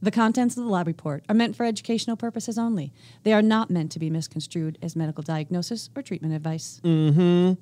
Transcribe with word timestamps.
The 0.00 0.12
contents 0.12 0.56
of 0.56 0.62
the 0.62 0.70
lab 0.70 0.86
report 0.86 1.24
are 1.28 1.34
meant 1.34 1.56
for 1.56 1.66
educational 1.66 2.16
purposes 2.16 2.56
only. 2.56 2.92
They 3.24 3.32
are 3.32 3.42
not 3.42 3.68
meant 3.68 3.90
to 3.92 3.98
be 3.98 4.10
misconstrued 4.10 4.78
as 4.80 4.94
medical 4.94 5.24
diagnosis 5.24 5.90
or 5.96 6.02
treatment 6.02 6.34
advice. 6.34 6.80
Mm-hmm. 6.84 7.54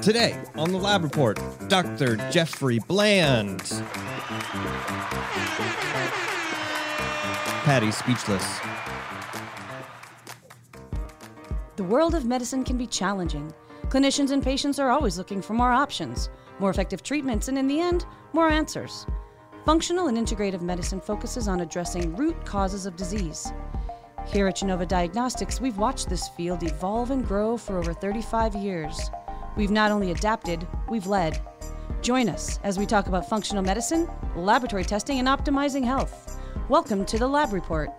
Today 0.00 0.42
on 0.56 0.72
the 0.72 0.78
lab 0.78 1.04
report, 1.04 1.38
Dr. 1.68 2.16
Jeffrey 2.32 2.80
Bland. 2.80 3.60
Patti 7.62 7.92
speechless. 7.92 8.58
The 11.76 11.84
world 11.84 12.16
of 12.16 12.24
medicine 12.24 12.64
can 12.64 12.76
be 12.76 12.88
challenging. 12.88 13.52
Clinicians 13.88 14.32
and 14.32 14.42
patients 14.42 14.80
are 14.80 14.90
always 14.90 15.16
looking 15.16 15.40
for 15.40 15.54
more 15.54 15.70
options, 15.70 16.28
more 16.58 16.70
effective 16.70 17.04
treatments, 17.04 17.46
and 17.46 17.56
in 17.56 17.68
the 17.68 17.80
end, 17.80 18.04
more 18.32 18.48
answers. 18.48 19.06
Functional 19.66 20.06
and 20.06 20.16
integrative 20.16 20.60
medicine 20.60 21.00
focuses 21.00 21.48
on 21.48 21.62
addressing 21.62 22.14
root 22.14 22.36
causes 22.46 22.86
of 22.86 22.94
disease. 22.94 23.52
Here 24.24 24.46
at 24.46 24.54
Genova 24.54 24.86
Diagnostics, 24.86 25.60
we've 25.60 25.76
watched 25.76 26.08
this 26.08 26.28
field 26.28 26.62
evolve 26.62 27.10
and 27.10 27.26
grow 27.26 27.56
for 27.56 27.76
over 27.76 27.92
35 27.92 28.54
years. 28.54 29.10
We've 29.56 29.72
not 29.72 29.90
only 29.90 30.12
adapted, 30.12 30.64
we've 30.88 31.08
led. 31.08 31.42
Join 32.00 32.28
us 32.28 32.60
as 32.62 32.78
we 32.78 32.86
talk 32.86 33.08
about 33.08 33.28
functional 33.28 33.64
medicine, 33.64 34.08
laboratory 34.36 34.84
testing, 34.84 35.18
and 35.18 35.26
optimizing 35.26 35.84
health. 35.84 36.40
Welcome 36.68 37.04
to 37.04 37.18
the 37.18 37.26
Lab 37.26 37.52
Report. 37.52 37.90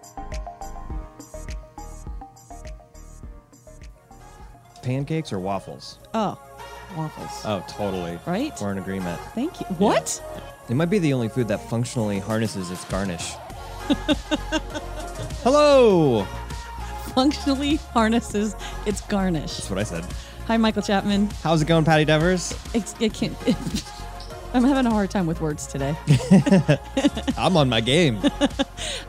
Pancakes 4.84 5.34
or 5.34 5.40
waffles? 5.40 6.00
Oh, 6.14 6.40
waffles. 6.96 7.42
Oh, 7.44 7.62
totally. 7.68 8.18
Right? 8.26 8.54
We're 8.62 8.72
in 8.72 8.78
agreement. 8.78 9.20
Thank 9.36 9.60
you. 9.60 9.66
What? 9.80 10.24
It 10.70 10.76
might 10.76 10.90
be 10.90 11.00
the 11.00 11.14
only 11.14 11.30
food 11.30 11.48
that 11.48 11.62
functionally 11.62 12.20
harnesses 12.20 12.72
its 12.72 12.84
garnish. 12.86 13.34
Hello! 15.44 16.26
Functionally 17.16 17.76
harnesses 17.94 18.56
its 18.86 19.00
garnish. 19.02 19.54
That's 19.54 19.70
what 19.70 19.80
I 19.80 19.84
said. 19.84 20.06
Hi, 20.48 20.58
Michael 20.58 20.82
Chapman. 20.82 21.30
How's 21.42 21.62
it 21.62 21.66
going, 21.66 21.86
Patti 21.86 22.04
Devers? 22.04 22.54
It's, 22.74 22.96
it 23.00 23.14
can't. 23.14 23.36
I'm 24.54 24.64
having 24.64 24.86
a 24.86 24.90
hard 24.92 25.10
time 25.10 25.26
with 25.26 25.40
words 25.40 25.68
today. 25.68 25.96
I'm 27.38 27.56
on 27.56 27.70
my 27.70 27.80
game. 27.80 28.20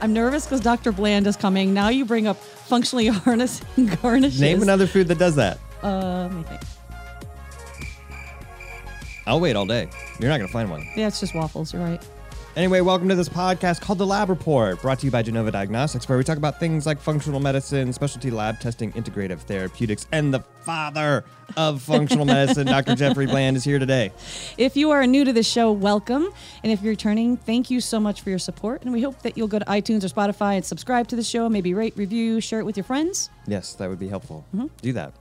I'm 0.00 0.12
nervous 0.12 0.44
because 0.44 0.61
Dr. 0.61 0.92
Bland 0.92 1.27
is 1.27 1.36
coming. 1.36 1.74
Now 1.74 1.88
you 1.88 2.05
bring 2.05 2.27
up 2.27 2.36
functionally 2.36 3.06
harnessing 3.08 3.86
garnishes. 4.02 4.40
Name 4.40 4.62
another 4.62 4.86
food 4.86 5.08
that 5.08 5.18
does 5.18 5.36
that. 5.36 5.58
Uh, 5.83 6.28
let 6.28 6.33
me 6.33 6.42
think. 6.44 6.61
I'll 9.28 9.40
wait 9.40 9.56
all 9.56 9.66
day. 9.66 9.90
You're 10.18 10.30
not 10.30 10.38
going 10.38 10.48
to 10.48 10.52
find 10.52 10.70
one. 10.70 10.88
Yeah, 10.96 11.06
it's 11.06 11.20
just 11.20 11.34
waffles. 11.34 11.74
You're 11.74 11.82
right. 11.82 12.02
Anyway, 12.56 12.80
welcome 12.80 13.08
to 13.10 13.14
this 13.14 13.28
podcast 13.28 13.80
called 13.82 13.98
The 13.98 14.06
Lab 14.06 14.30
Report, 14.30 14.80
brought 14.80 14.98
to 15.00 15.06
you 15.06 15.12
by 15.12 15.22
Genova 15.22 15.52
Diagnostics, 15.52 16.08
where 16.08 16.16
we 16.16 16.24
talk 16.24 16.38
about 16.38 16.58
things 16.58 16.86
like 16.86 16.98
functional 16.98 17.38
medicine, 17.38 17.92
specialty 17.92 18.30
lab 18.30 18.58
testing, 18.58 18.90
integrative 18.92 19.40
therapeutics, 19.40 20.06
and 20.12 20.32
the 20.32 20.40
father 20.62 21.24
of 21.58 21.82
functional 21.82 22.24
medicine, 22.24 22.66
Dr. 22.66 22.94
Jeffrey 22.94 23.26
Bland, 23.26 23.58
is 23.58 23.64
here 23.64 23.78
today. 23.78 24.12
If 24.56 24.76
you 24.76 24.90
are 24.90 25.06
new 25.06 25.24
to 25.26 25.32
the 25.32 25.42
show, 25.42 25.70
welcome. 25.70 26.30
And 26.64 26.72
if 26.72 26.82
you're 26.82 26.92
returning, 26.92 27.36
thank 27.36 27.70
you 27.70 27.82
so 27.82 28.00
much 28.00 28.22
for 28.22 28.30
your 28.30 28.40
support. 28.40 28.82
And 28.82 28.92
we 28.92 29.02
hope 29.02 29.20
that 29.22 29.36
you'll 29.36 29.46
go 29.46 29.58
to 29.58 29.64
iTunes 29.66 30.02
or 30.04 30.08
Spotify 30.08 30.56
and 30.56 30.64
subscribe 30.64 31.06
to 31.08 31.16
the 31.16 31.22
show, 31.22 31.50
maybe 31.50 31.74
rate, 31.74 31.92
review, 31.96 32.40
share 32.40 32.60
it 32.60 32.64
with 32.64 32.78
your 32.78 32.84
friends. 32.84 33.28
Yes, 33.46 33.74
that 33.74 33.90
would 33.90 34.00
be 34.00 34.08
helpful. 34.08 34.46
Mm-hmm. 34.54 34.66
Do 34.80 34.94
that. 34.94 35.12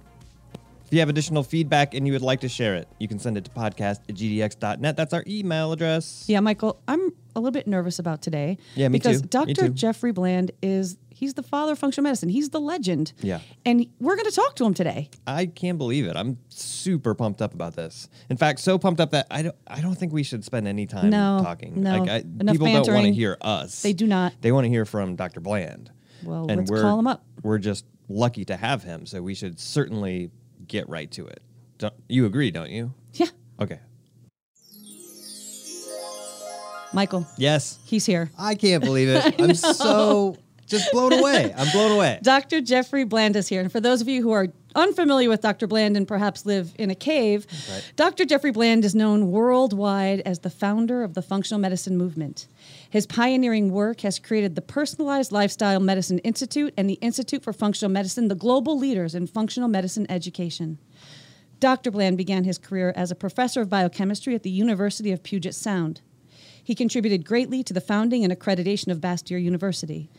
If 0.87 0.93
you 0.93 0.99
have 0.99 1.09
additional 1.09 1.43
feedback 1.43 1.93
and 1.93 2.07
you 2.07 2.13
would 2.13 2.21
like 2.21 2.39
to 2.39 2.47
share 2.47 2.75
it, 2.75 2.87
you 2.97 3.09
can 3.09 3.19
send 3.19 3.37
it 3.37 3.43
to 3.43 3.51
podcast 3.51 3.99
at 4.07 4.15
gdx.net. 4.15 4.95
That's 4.95 5.13
our 5.13 5.21
email 5.27 5.73
address. 5.73 6.23
Yeah, 6.29 6.39
Michael, 6.39 6.81
I'm 6.87 7.11
a 7.35 7.41
little 7.41 7.51
bit 7.51 7.67
nervous 7.67 7.99
about 7.99 8.21
today. 8.21 8.57
Yeah, 8.73 8.87
me 8.87 8.97
because 8.97 9.21
too. 9.21 9.27
Dr. 9.27 9.63
Me. 9.63 9.69
Jeffrey 9.71 10.13
Bland 10.13 10.51
is 10.61 10.97
he's 11.09 11.33
the 11.33 11.43
father 11.43 11.73
of 11.73 11.79
functional 11.79 12.03
medicine. 12.03 12.29
He's 12.29 12.51
the 12.51 12.61
legend. 12.61 13.11
Yeah. 13.19 13.41
And 13.65 13.85
we're 13.99 14.15
going 14.15 14.29
to 14.29 14.35
talk 14.35 14.55
to 14.55 14.65
him 14.65 14.73
today. 14.73 15.09
I 15.27 15.47
can't 15.47 15.77
believe 15.77 16.05
it. 16.07 16.15
I'm 16.15 16.37
super 16.47 17.13
pumped 17.13 17.41
up 17.41 17.53
about 17.53 17.75
this. 17.75 18.07
In 18.29 18.37
fact, 18.37 18.61
so 18.61 18.77
pumped 18.77 19.01
up 19.01 19.11
that 19.11 19.27
I 19.29 19.41
don't 19.41 19.55
I 19.67 19.81
don't 19.81 19.95
think 19.95 20.13
we 20.13 20.23
should 20.23 20.45
spend 20.45 20.69
any 20.69 20.85
time 20.85 21.09
No, 21.09 21.41
talking. 21.43 21.81
no. 21.81 21.97
Like 21.99 22.09
I, 22.09 22.15
Enough 22.19 22.53
people 22.53 22.67
don't 22.67 22.93
want 22.93 23.07
to 23.07 23.11
hear 23.11 23.35
us. 23.41 23.81
They 23.81 23.91
do 23.91 24.07
not. 24.07 24.35
They 24.39 24.53
want 24.53 24.63
to 24.63 24.69
hear 24.69 24.85
from 24.85 25.17
Dr. 25.17 25.41
Bland. 25.41 25.91
Well, 26.23 26.47
and 26.47 26.59
let's 26.59 26.71
we're, 26.71 26.81
call 26.81 26.97
him 26.97 27.07
up. 27.07 27.25
We're 27.43 27.57
just 27.57 27.83
lucky 28.07 28.45
to 28.45 28.55
have 28.55 28.83
him, 28.83 29.05
so 29.05 29.21
we 29.21 29.33
should 29.35 29.59
certainly 29.59 30.31
get 30.67 30.87
right 30.89 31.09
to 31.11 31.25
it. 31.27 31.41
Don't, 31.77 31.93
you 32.07 32.25
agree, 32.25 32.51
don't 32.51 32.69
you? 32.71 32.93
Yeah. 33.13 33.27
Okay. 33.59 33.79
Michael, 36.93 37.27
Yes. 37.37 37.79
he's 37.85 38.05
here. 38.05 38.31
I 38.39 38.55
can't 38.55 38.83
believe 38.83 39.09
it. 39.09 39.35
I'm 39.41 39.53
so 39.53 40.37
just 40.67 40.91
blown 40.91 41.13
away. 41.13 41.53
I'm 41.55 41.69
blown 41.71 41.91
away. 41.91 42.19
Dr. 42.23 42.61
Jeffrey 42.61 43.03
Bland 43.03 43.35
is 43.35 43.47
here. 43.47 43.61
And 43.61 43.71
for 43.71 43.79
those 43.81 44.01
of 44.01 44.07
you 44.07 44.21
who 44.23 44.31
are 44.31 44.47
unfamiliar 44.77 45.27
with 45.27 45.41
Dr. 45.41 45.67
Bland 45.67 45.97
and 45.97 46.07
perhaps 46.07 46.45
live 46.45 46.73
in 46.77 46.89
a 46.89 46.95
cave, 46.95 47.45
Right. 47.69 47.91
Dr. 47.95 48.23
Jeffrey 48.23 48.51
Bland 48.51 48.85
is 48.85 48.95
known 48.95 49.31
worldwide 49.31 50.21
as 50.21 50.39
the 50.39 50.49
founder 50.49 51.03
of 51.03 51.15
the 51.15 51.21
functional 51.21 51.59
medicine 51.59 51.97
movement. 51.97 52.47
His 52.89 53.05
pioneering 53.05 53.71
work 53.71 54.01
has 54.01 54.19
created 54.19 54.55
the 54.55 54.61
Personalized 54.61 55.31
Lifestyle 55.31 55.79
Medicine 55.79 56.19
Institute 56.19 56.73
and 56.77 56.89
the 56.89 56.99
Institute 57.01 57.43
for 57.43 57.51
Functional 57.51 57.91
Medicine, 57.91 58.27
the 58.27 58.35
global 58.35 58.77
leaders 58.77 59.15
in 59.15 59.27
functional 59.27 59.67
medicine 59.67 60.05
education. 60.09 60.77
Dr. 61.59 61.89
Bland 61.89 62.17
began 62.17 62.43
his 62.43 62.59
career 62.59 62.93
as 62.95 63.09
a 63.09 63.15
professor 63.15 63.61
of 63.61 63.69
biochemistry 63.69 64.35
at 64.35 64.43
the 64.43 64.51
University 64.51 65.11
of 65.11 65.23
Puget 65.23 65.55
Sound. 65.55 66.01
He 66.63 66.75
contributed 66.75 67.25
greatly 67.25 67.63
to 67.63 67.73
the 67.73 67.81
founding 67.81 68.23
and 68.23 68.31
accreditation 68.31 68.91
of 68.91 68.99
Bastyr 68.99 69.41
University. 69.41 70.09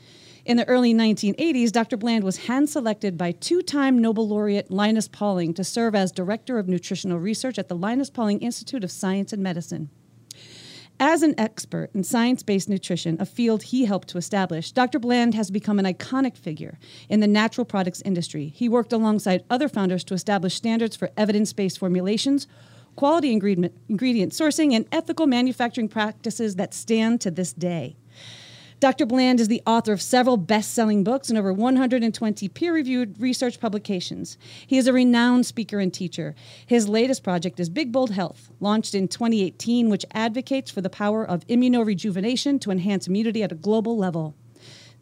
In 0.48 0.56
the 0.56 0.66
early 0.66 0.94
1980s, 0.94 1.70
Dr. 1.72 1.98
Bland 1.98 2.24
was 2.24 2.46
hand 2.46 2.70
selected 2.70 3.18
by 3.18 3.32
two 3.32 3.60
time 3.60 3.98
Nobel 3.98 4.26
laureate 4.26 4.70
Linus 4.70 5.06
Pauling 5.06 5.52
to 5.52 5.62
serve 5.62 5.94
as 5.94 6.10
Director 6.10 6.58
of 6.58 6.66
Nutritional 6.66 7.18
Research 7.18 7.58
at 7.58 7.68
the 7.68 7.76
Linus 7.76 8.08
Pauling 8.08 8.40
Institute 8.40 8.82
of 8.82 8.90
Science 8.90 9.34
and 9.34 9.42
Medicine. 9.42 9.90
As 10.98 11.22
an 11.22 11.34
expert 11.36 11.90
in 11.92 12.02
science 12.02 12.42
based 12.42 12.66
nutrition, 12.66 13.18
a 13.20 13.26
field 13.26 13.64
he 13.64 13.84
helped 13.84 14.08
to 14.08 14.16
establish, 14.16 14.72
Dr. 14.72 14.98
Bland 14.98 15.34
has 15.34 15.50
become 15.50 15.78
an 15.78 15.84
iconic 15.84 16.34
figure 16.34 16.78
in 17.10 17.20
the 17.20 17.26
natural 17.26 17.66
products 17.66 18.00
industry. 18.06 18.48
He 18.48 18.70
worked 18.70 18.94
alongside 18.94 19.44
other 19.50 19.68
founders 19.68 20.02
to 20.04 20.14
establish 20.14 20.54
standards 20.54 20.96
for 20.96 21.10
evidence 21.14 21.52
based 21.52 21.78
formulations, 21.78 22.46
quality 22.96 23.34
ingredient, 23.34 23.74
ingredient 23.90 24.32
sourcing, 24.32 24.74
and 24.74 24.86
ethical 24.92 25.26
manufacturing 25.26 25.88
practices 25.88 26.56
that 26.56 26.72
stand 26.72 27.20
to 27.20 27.30
this 27.30 27.52
day. 27.52 27.96
Dr. 28.80 29.06
Bland 29.06 29.40
is 29.40 29.48
the 29.48 29.62
author 29.66 29.92
of 29.92 30.00
several 30.00 30.36
best 30.36 30.72
selling 30.72 31.02
books 31.02 31.28
and 31.28 31.36
over 31.36 31.52
120 31.52 32.48
peer 32.48 32.72
reviewed 32.72 33.20
research 33.20 33.58
publications. 33.58 34.38
He 34.68 34.78
is 34.78 34.86
a 34.86 34.92
renowned 34.92 35.46
speaker 35.46 35.80
and 35.80 35.92
teacher. 35.92 36.36
His 36.64 36.88
latest 36.88 37.24
project 37.24 37.58
is 37.58 37.68
Big 37.68 37.90
Bold 37.90 38.12
Health, 38.12 38.50
launched 38.60 38.94
in 38.94 39.08
2018, 39.08 39.90
which 39.90 40.06
advocates 40.12 40.70
for 40.70 40.80
the 40.80 40.90
power 40.90 41.24
of 41.24 41.44
immunorejuvenation 41.48 42.60
to 42.60 42.70
enhance 42.70 43.08
immunity 43.08 43.42
at 43.42 43.50
a 43.50 43.56
global 43.56 43.96
level. 43.96 44.36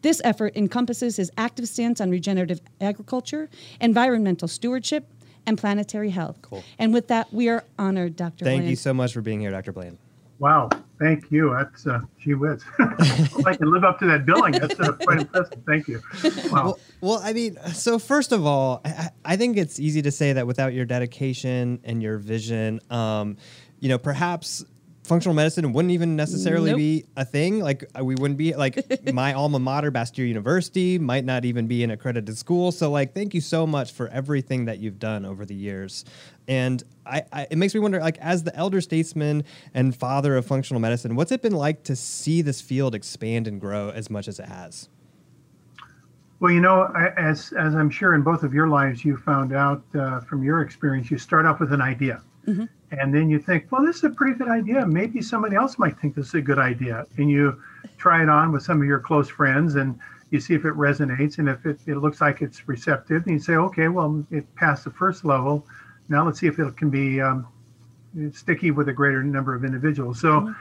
This 0.01 0.21
effort 0.23 0.55
encompasses 0.55 1.17
his 1.17 1.31
active 1.37 1.67
stance 1.67 2.01
on 2.01 2.09
regenerative 2.09 2.61
agriculture, 2.81 3.47
environmental 3.79 4.47
stewardship, 4.47 5.05
and 5.45 5.55
planetary 5.55 6.09
health. 6.09 6.39
Cool. 6.41 6.63
And 6.79 6.93
with 6.93 7.09
that, 7.09 7.31
we 7.31 7.47
are 7.47 7.63
honored, 7.77 8.15
Dr. 8.15 8.43
Thank 8.43 8.61
Bland. 8.61 8.69
you 8.71 8.75
so 8.75 8.93
much 8.93 9.13
for 9.13 9.21
being 9.21 9.39
here, 9.39 9.51
Dr. 9.51 9.71
Bland. 9.71 9.97
Wow, 10.39 10.69
thank 10.99 11.31
you. 11.31 11.53
That's 11.53 11.87
uh, 11.87 12.01
gee 12.19 12.33
whiz. 12.33 12.63
I 12.79 13.55
can 13.55 13.71
live 13.71 13.83
up 13.83 13.99
to 13.99 14.05
that 14.07 14.25
billing, 14.25 14.53
that's 14.53 14.79
uh, 14.79 14.93
quite 14.93 15.19
impressive. 15.21 15.61
Thank 15.65 15.87
you. 15.87 16.01
Wow. 16.51 16.65
Well, 16.65 16.79
well, 17.01 17.21
I 17.23 17.33
mean, 17.33 17.57
so 17.73 17.99
first 17.99 18.31
of 18.31 18.45
all, 18.45 18.81
I, 18.85 19.09
I 19.25 19.35
think 19.35 19.57
it's 19.57 19.79
easy 19.79 20.01
to 20.01 20.11
say 20.11 20.33
that 20.33 20.47
without 20.47 20.73
your 20.73 20.85
dedication 20.85 21.79
and 21.83 22.01
your 22.01 22.17
vision, 22.17 22.79
um, 22.89 23.37
you 23.79 23.89
know, 23.89 23.97
perhaps 23.97 24.65
functional 25.07 25.33
medicine 25.33 25.71
wouldn't 25.73 25.91
even 25.93 26.15
necessarily 26.15 26.71
Nope. 26.71 26.77
be 26.77 27.05
a 27.15 27.25
thing. 27.25 27.59
Like 27.59 27.85
uh, 27.97 28.03
we 28.03 28.15
wouldn't 28.15 28.37
be 28.37 28.53
like 28.55 28.77
my 29.13 29.33
alma 29.33 29.59
mater, 29.59 29.91
Bastyr 29.91 30.27
University, 30.27 30.99
might 30.99 31.25
not 31.25 31.45
even 31.45 31.67
be 31.67 31.83
an 31.83 31.91
accredited 31.91 32.37
school. 32.37 32.71
So, 32.71 32.91
like, 32.91 33.15
thank 33.15 33.33
you 33.33 33.41
so 33.41 33.65
much 33.65 33.91
for 33.93 34.07
everything 34.09 34.65
that 34.65 34.79
you've 34.79 34.99
done 34.99 35.25
over 35.25 35.45
the 35.45 35.55
years. 35.55 36.05
And 36.47 36.83
I, 37.05 37.23
I, 37.31 37.47
it 37.49 37.57
makes 37.57 37.73
me 37.73 37.79
wonder, 37.79 37.99
like, 37.99 38.17
as 38.19 38.43
the 38.43 38.55
elder 38.55 38.81
statesman 38.81 39.43
and 39.73 39.95
father 39.95 40.37
of 40.37 40.45
functional 40.45 40.79
medicine, 40.79 41.15
what's 41.15 41.31
it 41.31 41.41
been 41.41 41.55
like 41.55 41.83
to 41.85 41.95
see 41.95 42.41
this 42.41 42.61
field 42.61 42.93
expand 42.95 43.47
and 43.47 43.59
grow 43.59 43.89
as 43.89 44.09
much 44.09 44.27
as 44.27 44.39
it 44.39 44.45
has? 44.47 44.89
Well, 46.39 46.51
you 46.51 46.61
know, 46.61 46.83
as 47.17 47.51
as 47.57 47.73
I'm 47.75 47.89
sure 47.89 48.13
in 48.13 48.21
both 48.21 48.43
of 48.43 48.53
your 48.53 48.67
lives, 48.67 49.03
you 49.03 49.17
found 49.17 49.53
out 49.53 49.83
uh, 49.97 50.19
from 50.19 50.43
your 50.43 50.61
experience, 50.61 51.09
you 51.09 51.17
start 51.17 51.45
off 51.47 51.59
with 51.59 51.73
an 51.73 51.81
idea, 51.81 52.21
and 52.91 53.13
then 53.13 53.29
you 53.29 53.39
think, 53.39 53.71
well, 53.71 53.85
this 53.85 53.97
is 53.97 54.03
a 54.05 54.09
pretty 54.09 54.37
good 54.37 54.49
idea. 54.49 54.85
Maybe 54.85 55.21
somebody 55.21 55.55
else 55.55 55.77
might 55.77 55.99
think 55.99 56.15
this 56.15 56.27
is 56.27 56.33
a 56.35 56.41
good 56.41 56.59
idea, 56.59 57.05
and 57.17 57.29
you 57.29 57.61
try 57.97 58.23
it 58.23 58.29
on 58.29 58.51
with 58.51 58.63
some 58.63 58.81
of 58.81 58.87
your 58.87 58.99
close 58.99 59.29
friends, 59.29 59.75
and 59.75 59.99
you 60.31 60.39
see 60.39 60.53
if 60.53 60.65
it 60.65 60.73
resonates, 60.73 61.37
and 61.37 61.49
if 61.49 61.65
it, 61.65 61.79
it 61.85 61.97
looks 61.97 62.21
like 62.21 62.41
it's 62.41 62.67
receptive, 62.67 63.25
then 63.25 63.35
you 63.35 63.39
say, 63.39 63.55
okay, 63.55 63.87
well, 63.87 64.25
it 64.31 64.53
passed 64.55 64.83
the 64.83 64.91
first 64.91 65.25
level. 65.25 65.65
Now 66.09 66.25
let's 66.25 66.39
see 66.39 66.47
if 66.47 66.59
it 66.59 66.77
can 66.77 66.89
be 66.89 67.21
um, 67.21 67.47
sticky 68.31 68.71
with 68.71 68.89
a 68.89 68.93
greater 68.93 69.23
number 69.23 69.53
of 69.53 69.63
individuals. 69.63 70.19
So. 70.19 70.53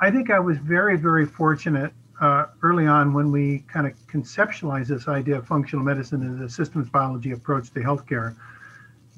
I 0.00 0.10
think 0.10 0.30
I 0.30 0.38
was 0.38 0.58
very, 0.58 0.96
very 0.96 1.26
fortunate 1.26 1.92
uh, 2.20 2.46
early 2.62 2.86
on 2.86 3.12
when 3.12 3.32
we 3.32 3.64
kind 3.66 3.86
of 3.86 3.94
conceptualized 4.06 4.86
this 4.86 5.08
idea 5.08 5.38
of 5.38 5.46
functional 5.46 5.84
medicine 5.84 6.22
as 6.34 6.40
a 6.40 6.48
systems 6.48 6.88
biology 6.88 7.32
approach 7.32 7.72
to 7.72 7.80
healthcare. 7.80 8.36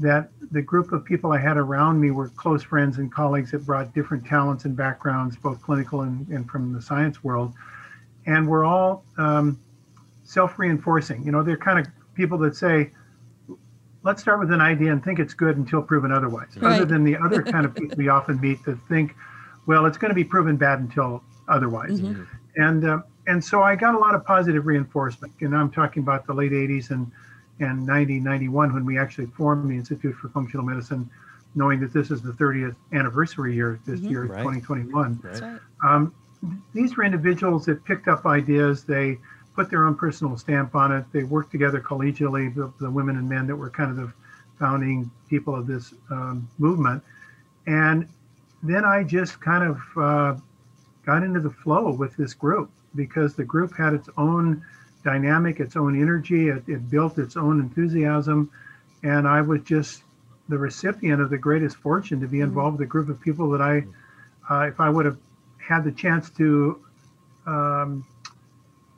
That 0.00 0.31
the 0.50 0.62
group 0.62 0.93
of 0.93 1.05
people 1.05 1.32
I 1.32 1.38
had 1.38 1.56
around 1.56 2.00
me 2.00 2.11
were 2.11 2.29
close 2.29 2.62
friends 2.62 2.99
and 2.99 3.12
colleagues 3.12 3.50
that 3.52 3.67
brought 3.67 3.94
different 3.94 4.26
talents 4.26 4.64
and 4.64 4.76
backgrounds, 4.76 5.37
both 5.37 5.62
clinical 5.62 6.02
and, 6.02 6.26
and 6.29 6.49
from 6.50 6.73
the 6.73 6.81
science 6.81 7.23
world. 7.23 7.52
And 8.26 8.49
we're 8.49 8.64
all 8.64 9.05
um, 9.19 9.61
self 10.25 10.58
reinforcing. 10.58 11.25
You 11.25 11.32
know, 11.32 11.43
they're 11.43 11.56
kind 11.56 11.79
of 11.79 11.87
people 12.14 12.38
that 12.38 12.56
say, 12.56 12.93
let's 14.02 14.23
start 14.23 14.41
with 14.41 14.50
an 14.52 14.61
idea 14.61 14.93
and 14.93 15.05
think 15.05 15.19
it's 15.19 15.35
good 15.35 15.56
until 15.56 15.82
proven 15.82 16.12
otherwise. 16.12 16.56
Right. 16.56 16.76
Other 16.76 16.85
than 16.85 17.05
the 17.05 17.17
other 17.17 17.43
kind 17.43 17.67
of 17.67 17.75
people 17.75 17.97
we 17.97 18.08
often 18.17 18.41
meet 18.41 18.64
that 18.64 18.79
think, 18.88 19.14
well, 19.67 19.87
it's 19.87 19.99
going 19.99 20.11
to 20.11 20.14
be 20.14 20.25
proven 20.25 20.56
bad 20.56 20.81
until 20.81 21.23
otherwise. 21.49 22.00
Mm-hmm. 22.00 22.23
And 22.56 22.85
uh, 22.85 23.00
and 23.26 23.44
so 23.44 23.62
I 23.62 23.76
got 23.76 23.94
a 23.94 23.99
lot 23.99 24.14
of 24.14 24.25
positive 24.25 24.67
reinforcement. 24.67 25.32
And 25.41 25.55
I'm 25.55 25.70
talking 25.70 26.02
about 26.02 26.26
the 26.26 26.32
late 26.32 26.52
80s 26.52 26.91
and 26.91 27.11
and 27.60 27.86
90, 27.86 28.20
91 28.20 28.72
when 28.72 28.84
we 28.84 28.98
actually 28.98 29.26
formed 29.26 29.70
the 29.70 29.74
Institute 29.74 30.16
for 30.16 30.28
Functional 30.30 30.64
Medicine, 30.64 31.08
knowing 31.54 31.80
that 31.80 31.92
this 31.92 32.10
is 32.10 32.22
the 32.22 32.32
30th 32.32 32.76
anniversary 32.92 33.54
year 33.54 33.80
this 33.86 34.00
mm-hmm. 34.00 34.10
year, 34.10 34.24
right. 34.24 34.38
2021. 34.38 35.20
Right. 35.22 35.60
Um, 35.84 36.14
these 36.72 36.96
were 36.96 37.04
individuals 37.04 37.66
that 37.66 37.84
picked 37.84 38.08
up 38.08 38.24
ideas. 38.26 38.84
They 38.84 39.18
put 39.54 39.70
their 39.70 39.86
own 39.86 39.94
personal 39.94 40.36
stamp 40.36 40.74
on 40.74 40.92
it. 40.92 41.04
They 41.12 41.24
worked 41.24 41.50
together 41.50 41.80
collegially, 41.80 42.54
the, 42.54 42.72
the 42.80 42.90
women 42.90 43.16
and 43.16 43.28
men 43.28 43.46
that 43.46 43.56
were 43.56 43.70
kind 43.70 43.90
of 43.90 43.96
the 43.96 44.12
founding 44.58 45.10
people 45.28 45.54
of 45.54 45.66
this 45.66 45.92
um, 46.10 46.48
movement. 46.58 47.02
And 47.66 48.08
then 48.62 48.84
I 48.84 49.02
just 49.02 49.40
kind 49.40 49.64
of 49.64 49.78
uh, 49.96 50.40
got 51.04 51.22
into 51.22 51.40
the 51.40 51.50
flow 51.50 51.92
with 51.92 52.16
this 52.16 52.34
group 52.34 52.70
because 52.94 53.34
the 53.34 53.44
group 53.44 53.76
had 53.76 53.94
its 53.94 54.08
own 54.16 54.64
dynamic, 55.05 55.61
its 55.61 55.76
own 55.76 56.00
energy, 56.00 56.49
it, 56.49 56.62
it 56.69 56.91
built 56.91 57.19
its 57.19 57.37
own 57.37 57.61
enthusiasm. 57.61 58.50
And 59.02 59.26
I 59.26 59.41
was 59.41 59.62
just 59.62 60.02
the 60.49 60.58
recipient 60.58 61.20
of 61.20 61.31
the 61.31 61.38
greatest 61.38 61.76
fortune 61.76 62.20
to 62.20 62.26
be 62.26 62.38
mm-hmm. 62.38 62.49
involved 62.49 62.79
with 62.79 62.87
a 62.87 62.91
group 62.91 63.08
of 63.08 63.20
people 63.20 63.50
that 63.50 63.62
I, 63.62 63.85
uh, 64.50 64.67
if 64.67 64.81
I 64.81 64.91
would 64.91 65.06
have 65.06 65.19
had 65.58 65.85
the 65.85 65.93
chance 65.93 66.31
to 66.31 66.85
um, 67.47 68.05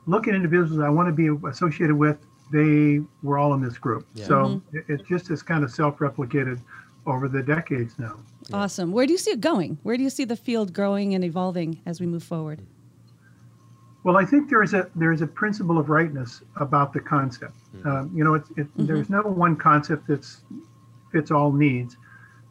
look 0.05 0.27
at 0.27 0.35
individuals 0.35 0.79
I 0.79 0.89
want 0.89 1.07
to 1.07 1.13
be 1.13 1.29
associated 1.47 1.95
with, 1.95 2.17
they 2.51 2.99
were 3.21 3.37
all 3.37 3.53
in 3.53 3.61
this 3.61 3.77
group. 3.77 4.05
Yeah. 4.13 4.25
So 4.25 4.35
mm-hmm. 4.35 4.77
it, 4.77 4.85
it, 4.89 5.07
just 5.07 5.27
has 5.29 5.41
kind 5.41 5.63
of 5.63 5.71
self-replicated 5.71 6.59
over 7.05 7.27
the 7.27 7.41
decades 7.41 7.97
now. 7.97 8.17
Awesome. 8.51 8.91
Where 8.91 9.05
do 9.05 9.11
you 9.11 9.17
see 9.17 9.31
it 9.31 9.41
going? 9.41 9.77
Where 9.83 9.97
do 9.97 10.03
you 10.03 10.09
see 10.09 10.25
the 10.25 10.35
field 10.35 10.73
growing 10.73 11.15
and 11.15 11.23
evolving 11.23 11.81
as 11.85 11.99
we 11.99 12.05
move 12.05 12.23
forward? 12.23 12.61
Well, 14.03 14.17
I 14.17 14.25
think 14.25 14.49
there 14.49 14.63
is 14.63 14.73
a 14.73 14.89
there 14.95 15.11
is 15.11 15.21
a 15.21 15.27
principle 15.27 15.77
of 15.77 15.89
rightness 15.89 16.41
about 16.57 16.93
the 16.93 16.99
concept. 16.99 17.55
Mm-hmm. 17.75 17.87
Um, 17.87 18.11
you 18.13 18.23
know, 18.23 18.33
it, 18.35 18.43
it, 18.57 18.67
mm-hmm. 18.67 18.85
there's 18.85 19.09
no 19.09 19.21
one 19.21 19.55
concept 19.55 20.07
that 20.07 20.25
fits 21.11 21.31
all 21.31 21.51
needs. 21.51 21.97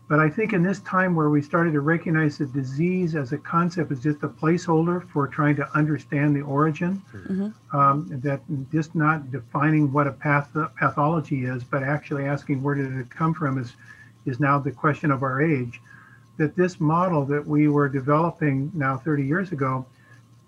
But 0.09 0.21
I 0.21 0.29
think 0.29 0.53
in 0.53 0.63
this 0.63 0.81
time 0.81 1.15
where 1.15 1.31
we 1.31 1.41
started 1.41 1.73
to 1.73 1.81
recognize 1.81 2.37
the 2.37 2.45
disease 2.45 3.15
as 3.15 3.33
a 3.33 3.39
concept 3.39 3.93
is 3.93 4.03
just 4.03 4.23
a 4.23 4.29
placeholder 4.29 5.09
for 5.11 5.27
trying 5.27 5.57
to 5.57 5.77
understand 5.77 6.37
the 6.37 6.43
origin, 6.43 7.03
mm-hmm. 7.15 7.77
um, 7.77 8.09
that 8.23 8.43
just 8.71 8.95
not 8.95 9.31
defining 9.31 9.91
what 9.91 10.07
a 10.07 10.13
path, 10.13 10.51
pathology 10.79 11.45
is, 11.45 11.65
but 11.65 11.83
actually 11.83 12.27
asking 12.27 12.63
where 12.63 12.75
did 12.75 12.93
it 12.93 13.09
come 13.09 13.33
from 13.33 13.57
is, 13.57 13.75
is 14.27 14.39
now 14.39 14.59
the 14.59 14.71
question 14.71 15.11
of 15.11 15.23
our 15.23 15.41
age. 15.41 15.81
That 16.37 16.57
this 16.57 16.79
model 16.79 17.25
that 17.27 17.47
we 17.47 17.69
were 17.69 17.89
developing 17.89 18.71
now 18.75 18.99
30 18.99 19.25
years 19.25 19.53
ago 19.53 19.87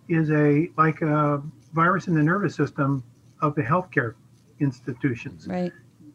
is 0.08 0.30
a 0.30 0.70
like 0.76 1.02
a 1.02 1.42
virus 1.72 2.06
in 2.08 2.14
the 2.14 2.22
nervous 2.22 2.54
system 2.54 3.02
of 3.40 3.54
the 3.54 3.62
healthcare 3.62 4.14
institutions. 4.60 5.46
Right 5.46 5.72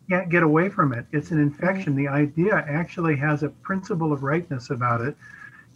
can't 0.09 0.29
get 0.29 0.43
away 0.43 0.69
from 0.69 0.91
it. 0.91 1.05
It's 1.11 1.31
an 1.31 1.39
infection. 1.39 1.95
The 1.95 2.07
idea 2.07 2.55
actually 2.55 3.15
has 3.17 3.43
a 3.43 3.49
principle 3.49 4.11
of 4.11 4.23
rightness 4.23 4.71
about 4.71 5.01
it, 5.01 5.15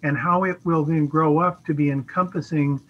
and 0.01 0.17
how 0.17 0.43
it 0.43 0.57
will 0.65 0.83
then 0.83 1.05
grow 1.05 1.39
up 1.39 1.65
to 1.65 1.73
be 1.73 1.91
encompassing 1.91 2.81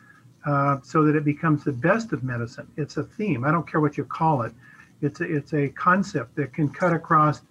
uh, 0.45 0.77
so 0.81 1.03
that 1.03 1.15
it 1.15 1.25
becomes 1.25 1.63
the 1.63 1.71
best 1.71 2.13
of 2.13 2.23
medicine. 2.23 2.67
It's 2.77 2.97
a 2.97 3.03
theme. 3.03 3.43
I 3.43 3.51
don't 3.51 3.69
care 3.69 3.81
what 3.81 3.97
you 3.97 4.05
call 4.05 4.43
it. 4.43 4.53
It's 5.01 5.19
a, 5.19 5.23
it's 5.23 5.53
a 5.53 5.69
concept 5.69 6.35
that 6.35 6.53
can 6.53 6.69
cut 6.69 6.93
across 6.93 7.41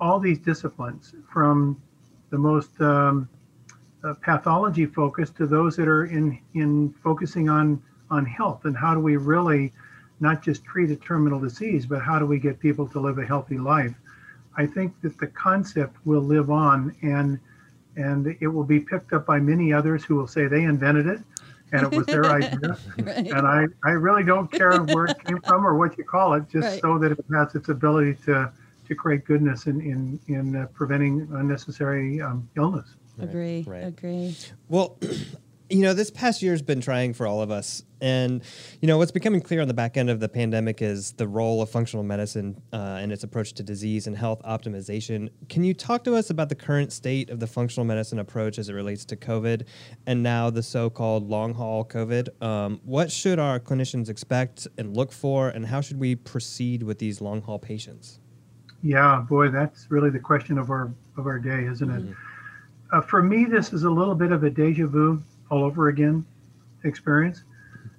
all 0.00 0.18
these 0.18 0.38
disciplines 0.38 1.14
from 1.30 1.80
the 2.30 2.38
most 2.38 2.80
um, 2.80 3.28
uh, 4.04 4.14
pathology 4.22 4.86
focused 4.86 5.36
to 5.36 5.46
those 5.46 5.76
that 5.76 5.88
are 5.88 6.06
in 6.06 6.38
in 6.54 6.92
focusing 7.02 7.48
on 7.48 7.82
on 8.10 8.26
health 8.26 8.64
and 8.64 8.76
how 8.76 8.94
do 8.94 9.00
we 9.00 9.16
really 9.16 9.72
not 10.20 10.42
just 10.42 10.64
treat 10.64 10.90
a 10.90 10.96
terminal 10.96 11.40
disease, 11.40 11.84
but 11.84 12.00
how 12.00 12.18
do 12.18 12.26
we 12.26 12.38
get 12.38 12.60
people 12.60 12.86
to 12.86 13.00
live 13.00 13.18
a 13.18 13.26
healthy 13.26 13.58
life? 13.58 13.94
I 14.56 14.66
think 14.66 15.00
that 15.00 15.18
the 15.18 15.26
concept 15.26 15.96
will 16.04 16.22
live 16.22 16.50
on 16.50 16.94
and 17.02 17.38
and 17.96 18.36
it 18.40 18.46
will 18.46 18.64
be 18.64 18.80
picked 18.80 19.12
up 19.12 19.26
by 19.26 19.38
many 19.38 19.72
others 19.72 20.04
who 20.04 20.14
will 20.14 20.26
say 20.26 20.46
they 20.46 20.62
invented 20.62 21.06
it 21.06 21.20
and 21.72 21.82
it 21.82 21.90
was 21.96 22.06
their 22.06 22.24
idea. 22.40 22.78
right. 22.98 23.26
And 23.26 23.46
I, 23.46 23.66
I 23.84 23.90
really 23.90 24.24
don't 24.24 24.50
care 24.50 24.78
where 24.82 25.06
it 25.06 25.24
came 25.24 25.40
from 25.40 25.66
or 25.66 25.76
what 25.76 25.98
you 25.98 26.04
call 26.04 26.34
it, 26.34 26.48
just 26.48 26.66
right. 26.66 26.80
so 26.80 26.98
that 26.98 27.12
it 27.12 27.24
has 27.34 27.54
its 27.54 27.68
ability 27.68 28.14
to, 28.26 28.50
to 28.86 28.94
create 28.94 29.24
goodness 29.24 29.66
in, 29.66 29.80
in, 29.80 30.20
in 30.28 30.56
uh, 30.56 30.66
preventing 30.72 31.28
unnecessary 31.32 32.20
um, 32.20 32.48
illness. 32.56 32.94
Agree. 33.20 33.64
Right. 33.66 33.84
Agree. 33.84 34.36
Well, 34.68 34.98
you 35.72 35.80
know, 35.80 35.94
this 35.94 36.10
past 36.10 36.42
year 36.42 36.52
has 36.52 36.60
been 36.60 36.80
trying 36.80 37.14
for 37.14 37.26
all 37.26 37.40
of 37.40 37.50
us. 37.50 37.82
And, 38.00 38.42
you 38.80 38.88
know, 38.88 38.98
what's 38.98 39.12
becoming 39.12 39.40
clear 39.40 39.62
on 39.62 39.68
the 39.68 39.74
back 39.74 39.96
end 39.96 40.10
of 40.10 40.20
the 40.20 40.28
pandemic 40.28 40.82
is 40.82 41.12
the 41.12 41.26
role 41.26 41.62
of 41.62 41.70
functional 41.70 42.02
medicine 42.02 42.60
uh, 42.72 42.98
and 43.00 43.12
its 43.12 43.22
approach 43.22 43.54
to 43.54 43.62
disease 43.62 44.06
and 44.06 44.16
health 44.16 44.42
optimization. 44.42 45.30
Can 45.48 45.64
you 45.64 45.72
talk 45.72 46.04
to 46.04 46.14
us 46.14 46.28
about 46.28 46.48
the 46.48 46.54
current 46.54 46.92
state 46.92 47.30
of 47.30 47.40
the 47.40 47.46
functional 47.46 47.86
medicine 47.86 48.18
approach 48.18 48.58
as 48.58 48.68
it 48.68 48.74
relates 48.74 49.04
to 49.06 49.16
COVID 49.16 49.66
and 50.06 50.22
now 50.22 50.50
the 50.50 50.62
so 50.62 50.90
called 50.90 51.30
long 51.30 51.54
haul 51.54 51.84
COVID? 51.84 52.42
Um, 52.42 52.80
what 52.84 53.10
should 53.10 53.38
our 53.38 53.58
clinicians 53.58 54.08
expect 54.08 54.66
and 54.76 54.94
look 54.94 55.12
for, 55.12 55.48
and 55.48 55.64
how 55.64 55.80
should 55.80 55.98
we 55.98 56.16
proceed 56.16 56.82
with 56.82 56.98
these 56.98 57.20
long 57.20 57.40
haul 57.40 57.58
patients? 57.58 58.18
Yeah, 58.82 59.24
boy, 59.28 59.48
that's 59.48 59.86
really 59.90 60.10
the 60.10 60.18
question 60.18 60.58
of 60.58 60.70
our 60.70 60.92
of 61.16 61.26
our 61.26 61.38
day, 61.38 61.66
isn't 61.66 61.88
it? 61.88 62.16
Uh, 62.92 63.00
for 63.00 63.22
me, 63.22 63.46
this 63.46 63.72
is 63.72 63.84
a 63.84 63.90
little 63.90 64.14
bit 64.14 64.32
of 64.32 64.44
a 64.44 64.50
deja 64.50 64.86
vu 64.86 65.22
all 65.50 65.64
over 65.64 65.88
again 65.88 66.24
experience 66.84 67.44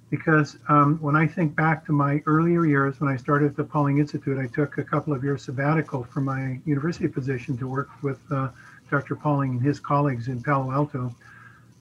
because 0.08 0.56
um, 0.68 0.98
when 1.00 1.16
I 1.16 1.26
think 1.26 1.56
back 1.56 1.84
to 1.86 1.92
my 1.92 2.22
earlier 2.26 2.64
years 2.64 3.00
when 3.00 3.10
I 3.10 3.16
started 3.16 3.46
at 3.46 3.56
the 3.56 3.64
Pauling 3.64 3.98
Institute, 3.98 4.38
I 4.38 4.46
took 4.46 4.78
a 4.78 4.84
couple 4.84 5.12
of 5.12 5.24
years 5.24 5.42
sabbatical 5.42 6.04
from 6.04 6.26
my 6.26 6.60
university 6.64 7.08
position 7.08 7.58
to 7.58 7.66
work 7.66 7.88
with 8.02 8.20
uh, 8.30 8.50
Dr. 8.88 9.16
Pauling 9.16 9.52
and 9.52 9.62
his 9.62 9.80
colleagues 9.80 10.28
in 10.28 10.40
Palo 10.40 10.70
Alto. 10.70 11.12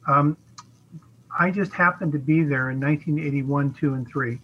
Um, 0.08 0.36
I 1.38 1.52
just 1.52 1.74
happened 1.74 2.12
to 2.14 2.20
be 2.20 2.44
there 2.44 2.72
in 2.72 2.80
1981, 2.80 3.74
2, 3.74 3.94
and 3.94 4.08
3, 4.08 4.40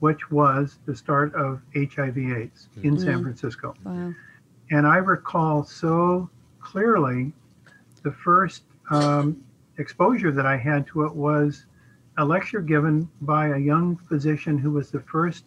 which 0.00 0.30
was 0.30 0.78
the 0.86 0.96
start 0.96 1.34
of 1.34 1.60
HIV/AIDS 1.74 2.68
in 2.82 2.94
mm-hmm. 2.94 2.98
San 2.98 3.22
Francisco. 3.22 3.74
Wow. 3.84 4.14
And 4.70 4.86
I 4.86 4.96
recall 4.96 5.64
so 5.64 6.30
clearly 6.60 7.32
the 8.06 8.12
first 8.12 8.62
um, 8.90 9.44
exposure 9.78 10.30
that 10.30 10.46
I 10.46 10.56
had 10.56 10.86
to 10.88 11.06
it 11.06 11.12
was 11.12 11.66
a 12.18 12.24
lecture 12.24 12.60
given 12.60 13.08
by 13.22 13.48
a 13.48 13.58
young 13.58 13.96
physician 13.96 14.56
who 14.56 14.70
was 14.70 14.92
the 14.92 15.00
first 15.00 15.46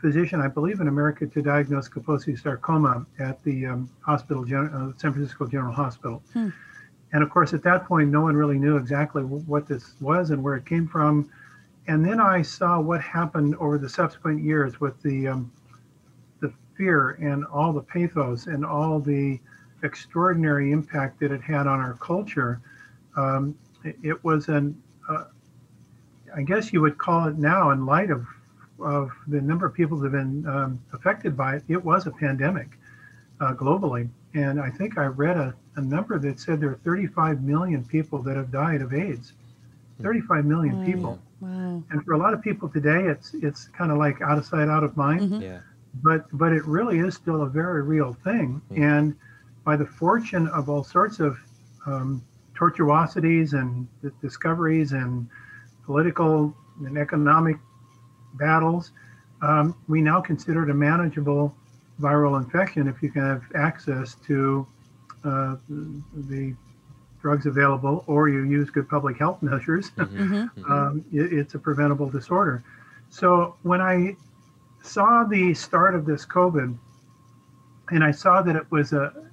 physician, 0.00 0.40
I 0.40 0.46
believe, 0.46 0.80
in 0.80 0.86
America 0.86 1.26
to 1.26 1.42
diagnose 1.42 1.88
Kaposi 1.88 2.40
sarcoma 2.40 3.04
at 3.18 3.42
the 3.42 3.66
um, 3.66 3.90
hospital, 4.02 4.44
uh, 4.44 4.92
San 4.98 5.12
Francisco 5.12 5.48
General 5.48 5.72
Hospital. 5.72 6.22
Hmm. 6.32 6.50
And 7.12 7.24
of 7.24 7.30
course, 7.30 7.54
at 7.54 7.64
that 7.64 7.86
point, 7.86 8.08
no 8.08 8.20
one 8.20 8.36
really 8.36 8.60
knew 8.60 8.76
exactly 8.76 9.24
what 9.24 9.66
this 9.66 9.94
was 10.00 10.30
and 10.30 10.40
where 10.44 10.54
it 10.54 10.66
came 10.66 10.86
from. 10.86 11.28
And 11.88 12.06
then 12.06 12.20
I 12.20 12.42
saw 12.42 12.78
what 12.78 13.00
happened 13.00 13.56
over 13.56 13.78
the 13.78 13.88
subsequent 13.88 14.44
years 14.44 14.80
with 14.80 15.02
the 15.02 15.26
um, 15.26 15.50
the 16.38 16.52
fear 16.76 17.18
and 17.20 17.44
all 17.46 17.72
the 17.72 17.82
pathos 17.82 18.46
and 18.46 18.64
all 18.64 19.00
the 19.00 19.40
extraordinary 19.82 20.72
impact 20.72 21.20
that 21.20 21.32
it 21.32 21.42
had 21.42 21.66
on 21.66 21.80
our 21.80 21.94
culture 21.94 22.60
um, 23.16 23.56
it, 23.84 24.22
was 24.24 24.48
an, 24.48 24.80
uh, 25.08 25.24
I 26.34 26.42
guess 26.42 26.72
you 26.72 26.80
would 26.80 26.98
call 26.98 27.28
it 27.28 27.38
now, 27.38 27.70
in 27.70 27.86
light 27.86 28.10
of 28.10 28.26
of 28.82 29.10
the 29.26 29.40
number 29.40 29.66
of 29.66 29.74
people 29.74 29.98
that 29.98 30.04
have 30.04 30.12
been 30.12 30.46
um, 30.46 30.82
affected 30.94 31.36
by 31.36 31.56
it, 31.56 31.64
it 31.68 31.84
was 31.84 32.06
a 32.06 32.10
pandemic 32.10 32.68
uh, 33.40 33.52
globally. 33.52 34.08
And 34.32 34.58
I 34.58 34.70
think 34.70 34.96
I 34.96 35.04
read 35.04 35.36
a, 35.36 35.54
a, 35.76 35.82
number 35.82 36.18
that 36.18 36.40
said 36.40 36.60
there 36.60 36.70
are 36.70 36.80
35 36.82 37.42
million 37.42 37.84
people 37.84 38.22
that 38.22 38.36
have 38.36 38.50
died 38.50 38.80
of 38.80 38.94
AIDS. 38.94 39.34
35 40.00 40.46
million 40.46 40.78
wow. 40.78 40.86
people. 40.86 41.18
Wow. 41.40 41.82
And 41.90 42.02
for 42.06 42.14
a 42.14 42.18
lot 42.18 42.32
of 42.32 42.40
people 42.40 42.70
today, 42.70 43.04
it's 43.04 43.34
it's 43.34 43.68
kind 43.68 43.90
of 43.90 43.98
like 43.98 44.22
out 44.22 44.38
of 44.38 44.46
sight, 44.46 44.68
out 44.68 44.82
of 44.82 44.96
mind. 44.96 45.20
Mm-hmm. 45.20 45.42
Yeah. 45.42 45.60
But 46.02 46.26
but 46.32 46.52
it 46.52 46.64
really 46.64 47.00
is 47.00 47.14
still 47.14 47.42
a 47.42 47.48
very 47.48 47.82
real 47.82 48.16
thing. 48.24 48.62
Mm-hmm. 48.70 48.82
And 48.82 49.16
by 49.64 49.76
the 49.76 49.86
fortune 49.86 50.48
of 50.48 50.68
all 50.68 50.82
sorts 50.82 51.20
of 51.20 51.38
um, 51.86 52.22
tortuosities 52.54 53.52
and 53.52 53.88
discoveries 54.20 54.92
and 54.92 55.28
political 55.84 56.54
and 56.84 56.96
economic 56.98 57.56
battles, 58.34 58.92
um, 59.42 59.74
we 59.88 60.00
now 60.00 60.20
consider 60.20 60.64
it 60.64 60.70
a 60.70 60.74
manageable 60.74 61.54
viral 62.00 62.42
infection 62.42 62.88
if 62.88 63.02
you 63.02 63.10
can 63.10 63.22
have 63.22 63.42
access 63.54 64.16
to 64.26 64.66
uh, 65.24 65.56
the 65.68 66.54
drugs 67.20 67.44
available 67.46 68.04
or 68.06 68.28
you 68.28 68.44
use 68.44 68.70
good 68.70 68.88
public 68.88 69.18
health 69.18 69.42
measures. 69.42 69.90
Mm-hmm. 69.90 70.34
mm-hmm. 70.34 70.72
um, 70.72 71.04
it, 71.12 71.32
it's 71.32 71.54
a 71.54 71.58
preventable 71.58 72.08
disorder. 72.08 72.62
So 73.10 73.56
when 73.62 73.80
I 73.80 74.16
saw 74.82 75.24
the 75.24 75.52
start 75.54 75.94
of 75.94 76.06
this 76.06 76.24
COVID, 76.24 76.76
and 77.90 78.04
I 78.04 78.12
saw 78.12 78.40
that 78.42 78.54
it 78.56 78.70
was 78.70 78.92
a, 78.92 79.02
a 79.02 79.29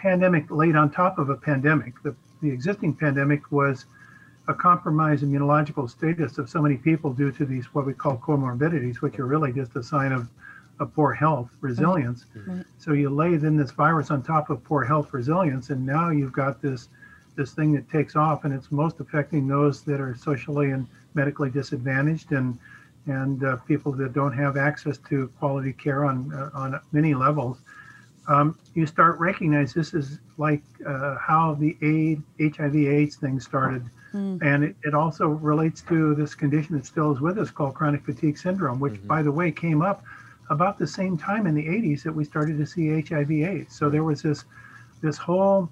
pandemic 0.00 0.50
laid 0.50 0.76
on 0.76 0.90
top 0.90 1.18
of 1.18 1.28
a 1.28 1.36
pandemic, 1.36 2.02
the, 2.02 2.14
the 2.40 2.50
existing 2.50 2.94
pandemic 2.94 3.52
was 3.52 3.86
a 4.48 4.54
compromised 4.54 5.22
immunological 5.22 5.88
status 5.88 6.38
of 6.38 6.48
so 6.48 6.60
many 6.60 6.76
people 6.76 7.12
due 7.12 7.30
to 7.30 7.44
these 7.44 7.66
what 7.74 7.86
we 7.86 7.92
call 7.92 8.16
comorbidities, 8.16 8.96
which 8.96 9.18
are 9.18 9.26
really 9.26 9.52
just 9.52 9.76
a 9.76 9.82
sign 9.82 10.12
of, 10.12 10.28
of 10.80 10.92
poor 10.94 11.12
health 11.12 11.50
resilience. 11.60 12.24
Right. 12.34 12.64
So 12.78 12.92
you 12.92 13.10
lay 13.10 13.36
then 13.36 13.56
this 13.56 13.70
virus 13.70 14.10
on 14.10 14.22
top 14.22 14.50
of 14.50 14.64
poor 14.64 14.84
health 14.84 15.12
resilience, 15.12 15.70
and 15.70 15.84
now 15.84 16.10
you've 16.10 16.32
got 16.32 16.60
this 16.62 16.88
this 17.36 17.52
thing 17.52 17.72
that 17.72 17.88
takes 17.88 18.16
off, 18.16 18.44
and 18.44 18.52
it's 18.52 18.72
most 18.72 18.98
affecting 19.00 19.46
those 19.46 19.82
that 19.82 20.00
are 20.00 20.14
socially 20.14 20.72
and 20.72 20.86
medically 21.14 21.50
disadvantaged 21.50 22.32
and 22.32 22.58
and 23.06 23.44
uh, 23.44 23.56
people 23.56 23.92
that 23.92 24.12
don't 24.12 24.32
have 24.32 24.56
access 24.56 24.98
to 25.08 25.28
quality 25.38 25.72
care 25.72 26.04
on 26.04 26.32
uh, 26.32 26.50
on 26.54 26.80
many 26.92 27.14
levels. 27.14 27.58
Um, 28.30 28.58
you 28.74 28.86
start 28.86 29.18
recognize 29.18 29.74
this 29.74 29.92
is 29.92 30.18
like 30.38 30.62
uh, 30.86 31.16
how 31.18 31.56
the 31.58 31.76
AIDS, 31.82 32.22
HIV/AIDS 32.56 33.16
thing 33.16 33.40
started 33.40 33.90
Mm. 34.12 34.42
And 34.42 34.64
it, 34.64 34.76
it, 34.82 34.94
also 34.94 35.28
relates 35.28 35.82
to 35.82 36.14
this 36.14 36.34
condition 36.34 36.76
that 36.76 36.84
still 36.84 37.12
is 37.12 37.20
with 37.20 37.38
us 37.38 37.50
called 37.50 37.74
chronic 37.74 38.04
fatigue 38.04 38.38
syndrome, 38.38 38.80
which, 38.80 38.94
mm-hmm. 38.94 39.06
by 39.06 39.22
the 39.22 39.30
way, 39.30 39.52
came 39.52 39.82
up 39.82 40.02
about 40.48 40.78
the 40.78 40.86
same 40.86 41.16
time 41.16 41.46
in 41.46 41.54
the 41.54 41.64
80s 41.64 42.02
that 42.02 42.12
we 42.12 42.24
started 42.24 42.58
to 42.58 42.66
see 42.66 43.00
HIV/AIDS. 43.00 43.74
So 43.74 43.88
there 43.88 44.04
was 44.04 44.22
this 44.22 44.44
this 45.00 45.16
whole 45.16 45.70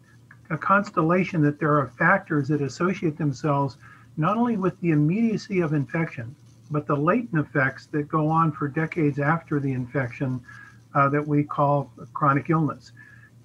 a 0.50 0.56
constellation 0.56 1.42
that 1.42 1.58
there 1.58 1.76
are 1.78 1.88
factors 1.98 2.48
that 2.48 2.62
associate 2.62 3.18
themselves 3.18 3.76
not 4.16 4.36
only 4.36 4.56
with 4.56 4.80
the 4.80 4.90
immediacy 4.92 5.60
of 5.60 5.74
infection, 5.74 6.34
but 6.70 6.86
the 6.86 6.96
latent 6.96 7.38
effects 7.44 7.86
that 7.86 8.08
go 8.08 8.28
on 8.28 8.52
for 8.52 8.66
decades 8.68 9.18
after 9.18 9.60
the 9.60 9.72
infection 9.72 10.40
uh, 10.94 11.08
that 11.08 11.26
we 11.26 11.42
call 11.42 11.90
chronic 12.14 12.50
illness. 12.50 12.92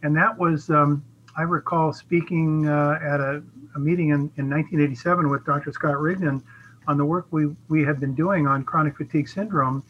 And 0.03 0.15
that 0.17 0.37
was, 0.37 0.69
um, 0.69 1.03
I 1.37 1.43
recall 1.43 1.93
speaking 1.93 2.67
uh, 2.67 2.99
at 3.01 3.19
a 3.19 3.43
a 3.75 3.79
meeting 3.79 4.09
in, 4.09 4.31
in 4.37 4.49
1987 4.49 5.29
with 5.29 5.45
Dr. 5.45 5.71
Scott 5.71 5.99
Rigden 5.99 6.43
on 6.87 6.97
the 6.97 7.05
work 7.05 7.27
we, 7.31 7.47
we 7.69 7.83
had 7.83 7.99
been 7.99 8.13
doing 8.13 8.47
on 8.47 8.63
chronic 8.63 8.97
fatigue 8.97 9.27
syndrome. 9.27 9.83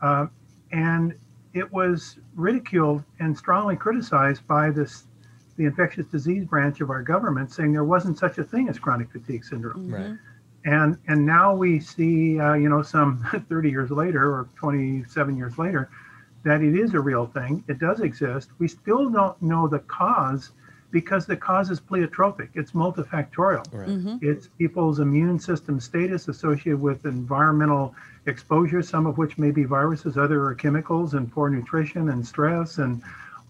Uh, 0.00 0.26
and 0.72 1.14
it 1.54 1.70
was 1.72 2.18
ridiculed 2.34 3.02
and 3.18 3.36
strongly 3.36 3.76
criticized 3.76 4.46
by 4.46 4.70
this 4.70 5.04
the 5.56 5.64
infectious 5.64 6.04
disease 6.08 6.44
branch 6.44 6.82
of 6.82 6.90
our 6.90 7.02
government, 7.02 7.50
saying 7.50 7.72
there 7.72 7.82
wasn't 7.82 8.18
such 8.18 8.36
a 8.36 8.44
thing 8.44 8.68
as 8.68 8.78
chronic 8.78 9.10
fatigue 9.10 9.42
syndrome. 9.42 9.90
Right. 9.90 10.18
And 10.66 10.98
and 11.08 11.24
now 11.24 11.54
we 11.54 11.80
see, 11.80 12.38
uh, 12.38 12.52
you 12.52 12.68
know, 12.68 12.82
some 12.82 13.26
30 13.48 13.70
years 13.70 13.90
later 13.90 14.22
or 14.22 14.48
27 14.56 15.34
years 15.34 15.56
later, 15.56 15.88
that 16.46 16.62
it 16.62 16.78
is 16.78 16.94
a 16.94 17.00
real 17.00 17.26
thing. 17.26 17.64
It 17.66 17.80
does 17.80 17.98
exist. 18.00 18.50
We 18.60 18.68
still 18.68 19.10
don't 19.10 19.40
know 19.42 19.66
the 19.66 19.80
cause 19.80 20.52
because 20.92 21.26
the 21.26 21.36
cause 21.36 21.70
is 21.70 21.80
pleiotropic. 21.80 22.50
It's 22.54 22.70
multifactorial. 22.70 23.66
Right. 23.72 23.88
Mm-hmm. 23.88 24.18
It's 24.22 24.46
people's 24.56 25.00
immune 25.00 25.40
system 25.40 25.80
status 25.80 26.28
associated 26.28 26.80
with 26.80 27.04
environmental 27.04 27.96
exposure, 28.26 28.80
some 28.80 29.06
of 29.06 29.18
which 29.18 29.38
may 29.38 29.50
be 29.50 29.64
viruses, 29.64 30.16
other 30.16 30.44
are 30.44 30.54
chemicals 30.54 31.14
and 31.14 31.30
poor 31.30 31.50
nutrition 31.50 32.10
and 32.10 32.24
stress. 32.24 32.78
And 32.78 33.02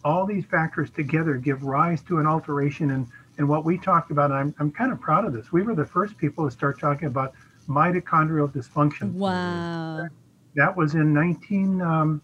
all 0.03 0.25
these 0.25 0.47
factors 0.47 0.89
together 0.89 1.35
give 1.35 1.63
rise 1.63 2.01
to 2.05 2.19
an 2.19 2.27
alteration 2.27 2.91
in, 2.91 3.07
in 3.37 3.47
what 3.47 3.67
we 3.67 3.77
talked 3.77 4.11
about. 4.11 4.33
I'm, 4.33 4.55
I'm 4.59 4.73
kind 4.73 4.91
of 4.91 4.99
proud 5.03 5.27
of 5.27 5.35
this. 5.35 5.53
We 5.53 5.61
were 5.61 5.75
the 5.75 5.85
first 5.85 6.17
people 6.17 6.47
to 6.47 6.51
start 6.51 6.81
talking 6.81 7.09
about 7.09 7.35
mitochondrial 7.69 8.51
dysfunction. 8.51 9.13
Wow. 9.13 10.09
That 10.55 10.75
was 10.75 10.95
in 10.95 11.13
19. 11.13 11.83
Um, 11.83 12.23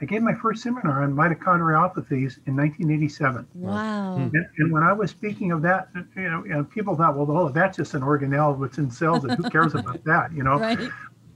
I 0.00 0.04
gave 0.04 0.22
my 0.22 0.34
first 0.34 0.62
seminar 0.62 1.02
on 1.02 1.12
mitochondriopathies 1.12 2.38
in 2.46 2.56
1987. 2.56 3.48
Wow. 3.54 4.16
And, 4.16 4.32
and, 4.58 4.72
when 4.72 4.84
I 4.84 4.92
was 4.92 5.10
speaking 5.10 5.50
of 5.50 5.60
that, 5.62 5.88
you 6.14 6.30
know, 6.30 6.44
you 6.44 6.50
know, 6.50 6.64
people 6.64 6.96
thought, 6.96 7.16
well, 7.16 7.30
oh, 7.36 7.48
that's 7.48 7.76
just 7.76 7.94
an 7.94 8.02
organelle 8.02 8.60
that's 8.60 8.78
in 8.78 8.90
cells, 8.90 9.24
and 9.24 9.32
who 9.32 9.50
cares 9.50 9.74
about 9.74 10.04
that, 10.04 10.32
you 10.32 10.44
know? 10.44 10.58
Right. 10.58 10.78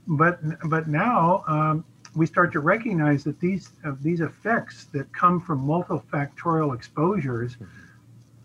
But 0.07 0.39
but 0.69 0.87
now 0.87 1.43
um, 1.47 1.85
we 2.15 2.25
start 2.25 2.51
to 2.53 2.59
recognize 2.59 3.23
that 3.25 3.39
these 3.39 3.71
uh, 3.85 3.93
these 4.01 4.21
effects 4.21 4.85
that 4.93 5.11
come 5.13 5.41
from 5.41 5.65
multifactorial 5.65 6.75
exposures 6.75 7.57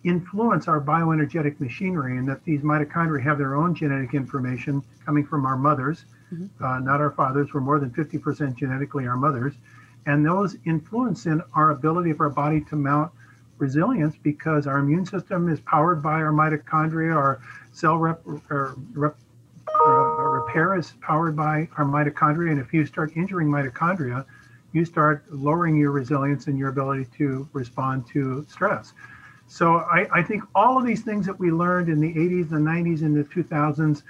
influence 0.05 0.69
our 0.69 0.81
bioenergetic 0.81 1.61
machinery, 1.61 2.17
and 2.17 2.29
that 2.29 2.45
these 2.45 2.63
mitochondria 2.63 3.23
have 3.23 3.39
their 3.39 3.57
own 3.57 3.75
genetic 3.75 4.15
information 4.15 4.83
coming 5.05 5.27
from 5.27 5.45
our 5.45 5.57
mothers, 5.57 6.05
mm-hmm. 6.33 6.65
uh, 6.65 6.79
not 6.81 7.01
our 7.01 7.11
fathers. 7.11 7.53
We're 7.53 7.61
more 7.61 7.81
than 7.81 7.91
50% 7.91 8.57
genetically 8.57 9.07
our 9.07 9.17
mothers 9.17 9.55
and 10.09 10.25
those 10.25 10.57
influence 10.65 11.27
in 11.27 11.43
our 11.53 11.71
ability 11.71 12.11
of 12.11 12.21
our 12.21 12.31
body 12.31 12.63
to 12.63 12.77
mount 12.77 13.13
resilience 13.59 14.17
because 14.23 14.67
our 14.67 14.79
immune 14.79 15.05
system 15.05 15.51
is 15.51 15.61
powered 15.61 16.03
by 16.03 16.15
our 16.15 16.33
mitochondria, 16.33 17.15
our 17.15 17.41
cell 17.73 17.99
rep, 17.99 18.21
rep, 18.25 19.15
uh, 19.87 19.91
repair 19.91 20.77
is 20.77 20.95
powered 21.03 21.37
by 21.37 21.69
our 21.77 21.85
mitochondria. 21.85 22.53
And 22.53 22.59
if 22.59 22.73
you 22.73 22.87
start 22.87 23.17
injuring 23.17 23.49
mitochondria, 23.49 24.25
you 24.73 24.87
start 24.87 25.25
lowering 25.31 25.77
your 25.77 25.91
resilience 25.91 26.47
and 26.47 26.59
your 26.59 26.71
ability 26.71 27.07
to 27.19 27.47
respond 27.53 28.07
to 28.15 28.47
stress. 28.49 28.95
So 29.47 29.77
I, 29.77 30.07
I 30.11 30.23
think 30.23 30.43
all 30.55 30.79
of 30.79 30.87
these 30.87 31.03
things 31.03 31.27
that 31.27 31.39
we 31.39 31.51
learned 31.51 31.91
in 31.91 32.01
the 32.01 32.15
80s, 32.15 32.49
the 32.49 32.57
90s, 32.57 33.03
and 33.03 33.15
the 33.15 33.25
2000s, 33.25 34.03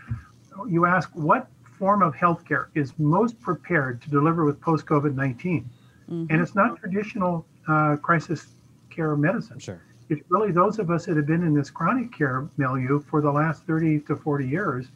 you 0.68 0.86
ask 0.86 1.10
what 1.14 1.48
form 1.76 2.02
of 2.02 2.14
healthcare 2.14 2.66
is 2.74 2.92
most 2.98 3.40
prepared 3.40 4.00
to 4.02 4.10
deliver 4.10 4.44
with 4.44 4.60
post 4.60 4.86
COVID 4.86 5.16
19? 5.16 5.68
Mm-hmm. 6.10 6.32
And 6.32 6.40
it's 6.40 6.54
not 6.54 6.78
traditional 6.78 7.44
uh, 7.66 7.96
crisis 7.96 8.48
care 8.90 9.14
medicine. 9.16 9.58
Sure. 9.58 9.80
It's 10.08 10.22
really 10.30 10.52
those 10.52 10.78
of 10.78 10.90
us 10.90 11.04
that 11.06 11.16
have 11.16 11.26
been 11.26 11.42
in 11.42 11.54
this 11.54 11.70
chronic 11.70 12.12
care 12.12 12.48
milieu 12.56 13.00
for 13.00 13.20
the 13.20 13.30
last 13.30 13.64
30 13.64 14.00
to 14.00 14.16
40 14.16 14.46
years 14.46 14.86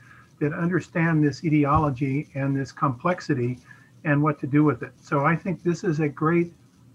that 0.40 0.52
understand 0.52 1.22
this 1.22 1.44
etiology 1.44 2.28
and 2.34 2.56
this 2.56 2.72
complexity 2.72 3.58
and 4.04 4.22
what 4.22 4.40
to 4.40 4.46
do 4.46 4.64
with 4.64 4.82
it. 4.82 4.92
So 5.00 5.24
I 5.24 5.36
think 5.36 5.62
this 5.62 5.84
is 5.84 6.00
a 6.00 6.08
great 6.08 6.52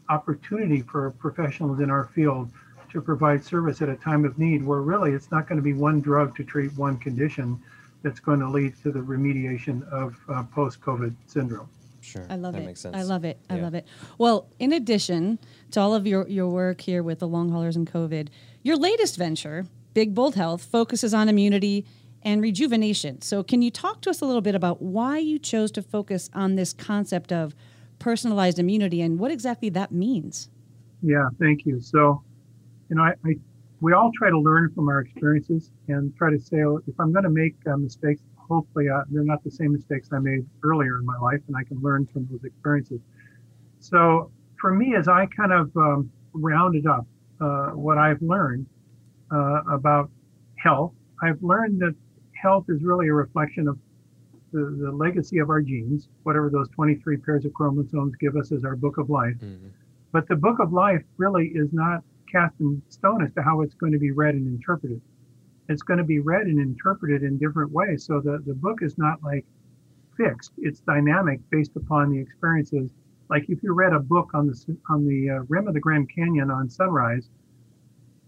opportunity 0.10 0.82
for 0.82 1.12
professionals 1.12 1.80
in 1.80 1.90
our 1.90 2.06
field 2.06 2.50
to 2.92 3.02
provide 3.02 3.44
service 3.44 3.82
at 3.82 3.90
a 3.90 3.96
time 3.96 4.26
of 4.26 4.38
need 4.40 4.66
where 4.66 4.82
really 4.82 5.12
it's 5.12 5.32
not 5.32 5.48
going 5.48 5.58
to 5.58 5.64
be 5.64 5.74
one 5.74 6.02
drug 6.02 6.36
to 6.38 6.44
treat 6.44 6.76
one 6.78 6.98
condition 6.98 7.62
that's 8.04 8.20
going 8.20 8.40
to 8.40 8.50
lead 8.50 8.74
to 8.84 8.92
the 8.92 9.00
remediation 9.00 9.88
of 9.90 10.16
uh, 10.30 10.44
post 10.44 10.82
COVID 10.82 11.14
syndrome. 11.26 11.70
Sure. 12.08 12.26
I 12.30 12.38
love 12.38 12.54
that 12.54 12.62
it. 12.62 12.66
Makes 12.66 12.82
sense. 12.82 12.96
I 12.96 13.04
love 13.04 13.26
it. 13.26 13.38
I 13.50 13.58
love 13.58 13.74
it. 13.74 13.86
Well, 14.18 14.48
in 14.60 14.72
addition 14.72 15.40
to 15.72 15.82
all 15.82 15.94
of 15.94 16.08
your, 16.08 16.26
your 16.30 16.48
work 16.48 16.80
here 16.80 17.04
with 17.04 17.20
the 17.20 17.28
long 17.28 17.50
haulers 17.52 17.76
and 17.76 17.92
COVID, 17.92 18.30
your 18.64 18.78
latest 18.78 19.18
venture, 19.18 19.66
Big 19.94 20.16
Bold 20.16 20.36
Health, 20.36 20.64
focuses 20.64 21.14
on 21.14 21.28
immunity 21.28 21.86
and 22.24 22.42
rejuvenation. 22.42 23.22
So, 23.22 23.44
can 23.44 23.62
you 23.62 23.70
talk 23.70 24.02
to 24.02 24.10
us 24.10 24.22
a 24.22 24.26
little 24.26 24.42
bit 24.42 24.56
about 24.56 24.82
why 24.82 25.18
you 25.18 25.38
chose 25.38 25.70
to 25.74 25.82
focus 25.82 26.30
on 26.34 26.56
this 26.56 26.72
concept 26.72 27.34
of 27.34 27.54
personalized 28.00 28.58
immunity 28.58 29.02
and 29.02 29.20
what 29.20 29.32
exactly 29.32 29.70
that 29.70 29.92
means? 29.92 30.50
Yeah, 31.02 31.28
thank 31.40 31.66
you. 31.66 31.82
So, 31.82 32.24
you 32.90 32.96
know, 32.96 33.04
I, 33.04 33.14
I 33.26 33.36
we 33.82 33.92
all 33.92 34.12
try 34.18 34.30
to 34.30 34.40
learn 34.40 34.72
from 34.74 34.88
our 34.88 35.02
experiences 35.02 35.72
and 35.90 36.16
try 36.16 36.32
to 36.32 36.40
say, 36.40 36.64
oh, 36.64 36.80
if 36.88 36.98
I'm 37.00 37.12
going 37.12 37.26
to 37.26 37.30
make 37.30 37.56
uh, 37.70 37.76
mistakes, 37.76 38.22
hopefully 38.48 38.90
uh, 38.90 39.02
they're 39.10 39.24
not 39.24 39.44
the 39.44 39.52
same 39.52 39.74
mistakes 39.74 40.10
I 40.12 40.20
made 40.20 40.46
earlier 40.64 41.00
in 41.00 41.06
my 41.06 41.18
life, 41.18 41.42
and 41.48 41.56
I 41.56 41.64
can 41.64 41.80
learn 41.82 42.08
from 42.08 42.28
those 42.32 42.44
experiences. 42.44 43.00
So 43.80 44.32
for 44.60 44.74
me, 44.74 44.96
as 44.96 45.08
I 45.08 45.28
kind 45.28 45.52
of 45.52 45.76
um, 45.78 46.12
rounded 46.34 46.88
up 46.88 47.06
uh, 47.40 47.68
what 47.70 47.98
I've 47.98 48.22
learned 48.22 48.66
uh, 49.32 49.62
about 49.72 50.10
health, 50.56 50.94
I've 51.22 51.42
learned 51.42 51.80
that 51.82 51.96
health 52.40 52.66
is 52.70 52.84
really 52.84 53.08
a 53.08 53.14
reflection 53.14 53.68
of 53.68 53.78
the, 54.54 54.78
the, 54.82 54.92
legacy 54.92 55.40
of 55.40 55.50
our 55.50 55.62
genes, 55.62 56.08
whatever 56.24 56.50
those 56.50 56.70
23 56.70 57.18
pairs 57.18 57.46
of 57.46 57.54
chromosomes 57.54 58.16
give 58.16 58.38
us 58.38 58.52
as 58.52 58.64
our 58.64 58.76
book 58.76 58.98
of 58.98 59.10
life. 59.10 59.36
Mm-hmm. 59.36 59.68
But 60.14 60.28
the 60.28 60.36
book 60.36 60.60
of 60.60 60.72
life 60.72 61.04
really 61.18 61.52
is 61.54 61.74
not 61.74 62.02
cast 62.32 62.56
in 62.60 62.82
stone 62.90 63.24
as 63.24 63.34
to 63.34 63.42
how 63.42 63.62
it's 63.62 63.74
going 63.76 63.92
to 63.92 64.00
be 64.00 64.12
read 64.12 64.36
and 64.36 64.48
interpreted 64.48 65.02
it's 65.70 65.82
going 65.82 65.98
to 65.98 66.04
be 66.04 66.20
read 66.20 66.48
and 66.48 66.60
interpreted 66.60 67.24
in 67.24 67.38
different 67.38 67.72
ways. 67.72 68.06
So 68.06 68.20
the, 68.22 68.42
the 68.46 68.54
book 68.54 68.80
is 68.82 68.98
not 68.98 69.22
like 69.24 69.46
fixed, 70.16 70.52
it's 70.58 70.80
dynamic 70.82 71.40
based 71.52 71.72
upon 71.76 72.12
the 72.12 72.20
experiences. 72.20 72.92
Like 73.30 73.46
if 73.50 73.62
you 73.62 73.74
read 73.74 73.94
a 73.94 74.00
book 74.00 74.30
on 74.34 74.48
the, 74.48 74.78
on 74.90 75.06
the 75.06 75.30
uh, 75.30 75.44
rim 75.50 75.68
of 75.68 75.74
the 75.74 75.80
Grand 75.80 76.10
Canyon 76.14 76.50
on 76.50 76.70
sunrise, 76.70 77.30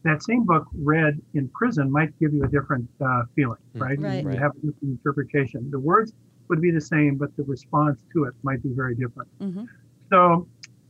that 0.03 0.24
same 0.24 0.46
book 0.46 0.65
read 0.74 1.19
in 1.34 1.50
prison 1.50 1.91
might 1.91 2.17
give 2.19 2.34
you 2.34 2.43
a 2.43 2.48
different 2.48 2.88
uh, 3.03 3.24
feeling, 3.36 3.58
Mm. 3.75 3.81
right? 3.81 4.00
Right. 4.00 4.34
You 4.36 4.39
have 4.39 4.51
a 4.51 4.55
different 4.55 4.77
interpretation. 4.84 5.69
The 5.72 5.79
words 5.79 6.13
would 6.50 6.62
be 6.62 6.72
the 6.72 6.81
same, 6.81 7.15
but 7.17 7.36
the 7.38 7.43
response 7.43 8.01
to 8.13 8.24
it 8.24 8.34
might 8.43 8.62
be 8.63 8.69
very 8.74 8.96
different. 8.96 9.29
Mhm. 9.41 9.67
So 10.12 10.48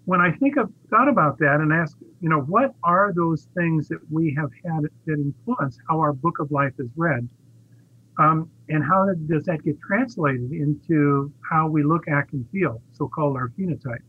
when 0.10 0.22
I 0.22 0.32
think 0.32 0.58
of 0.58 0.72
thought 0.90 1.08
about 1.08 1.38
that 1.38 1.60
and 1.60 1.72
ask, 1.72 1.96
you 2.20 2.30
know, 2.30 2.42
what 2.42 2.74
are 2.84 3.14
those 3.16 3.48
things 3.56 3.88
that 3.90 4.00
we 4.10 4.36
have 4.36 4.50
had 4.66 4.90
that 5.06 5.20
influence 5.20 5.78
how 5.88 6.00
our 6.00 6.14
book 6.14 6.40
of 6.40 6.50
life 6.50 6.74
is 6.80 6.90
read? 6.96 7.30
Um, 8.18 8.50
and 8.70 8.84
how 8.84 9.06
does 9.28 9.46
that 9.46 9.64
get 9.64 9.80
translated 9.80 10.52
into 10.52 11.32
how 11.48 11.70
we 11.70 11.84
look, 11.84 12.08
act, 12.08 12.34
and 12.34 12.44
feel, 12.50 12.82
so-called 12.92 13.36
our 13.36 13.50
phenotype? 13.50 14.02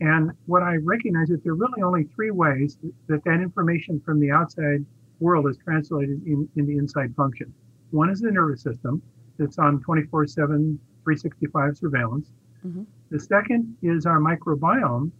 And 0.00 0.32
what 0.46 0.64
I 0.64 0.78
recognize 0.82 1.30
is 1.30 1.40
there 1.44 1.52
are 1.52 1.54
really 1.54 1.82
only 1.82 2.02
three 2.16 2.32
ways 2.32 2.76
that 3.06 3.22
that 3.22 3.40
information 3.40 4.02
from 4.04 4.18
the 4.18 4.32
outside 4.32 4.84
world 5.20 5.48
is 5.48 5.56
translated 5.58 6.20
in, 6.26 6.48
in 6.56 6.66
the 6.66 6.78
inside 6.78 7.14
function. 7.14 7.54
One 7.92 8.10
is 8.10 8.18
the 8.18 8.32
nervous 8.32 8.62
system 8.62 9.00
that's 9.38 9.60
on 9.60 9.80
24 9.82 10.26
7, 10.26 10.80
365 11.04 11.76
surveillance. 11.76 12.32
Mhm. 12.66 12.86
The 13.12 13.20
second 13.20 13.76
is 13.82 14.06
our 14.06 14.18
microbiome, 14.18 15.10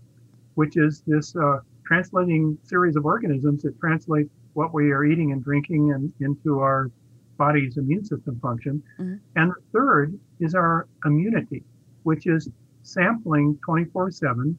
which 0.55 0.79
is 0.79 1.03
this 1.07 1.37
uh, 1.37 1.61
translating 1.85 2.57
series 2.63 2.97
of 2.97 3.05
organisms 3.05 3.65
that 3.65 3.79
translate 3.79 4.31
what 4.55 4.73
we 4.73 4.91
are 4.93 5.05
eating 5.05 5.33
and 5.33 5.45
drinking 5.45 5.93
and 5.93 6.11
into 6.19 6.61
our 6.61 6.91
body's 7.37 7.77
immune 7.77 8.03
system 8.03 8.41
function. 8.41 8.83
Mhm. 8.99 9.21
And 9.37 9.51
the 9.51 9.61
third 9.73 10.19
is 10.41 10.55
our 10.55 10.87
immunity, 11.05 11.65
which 12.05 12.27
is 12.27 12.49
sampling 12.83 13.59
24 13.59 14.11
7, 14.11 14.57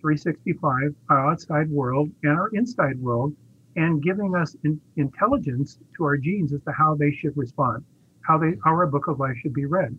365, 0.00 0.94
our 1.08 1.30
outside 1.32 1.68
world 1.68 2.12
and 2.22 2.38
our 2.38 2.50
inside 2.50 3.00
world, 3.00 3.34
and 3.74 4.00
giving 4.00 4.36
us 4.36 4.54
in, 4.62 4.80
intelligence 4.94 5.80
to 5.96 6.04
our 6.04 6.16
genes 6.16 6.52
as 6.52 6.62
to 6.62 6.70
how 6.70 6.94
they 6.94 7.10
should 7.10 7.36
respond, 7.36 7.84
how 8.20 8.38
they 8.38 8.56
how 8.62 8.70
our 8.70 8.86
book 8.86 9.08
of 9.08 9.18
life 9.18 9.36
should 9.38 9.54
be 9.54 9.64
read. 9.66 9.98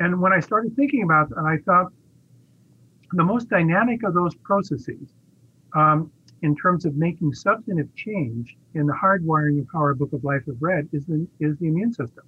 And 0.00 0.20
when 0.20 0.32
I 0.32 0.40
started 0.40 0.74
thinking 0.76 1.02
about 1.02 1.28
that, 1.30 1.38
I 1.38 1.58
thought 1.64 1.92
the 3.12 3.24
most 3.24 3.48
dynamic 3.48 4.02
of 4.02 4.14
those 4.14 4.34
processes, 4.36 5.14
um, 5.74 6.10
in 6.42 6.54
terms 6.56 6.84
of 6.84 6.96
making 6.96 7.32
substantive 7.32 7.94
change 7.94 8.56
in 8.74 8.86
the 8.86 8.92
hardwiring 8.92 9.60
of 9.60 9.66
how 9.72 9.78
our 9.78 9.94
book 9.94 10.12
of 10.12 10.24
life 10.24 10.42
is 10.46 10.56
read, 10.60 10.88
is 10.92 11.06
the, 11.06 11.26
is 11.40 11.56
the 11.58 11.68
immune 11.68 11.92
system. 11.92 12.24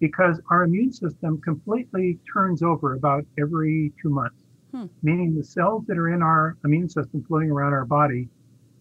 Because 0.00 0.40
our 0.50 0.64
immune 0.64 0.92
system 0.92 1.40
completely 1.40 2.18
turns 2.32 2.62
over 2.62 2.94
about 2.94 3.24
every 3.38 3.92
two 4.00 4.10
months, 4.10 4.36
Hmm. 4.72 4.86
meaning 5.02 5.34
the 5.34 5.44
cells 5.44 5.84
that 5.86 5.96
are 5.96 6.12
in 6.12 6.22
our 6.22 6.56
immune 6.64 6.88
system 6.88 7.22
floating 7.22 7.50
around 7.50 7.72
our 7.72 7.84
body 7.86 8.28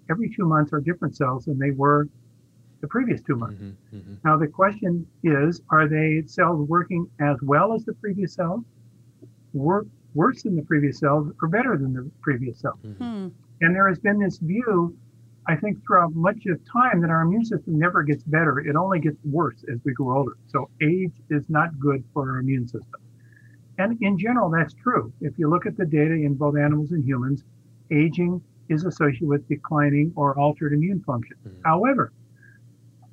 every 0.09 0.29
two 0.29 0.45
months 0.45 0.73
are 0.73 0.81
different 0.81 1.15
cells 1.15 1.45
than 1.45 1.57
they 1.57 1.71
were 1.71 2.07
the 2.85 2.89
previous 2.97 3.21
two 3.27 3.35
months. 3.35 3.61
Mhm, 3.61 3.75
mhm. 3.97 4.17
Now, 4.23 4.35
the 4.37 4.47
question 4.61 4.93
is 5.23 5.61
are 5.75 5.87
they 5.87 6.09
cells 6.37 6.59
working 6.75 7.03
as 7.19 7.37
well 7.41 7.73
as 7.75 7.81
the 7.89 7.93
previous 8.03 8.31
cells, 8.39 8.63
work 9.53 9.87
worse 10.13 10.43
than 10.43 10.55
the 10.55 10.65
previous 10.71 10.99
cells, 10.99 11.23
or 11.41 11.47
better 11.57 11.73
than 11.81 11.91
the 11.93 12.09
previous 12.21 12.59
cells? 12.59 12.79
Hmm. 12.99 13.27
And 13.61 13.69
there 13.75 13.87
has 13.91 13.99
been 13.99 14.19
this 14.19 14.37
view, 14.37 14.95
I 15.47 15.55
think, 15.61 15.73
throughout 15.83 16.13
much 16.13 16.45
of 16.45 16.57
time 16.79 17.01
that 17.01 17.09
our 17.09 17.21
immune 17.21 17.45
system 17.53 17.73
never 17.85 18.03
gets 18.03 18.23
better. 18.23 18.59
It 18.59 18.75
only 18.75 18.99
gets 18.99 19.19
worse 19.39 19.61
as 19.71 19.77
we 19.85 19.91
grow 19.93 20.17
older. 20.19 20.35
So 20.47 20.69
age 20.81 21.15
is 21.29 21.49
not 21.49 21.69
good 21.79 22.03
for 22.13 22.21
our 22.29 22.37
immune 22.39 22.67
system. 22.67 22.99
And 23.77 23.97
in 24.01 24.17
general, 24.17 24.49
that's 24.49 24.73
true. 24.73 25.11
If 25.21 25.33
you 25.39 25.49
look 25.49 25.65
at 25.65 25.75
the 25.75 25.85
data 25.85 26.13
in 26.13 26.35
both 26.35 26.55
animals 26.55 26.91
and 26.91 27.03
humans, 27.03 27.43
aging 27.91 28.41
is 28.69 28.85
associated 28.85 29.27
with 29.27 29.47
declining 29.47 30.11
or 30.15 30.37
altered 30.39 30.73
immune 30.73 31.01
function. 31.01 31.37
Mhm. 31.45 31.51
However, 31.63 32.11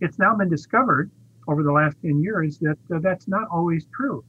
it's 0.02 0.18
now 0.18 0.36
been 0.36 0.50
discovered 0.50 1.10
over 1.48 1.62
the 1.62 1.72
last 1.72 1.96
10 2.02 2.20
years 2.22 2.58
that 2.60 2.78
uh, 2.94 2.98
that's 3.00 3.28
not 3.28 3.48
always 3.52 3.86
true. 3.94 4.24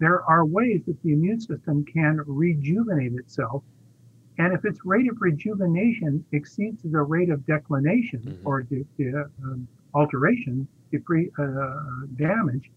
There 0.00 0.22
are 0.30 0.44
ways 0.46 0.82
that 0.86 1.00
the 1.02 1.12
immune 1.12 1.40
system 1.40 1.84
can 1.86 2.20
rejuvenate 2.26 3.14
itself. 3.14 3.64
And 4.38 4.52
if 4.52 4.64
its 4.64 4.80
rate 4.84 5.08
of 5.10 5.16
rejuvenation 5.20 6.24
exceeds 6.32 6.82
the 6.82 7.02
rate 7.02 7.30
of 7.30 7.46
declination 7.46 8.22
Mhm. 8.22 8.38
or 8.44 8.62
de- 8.62 8.86
de- 8.98 9.30
um, 9.44 9.68
alteration, 9.94 10.68
depre- 10.92 11.30
uh, 11.38 12.06
damage, 12.16 12.70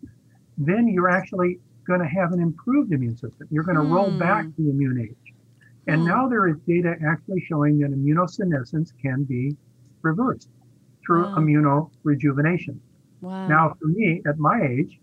then 0.57 0.87
you're 0.87 1.09
actually 1.09 1.59
going 1.87 2.01
to 2.01 2.07
have 2.07 2.31
an 2.33 2.41
improved 2.41 2.93
immune 2.93 3.17
system. 3.17 3.47
You're 3.51 3.63
going 3.63 3.77
to 3.77 3.83
roll 3.83 4.11
Hmm. 4.11 4.17
back 4.17 4.47
the 4.57 4.69
immune 4.69 4.99
age. 5.01 5.33
And 5.87 6.01
Hmm. 6.01 6.07
now 6.07 6.27
there 6.29 6.47
is 6.47 6.57
data 6.67 6.95
actually 7.05 7.41
showing 7.41 7.79
that 7.79 7.91
immunosenescence 7.91 8.91
can 9.01 9.23
be 9.23 9.57
reversed 10.03 10.49
through 11.07 11.29
Wow. 11.29 11.37
immunorejuvenation. 11.37 12.79
Wow. 13.21 13.47
Now, 13.47 13.75
for 13.79 13.87
me, 13.87 14.21
at 14.27 14.39
my 14.39 14.61
age, 14.61 14.99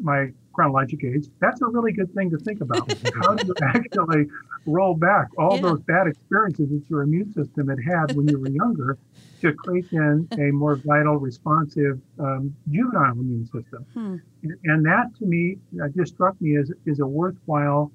my 0.00 0.30
chronologic 0.54 1.04
age, 1.04 1.26
that's 1.40 1.62
a 1.62 1.66
really 1.66 1.92
good 1.92 2.12
thing 2.14 2.30
to 2.30 2.38
think 2.38 2.60
about. 2.62 2.88
How 3.14 3.34
do 3.36 3.46
you 3.46 3.56
actually 3.62 4.26
roll 4.66 4.94
back 4.96 5.28
all 5.38 5.58
Yeah. 5.58 5.60
those 5.60 5.80
bad 5.82 6.08
experiences 6.08 6.70
that 6.70 6.84
your 6.90 7.02
immune 7.02 7.32
system 7.32 7.68
had 7.68 7.78
had 7.86 8.06
when 8.14 8.28
you 8.28 8.38
were 8.40 8.48
younger 8.48 8.98
to 9.42 9.54
create 9.54 9.86
then 9.92 10.28
a 10.38 10.50
more 10.52 10.76
vital, 10.84 11.16
responsive 11.18 12.00
um, 12.20 12.56
juvenile 12.68 13.12
immune 13.12 13.46
system? 13.46 13.86
Hmm. 13.94 14.16
And 14.64 14.84
that 14.86 15.14
to 15.18 15.26
me 15.26 15.58
uh, 15.82 15.88
just 15.96 16.14
struck 16.14 16.40
me 16.40 16.56
as 16.56 16.70
is 16.86 17.00
a 17.00 17.06
worthwhile 17.06 17.92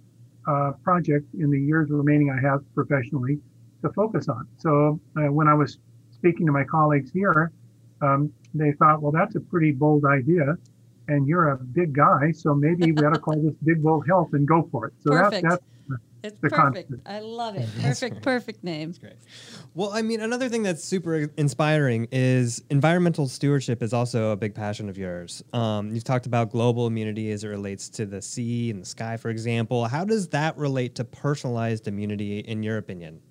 uh, 0.48 0.74
project 0.84 1.28
in 1.34 1.50
the 1.52 1.60
years 1.62 1.90
remaining 1.90 2.30
I 2.32 2.40
have 2.42 2.62
professionally 2.76 3.42
to 3.84 3.92
focus 3.94 4.28
on. 4.30 4.48
So 4.58 5.00
uh, 5.18 5.32
when 5.32 5.48
I 5.48 5.54
was 5.56 5.78
speaking 6.22 6.46
to 6.46 6.52
my 6.52 6.64
colleagues 6.64 7.10
here, 7.12 7.52
um, 8.02 8.32
they 8.54 8.72
thought, 8.74 9.02
well, 9.02 9.12
that's 9.12 9.36
a 9.36 9.40
pretty 9.40 9.72
bold 9.72 10.06
idea. 10.06 10.56
And 11.08 11.28
you're 11.28 11.50
a 11.50 11.58
big 11.58 11.94
guy, 11.94 12.32
so 12.32 12.54
maybe 12.54 12.92
we 12.92 13.04
ought 13.04 13.14
to 13.14 13.20
call 13.20 13.42
this 13.42 13.56
Big 13.66 13.82
Bold 13.84 14.06
Health 14.08 14.30
and 14.34 14.48
go 14.48 14.70
for 14.72 14.86
it. 14.88 14.94
So 15.00 15.10
that, 15.10 15.32
Perfect. 15.32 15.44
that's 15.44 15.64
It's 16.24 16.40
perfect. 16.40 16.56
constant. 16.56 17.02
I 17.08 17.20
love 17.20 17.56
it. 17.56 17.68
That's 17.78 18.00
Perfect, 18.00 18.22
perfect 18.22 18.64
name. 18.64 18.94
Great. 19.02 19.16
Well, 19.74 19.90
I 19.92 20.04
mean, 20.04 20.22
another 20.22 20.48
thing 20.48 20.62
that's 20.62 20.84
super 20.84 21.32
inspiring 21.38 22.08
is 22.12 22.62
environmental 22.70 23.28
stewardship 23.28 23.82
is 23.82 23.92
also 23.94 24.30
a 24.32 24.38
big 24.38 24.54
passion 24.54 24.88
of 24.88 24.98
yours. 25.00 25.44
Um, 25.52 25.92
you've 25.94 26.04
talked 26.04 26.28
about 26.28 26.52
global 26.52 26.86
immunity 26.86 27.32
as 27.32 27.44
it 27.44 27.48
relates 27.48 27.90
to 27.90 28.06
the 28.06 28.22
sea 28.22 28.70
and 28.70 28.80
the 28.82 28.86
sky, 28.86 29.18
for 29.18 29.32
example. 29.32 29.86
How 29.86 30.06
does 30.06 30.28
that 30.30 30.56
relate 30.58 30.94
to 30.96 31.04
personalized 31.04 31.88
immunity, 31.88 32.40
in 32.40 32.62
your 32.62 32.78
opinion? 32.78 33.22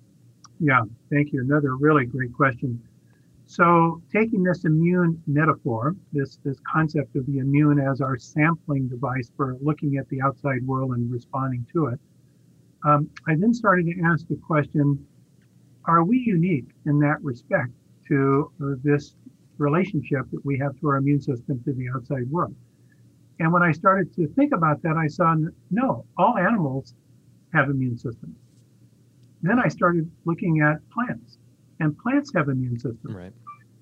Yeah, 0.63 0.83
thank 1.09 1.33
you. 1.33 1.41
Another 1.41 1.75
really 1.75 2.05
great 2.05 2.31
question. 2.33 2.79
So, 3.47 3.99
taking 4.13 4.43
this 4.43 4.63
immune 4.63 5.21
metaphor, 5.25 5.95
this 6.13 6.37
this 6.43 6.59
concept 6.71 7.15
of 7.15 7.25
the 7.25 7.39
immune 7.39 7.79
as 7.79 7.99
our 7.99 8.15
sampling 8.15 8.87
device 8.87 9.31
for 9.35 9.57
looking 9.59 9.97
at 9.97 10.07
the 10.09 10.21
outside 10.21 10.65
world 10.67 10.91
and 10.91 11.11
responding 11.11 11.65
to 11.73 11.87
it, 11.87 11.99
um, 12.85 13.09
I 13.27 13.35
then 13.35 13.55
started 13.55 13.87
to 13.87 14.03
ask 14.05 14.27
the 14.27 14.35
question: 14.35 15.03
Are 15.85 16.03
we 16.03 16.19
unique 16.19 16.69
in 16.85 16.99
that 16.99 17.23
respect 17.23 17.71
to 18.09 18.51
uh, 18.63 18.75
this 18.83 19.15
relationship 19.57 20.29
that 20.31 20.45
we 20.45 20.59
have 20.59 20.79
to 20.79 20.89
our 20.89 20.97
immune 20.97 21.21
system 21.21 21.59
to 21.63 21.73
the 21.73 21.87
outside 21.95 22.29
world? 22.29 22.55
And 23.39 23.51
when 23.51 23.63
I 23.63 23.71
started 23.71 24.13
to 24.15 24.27
think 24.35 24.53
about 24.53 24.83
that, 24.83 24.95
I 24.95 25.07
saw 25.07 25.35
no, 25.71 26.05
all 26.19 26.37
animals 26.37 26.93
have 27.51 27.67
immune 27.67 27.97
systems. 27.97 28.35
Then 29.41 29.59
I 29.59 29.67
started 29.67 30.09
looking 30.25 30.61
at 30.61 30.77
plants, 30.91 31.37
and 31.79 31.97
plants 31.97 32.31
have 32.35 32.49
immune 32.49 32.77
systems. 32.79 33.15
Right. 33.15 33.33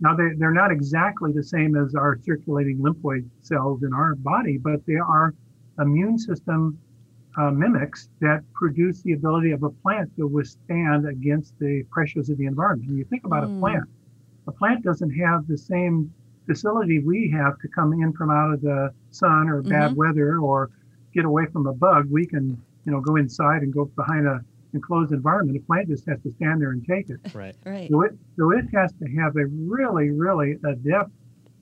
Now, 0.02 0.16
they, 0.16 0.30
they're 0.38 0.52
not 0.54 0.72
exactly 0.72 1.32
the 1.34 1.44
same 1.44 1.76
as 1.76 1.94
our 1.96 2.18
circulating 2.24 2.78
lymphoid 2.80 3.30
cells 3.42 3.84
in 3.84 3.94
our 3.94 4.16
body, 4.16 4.58
but 4.58 4.86
they 4.88 4.96
are 4.96 5.34
immune 5.80 6.18
system 6.18 6.80
uh, 7.38 7.52
mimics 7.52 8.10
that 8.22 8.42
produce 8.54 9.02
the 9.04 9.14
ability 9.14 9.52
of 9.52 9.64
a 9.64 9.70
plant 9.70 10.10
to 10.16 10.26
withstand 10.28 11.08
against 11.08 11.54
the 11.60 11.84
pressures 11.92 12.30
of 12.30 12.38
the 12.38 12.46
environment. 12.46 12.90
When 12.90 12.98
you 12.98 13.06
think 13.06 13.26
about 13.26 13.44
Mm. 13.44 13.58
a 13.58 13.60
plant, 13.60 13.90
a 14.48 14.52
plant 14.52 14.84
doesn't 14.84 15.12
have 15.12 15.46
the 15.48 15.58
same 15.58 16.14
facility 16.48 17.00
we 17.00 17.30
have 17.30 17.60
to 17.60 17.68
come 17.68 17.94
in 17.94 18.12
from 18.14 18.32
out 18.32 18.54
of 18.54 18.62
the 18.62 18.92
sun 19.12 19.48
or 19.50 19.62
bad 19.62 19.92
Mhm. 19.92 19.96
weather 19.96 20.40
or 20.40 20.70
get 21.14 21.26
away 21.26 21.46
from 21.48 21.68
a 21.68 21.74
bug. 21.74 22.08
We 22.10 22.26
can, 22.26 22.58
you 22.86 22.92
know, 22.92 23.02
go 23.02 23.18
inside 23.18 23.62
and 23.62 23.72
go 23.72 23.86
behind 23.96 24.26
a 24.26 24.44
enclosed 24.74 25.12
environment. 25.12 25.58
A 25.58 25.62
plant 25.62 25.88
just 25.88 26.08
has 26.08 26.22
to 26.22 26.32
stand 26.32 26.62
there 26.62 26.72
and 26.72 26.86
take 26.86 27.10
it. 27.10 27.20
Right. 27.34 27.56
Right. 27.66 27.90
So 27.90 28.02
it, 28.04 28.12
so 28.38 28.52
it 28.52 28.66
has 28.74 28.92
to 28.94 29.06
have 29.22 29.36
a 29.36 29.46
really, 29.46 30.10
really 30.10 30.58
adept 30.66 31.12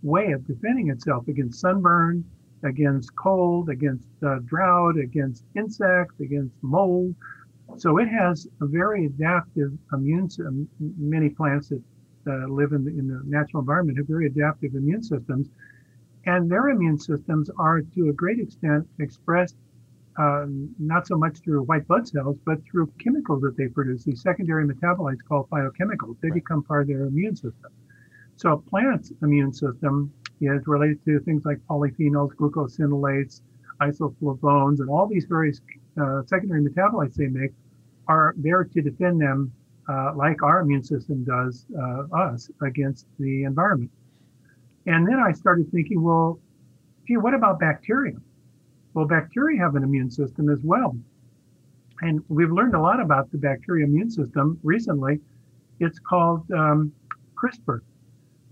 way 0.03 0.31
of 0.31 0.45
defending 0.45 0.89
itself 0.89 1.27
against 1.27 1.59
sunburn, 1.59 2.23
against 2.63 3.15
cold, 3.15 3.69
against 3.69 4.07
uh, 4.25 4.39
drought, 4.45 4.97
against 4.97 5.43
insects, 5.55 6.19
against 6.19 6.55
mold. 6.61 7.15
So 7.77 7.97
it 7.97 8.07
has 8.07 8.47
a 8.61 8.65
very 8.65 9.05
adaptive 9.05 9.71
immune 9.93 10.29
system. 10.29 10.69
Many 10.79 11.29
plants 11.29 11.69
that 11.69 11.81
uh, 12.27 12.47
live 12.47 12.71
in 12.73 12.83
the, 12.83 12.91
in 12.91 13.07
the 13.07 13.21
natural 13.25 13.61
environment 13.61 13.97
have 13.97 14.07
very 14.07 14.27
adaptive 14.27 14.75
immune 14.75 15.03
systems. 15.03 15.49
And 16.25 16.49
their 16.49 16.69
immune 16.69 16.99
systems 16.99 17.49
are 17.57 17.81
to 17.81 18.09
a 18.09 18.13
great 18.13 18.39
extent 18.39 18.87
expressed 18.99 19.55
um, 20.17 20.73
not 20.79 21.07
so 21.07 21.17
much 21.17 21.39
through 21.43 21.63
white 21.63 21.87
blood 21.87 22.07
cells, 22.07 22.37
but 22.45 22.59
through 22.69 22.91
chemicals 23.03 23.41
that 23.41 23.55
they 23.57 23.67
produce, 23.67 24.03
these 24.03 24.21
secondary 24.21 24.65
metabolites 24.67 25.23
called 25.27 25.49
phytochemicals. 25.49 26.17
They 26.21 26.29
Right. 26.29 26.41
become 26.41 26.63
part 26.63 26.83
of 26.83 26.87
their 26.87 27.05
immune 27.05 27.35
system. 27.35 27.71
So 28.35 28.53
a 28.53 28.61
plant's 28.61 29.11
immune 29.21 29.53
system 29.53 30.13
is 30.41 30.67
related 30.67 31.03
to 31.05 31.19
things 31.21 31.45
like 31.45 31.59
polyphenols, 31.69 32.31
glucosinolates, 32.35 33.41
isoflavones, 33.81 34.79
and 34.79 34.89
all 34.89 35.07
these 35.07 35.25
various 35.25 35.61
uh, 36.01 36.23
secondary 36.25 36.63
metabolites 36.63 37.15
they 37.15 37.27
make 37.27 37.51
are 38.07 38.33
there 38.37 38.63
to 38.63 38.81
defend 38.81 39.21
them, 39.21 39.53
uh, 39.89 40.13
like 40.15 40.41
our 40.43 40.61
immune 40.61 40.83
system 40.83 41.23
does 41.25 41.65
uh, 41.77 42.03
us 42.15 42.49
against 42.63 43.07
the 43.19 43.43
environment. 43.43 43.91
And 44.85 45.07
then 45.07 45.19
I 45.19 45.31
started 45.33 45.69
thinking, 45.71 46.01
well, 46.01 46.39
gee, 47.07 47.17
what 47.17 47.33
about 47.33 47.59
bacteria? 47.59 48.15
Well, 48.97 49.05
bacteria 49.05 49.59
have 49.59 49.75
an 49.75 49.83
immune 49.83 50.09
system 50.09 50.49
as 50.49 50.57
well. 50.63 50.97
And 52.01 52.19
we've 52.29 52.51
learned 52.51 52.73
a 52.73 52.81
lot 52.81 52.99
about 52.99 53.31
the 53.31 53.37
bacteria 53.37 53.85
immune 53.85 54.09
system 54.09 54.59
recently. 54.63 55.19
It's 55.79 55.99
called 55.99 56.49
um, 56.49 56.91
CRISPR. 57.35 57.81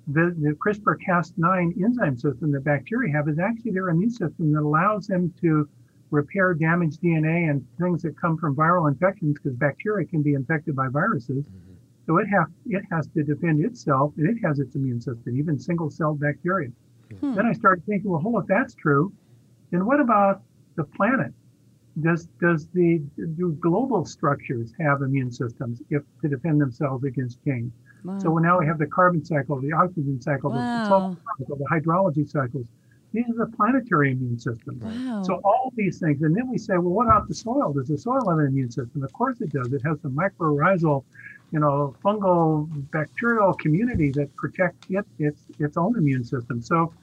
The, 0.05 0.36
the 0.39 0.55
CRISPR 0.63 0.97
Cas9 1.03 1.84
enzyme 1.84 2.15
system 2.15 2.51
that 2.51 2.63
bacteria 2.63 3.12
have 3.12 3.27
is 3.27 3.39
actually 3.39 3.71
their 3.71 3.89
immune 3.89 4.12
system 4.12 4.53
that 4.53 4.62
allows 4.62 5.08
them 5.08 5.34
to 5.41 5.67
repair 6.12 6.53
damaged 6.53 7.01
DNA 7.01 7.49
and 7.49 7.65
things 7.79 8.03
that 8.03 8.15
come 8.21 8.38
from 8.38 8.55
viral 8.55 8.88
infections 8.88 9.39
because 9.41 9.58
bacteria 9.58 10.05
can 10.05 10.21
be 10.21 10.36
infected 10.36 10.75
by 10.75 10.89
viruses. 10.89 11.43
Mm-hmm. 11.43 11.73
So 12.05 12.19
it 12.19 12.27
have 12.27 12.51
it 12.67 12.84
has 12.91 13.08
to 13.15 13.23
defend 13.23 13.65
itself 13.65 14.13
and 14.17 14.29
it 14.29 14.39
has 14.45 14.60
its 14.60 14.75
immune 14.75 15.01
system, 15.01 15.39
even 15.39 15.58
single-celled 15.58 16.19
bacteria. 16.19 16.69
Hmm. 17.19 17.34
Then 17.34 17.47
I 17.47 17.53
started 17.53 17.84
thinking, 17.88 18.12
well, 18.12 18.21
hold, 18.21 18.43
if 18.43 18.47
that's 18.47 18.75
true, 18.75 19.12
then 19.71 19.86
what 19.86 19.99
about 19.99 20.41
the 20.75 20.84
planet? 20.84 21.34
Does 22.01 22.28
does 22.41 22.67
the 22.67 22.99
do 23.38 23.54
global 23.62 24.06
structures 24.06 24.73
have 24.80 25.01
immune 25.01 25.32
systems 25.32 25.82
if 25.89 26.04
to 26.21 26.28
defend 26.28 26.60
themselves 26.60 27.06
against 27.06 27.43
change? 27.45 27.71
Wow. 28.04 28.19
So 28.19 28.38
now 28.38 28.60
we 28.60 28.65
have 28.67 28.78
the 28.78 28.86
carbon 28.86 29.23
cycle, 29.23 29.60
the 29.60 29.71
oxygen 29.71 30.21
cycle, 30.21 30.51
wow. 30.51 30.58
the 30.58 30.89
salt 30.89 31.17
cycle, 31.39 31.56
the 31.56 31.65
hydrology 31.65 32.30
cycles. 32.30 32.67
These 33.13 33.30
are 33.30 33.45
the 33.45 33.56
planetary 33.56 34.12
immune 34.12 34.38
systems. 34.38 34.84
Wow. 34.84 35.23
So 35.23 35.39
all 35.45 35.71
these 35.78 35.99
things, 35.99 36.21
and 36.21 36.36
then 36.36 36.49
we 36.51 36.58
say, 36.58 36.73
well, 36.73 36.91
what 36.91 37.08
about 37.08 37.30
the 37.30 37.34
soil? 37.34 37.71
Does 37.71 37.88
the 37.88 37.97
soil 37.97 38.30
have 38.30 38.39
an 38.39 38.47
immune 38.47 38.69
system? 38.69 39.01
Of 39.01 39.13
course 39.13 39.39
it 39.39 39.54
does. 39.54 39.71
It 39.71 39.82
has 39.86 39.97
the 39.99 40.10
mycorrhizal, 40.10 41.04
you 41.51 41.60
know, 41.60 41.95
fungal, 42.04 42.67
bacterial 42.91 43.54
community 43.54 44.12
that 44.12 44.36
protects 44.36 44.86
it, 44.89 45.06
its 45.17 45.41
its 45.60 45.78
own 45.78 45.97
immune 45.97 46.25
system. 46.25 46.62
So 46.62 46.93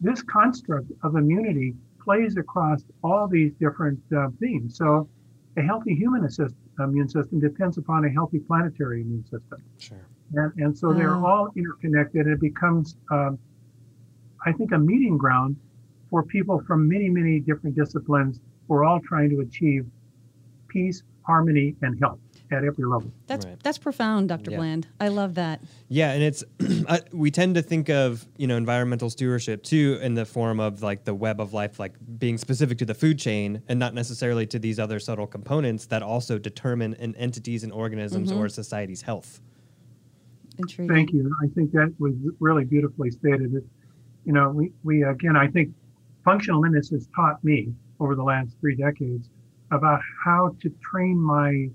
this 0.00 0.22
construct 0.22 0.90
of 1.04 1.14
immunity 1.14 1.76
plays 2.04 2.36
across 2.36 2.82
all 3.02 3.28
these 3.28 3.52
different 3.60 4.00
uh, 4.16 4.28
themes. 4.40 4.76
So 4.76 5.08
a 5.56 5.62
healthy 5.62 5.94
human 5.94 6.24
assist, 6.24 6.54
immune 6.78 7.08
system 7.08 7.40
depends 7.40 7.76
upon 7.78 8.04
a 8.04 8.10
healthy 8.10 8.38
planetary 8.38 9.02
immune 9.02 9.24
system. 9.24 9.62
Sure. 9.78 10.06
And, 10.34 10.52
and 10.56 10.78
so 10.78 10.92
they're 10.92 11.16
all 11.16 11.48
interconnected. 11.56 12.26
It 12.26 12.40
becomes 12.40 12.96
um, 13.10 13.38
I 14.44 14.52
think, 14.52 14.72
a 14.72 14.78
meeting 14.78 15.18
ground 15.18 15.56
for 16.08 16.22
people 16.22 16.62
from 16.66 16.88
many, 16.88 17.08
many 17.08 17.40
different 17.40 17.76
disciplines 17.76 18.40
who 18.66 18.74
are 18.74 18.84
all 18.84 19.00
trying 19.00 19.30
to 19.30 19.40
achieve 19.40 19.86
peace, 20.68 21.02
harmony, 21.22 21.76
and 21.82 21.98
health 22.00 22.18
at 22.52 22.64
every 22.64 22.84
level. 22.84 23.12
That's 23.26 23.46
right. 23.46 23.62
that's 23.62 23.78
profound, 23.78 24.28
Dr. 24.28 24.50
Yeah. 24.50 24.56
Bland. 24.58 24.86
I 24.98 25.08
love 25.08 25.34
that. 25.34 25.62
Yeah, 25.88 26.12
and 26.12 26.22
it's 26.22 26.44
we 27.12 27.30
tend 27.30 27.54
to 27.54 27.62
think 27.62 27.88
of 27.88 28.26
you 28.36 28.46
know 28.46 28.56
environmental 28.56 29.10
stewardship 29.10 29.62
too 29.62 29.98
in 30.02 30.14
the 30.14 30.24
form 30.24 30.60
of 30.60 30.82
like 30.82 31.04
the 31.04 31.14
web 31.14 31.40
of 31.40 31.52
life, 31.52 31.78
like 31.78 31.94
being 32.18 32.38
specific 32.38 32.78
to 32.78 32.84
the 32.84 32.94
food 32.94 33.18
chain, 33.18 33.62
and 33.68 33.78
not 33.78 33.94
necessarily 33.94 34.46
to 34.46 34.58
these 34.58 34.78
other 34.78 34.98
subtle 34.98 35.26
components 35.26 35.86
that 35.86 36.02
also 36.02 36.38
determine 36.38 36.94
an 36.94 37.14
entity's 37.16 37.62
and 37.64 37.72
organisms 37.72 38.30
mm-hmm. 38.30 38.40
or 38.40 38.48
society's 38.48 39.02
health. 39.02 39.40
Intriguing. 40.58 40.94
Thank 40.94 41.12
you. 41.12 41.34
I 41.42 41.48
think 41.54 41.72
that 41.72 41.94
was 41.98 42.14
really 42.38 42.64
beautifully 42.64 43.10
stated. 43.10 43.54
It, 43.54 43.64
you 44.24 44.32
know, 44.32 44.50
we, 44.50 44.72
we 44.82 45.02
again, 45.02 45.36
I 45.36 45.48
think 45.48 45.74
functional 46.24 46.60
medicine 46.60 46.98
has 46.98 47.08
taught 47.14 47.42
me 47.42 47.72
over 47.98 48.14
the 48.14 48.22
last 48.22 48.56
three 48.60 48.76
decades 48.76 49.28
about 49.70 50.00
how 50.24 50.54
to 50.60 50.70
train 50.82 51.18
my 51.18 51.68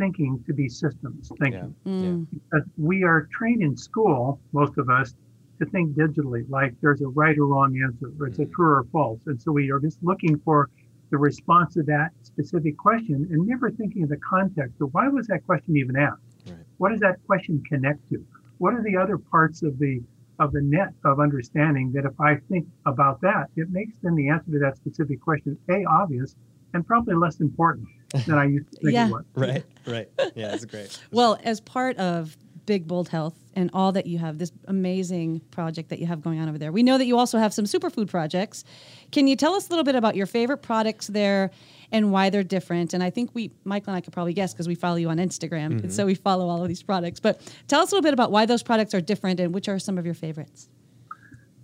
thinking 0.00 0.42
to 0.46 0.54
be 0.54 0.68
systems 0.68 1.30
thinking. 1.40 1.74
Yeah. 1.84 1.92
Mm. 1.92 2.26
Because 2.32 2.66
we 2.78 3.04
are 3.04 3.28
trained 3.36 3.62
in 3.62 3.76
school, 3.76 4.40
most 4.52 4.78
of 4.78 4.88
us, 4.88 5.14
to 5.60 5.66
think 5.66 5.94
digitally, 5.94 6.48
like 6.48 6.74
there's 6.80 7.02
a 7.02 7.08
right 7.08 7.36
or 7.36 7.46
wrong 7.46 7.78
answer, 7.84 8.10
or 8.18 8.28
it's 8.28 8.38
mm. 8.38 8.48
a 8.48 8.54
true 8.54 8.72
or 8.78 8.86
false. 8.90 9.20
And 9.26 9.40
so 9.40 9.52
we 9.52 9.70
are 9.70 9.78
just 9.78 9.98
looking 10.02 10.38
for 10.38 10.70
the 11.10 11.18
response 11.18 11.74
to 11.74 11.82
that 11.82 12.10
specific 12.22 12.78
question 12.78 13.28
and 13.30 13.46
never 13.46 13.70
thinking 13.70 14.04
of 14.04 14.08
the 14.08 14.16
context 14.18 14.80
of 14.80 14.88
why 14.94 15.08
was 15.08 15.26
that 15.26 15.44
question 15.44 15.76
even 15.76 15.96
asked? 15.96 16.22
Right. 16.46 16.56
What 16.78 16.90
does 16.90 17.00
that 17.00 17.16
question 17.26 17.62
connect 17.68 18.08
to? 18.10 18.24
What 18.58 18.72
are 18.74 18.82
the 18.82 18.96
other 18.96 19.18
parts 19.18 19.62
of 19.62 19.78
the 19.78 20.00
of 20.38 20.52
the 20.52 20.62
net 20.62 20.94
of 21.04 21.20
understanding 21.20 21.92
that 21.92 22.06
if 22.06 22.18
I 22.18 22.36
think 22.48 22.66
about 22.86 23.20
that, 23.20 23.48
it 23.56 23.68
makes 23.70 23.92
then 24.02 24.14
the 24.14 24.30
answer 24.30 24.50
to 24.52 24.58
that 24.60 24.76
specific 24.78 25.20
question 25.20 25.58
a 25.68 25.84
obvious 25.84 26.34
and 26.74 26.86
probably 26.86 27.14
less 27.14 27.40
important 27.40 27.88
than 28.26 28.38
I 28.38 28.44
used 28.44 28.70
to 28.72 28.76
think 28.78 28.92
yeah. 28.92 29.08
it 29.08 29.12
was. 29.12 29.24
Right, 29.34 29.64
right. 29.86 30.08
Yeah, 30.34 30.48
that's 30.48 30.64
great. 30.64 30.98
well, 31.10 31.38
as 31.44 31.60
part 31.60 31.96
of 31.98 32.36
Big 32.66 32.86
Bold 32.86 33.08
Health 33.08 33.34
and 33.54 33.70
all 33.74 33.92
that 33.92 34.06
you 34.06 34.18
have, 34.18 34.38
this 34.38 34.52
amazing 34.66 35.40
project 35.50 35.88
that 35.88 35.98
you 35.98 36.06
have 36.06 36.22
going 36.22 36.38
on 36.38 36.48
over 36.48 36.58
there. 36.58 36.70
We 36.70 36.82
know 36.82 36.98
that 36.98 37.06
you 37.06 37.18
also 37.18 37.38
have 37.38 37.52
some 37.52 37.64
superfood 37.64 38.08
projects. 38.08 38.64
Can 39.10 39.26
you 39.26 39.36
tell 39.36 39.54
us 39.54 39.66
a 39.68 39.70
little 39.70 39.84
bit 39.84 39.96
about 39.96 40.14
your 40.14 40.26
favorite 40.26 40.58
products 40.58 41.08
there 41.08 41.50
and 41.90 42.12
why 42.12 42.30
they're 42.30 42.44
different? 42.44 42.94
And 42.94 43.02
I 43.02 43.10
think 43.10 43.30
we, 43.34 43.50
Michael 43.64 43.90
and 43.90 43.96
I 43.96 44.00
could 44.00 44.12
probably 44.12 44.34
guess 44.34 44.52
because 44.52 44.68
we 44.68 44.74
follow 44.76 44.96
you 44.96 45.08
on 45.08 45.16
Instagram, 45.16 45.70
mm-hmm. 45.70 45.78
and 45.78 45.92
so 45.92 46.06
we 46.06 46.14
follow 46.14 46.48
all 46.48 46.62
of 46.62 46.68
these 46.68 46.82
products. 46.82 47.18
But 47.18 47.40
tell 47.66 47.80
us 47.80 47.90
a 47.90 47.94
little 47.94 48.06
bit 48.06 48.14
about 48.14 48.30
why 48.30 48.46
those 48.46 48.62
products 48.62 48.94
are 48.94 49.00
different 49.00 49.40
and 49.40 49.52
which 49.52 49.68
are 49.68 49.78
some 49.78 49.98
of 49.98 50.04
your 50.04 50.14
favorites. 50.14 50.68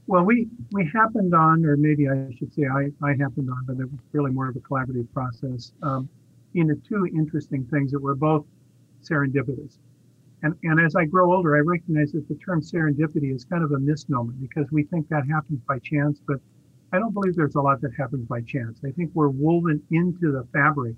Well, 0.09 0.25
we 0.25 0.49
we 0.73 0.88
happened 0.95 1.35
on, 1.35 1.64
or 1.64 1.77
maybe 1.77 2.09
I 2.09 2.31
should 2.38 2.53
say 2.55 2.62
I, 2.66 2.90
I 3.03 3.11
happened 3.19 3.51
on, 3.51 3.64
but 3.66 3.81
it 3.81 3.90
was 3.90 4.01
really 4.12 4.31
more 4.31 4.49
of 4.49 4.57
a 4.57 4.61
collaborative 4.61 5.12
process. 5.12 5.73
Um, 5.83 6.09
into 6.57 6.75
two 6.88 7.07
interesting 7.07 7.64
things 7.71 7.92
that 7.92 8.01
were 8.01 8.14
both 8.14 8.45
serendipitous. 9.03 9.79
And, 10.42 10.55
and 10.62 10.81
as 10.81 10.95
I 10.97 11.05
grow 11.05 11.35
older, 11.35 11.57
I 11.57 11.61
recognize 11.61 12.12
that 12.12 12.29
the 12.29 12.35
term 12.37 12.61
serendipity 12.61 13.35
is 13.35 13.45
kind 13.45 13.62
of 13.62 13.73
a 13.73 13.79
misnomer 13.79 14.33
because 14.33 14.66
we 14.71 14.85
think 14.85 15.09
that 15.09 15.25
happens 15.31 15.61
by 15.69 15.79
chance, 15.81 16.21
but 16.27 16.38
I 16.92 16.99
don't 16.99 17.12
believe 17.12 17.37
there's 17.37 17.57
a 17.57 17.61
lot 17.61 17.81
that 17.83 17.92
happens 17.99 18.27
by 18.27 18.40
chance. 18.42 18.81
I 18.85 18.90
think 18.92 19.11
we're 19.14 19.29
woven 19.29 19.83
into 19.90 20.33
the 20.33 20.47
fabric 20.53 20.97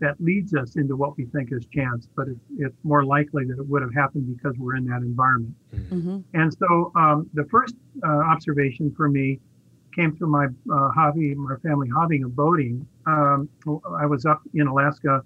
that 0.00 0.20
leads 0.20 0.54
us 0.54 0.76
into 0.76 0.96
what 0.96 1.16
we 1.16 1.26
think 1.26 1.50
is 1.52 1.64
chance, 1.74 2.08
but 2.16 2.28
it's, 2.28 2.40
it's 2.58 2.76
more 2.82 3.04
likely 3.04 3.44
that 3.44 3.58
it 3.58 3.66
would 3.66 3.82
have 3.82 3.94
happened 3.94 4.36
because 4.36 4.56
we're 4.58 4.76
in 4.76 4.86
that 4.86 5.02
environment. 5.02 5.54
Mm-hmm. 5.74 5.94
mm-hmm. 5.94 6.40
And 6.40 6.52
so 6.52 6.92
um, 6.96 7.30
the 7.34 7.44
first 7.50 7.74
uh, 8.06 8.08
observation 8.08 8.92
for 8.96 9.08
me 9.08 9.40
came 9.94 10.16
through 10.16 10.30
my 10.30 10.46
uh, 10.46 10.88
hobby, 10.90 11.34
my 11.34 11.56
family 11.62 11.88
hobby 11.88 12.22
of 12.22 12.34
boating. 12.34 12.86
Um, 13.06 13.48
I 13.98 14.06
was 14.06 14.24
up 14.24 14.40
in 14.54 14.66
Alaska 14.66 15.22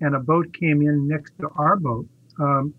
and 0.00 0.14
a 0.14 0.20
boat 0.20 0.52
came 0.52 0.82
in 0.82 1.08
next 1.08 1.32
to 1.40 1.48
our 1.56 1.76
boat. 1.76 2.06
Um, 2.40 2.74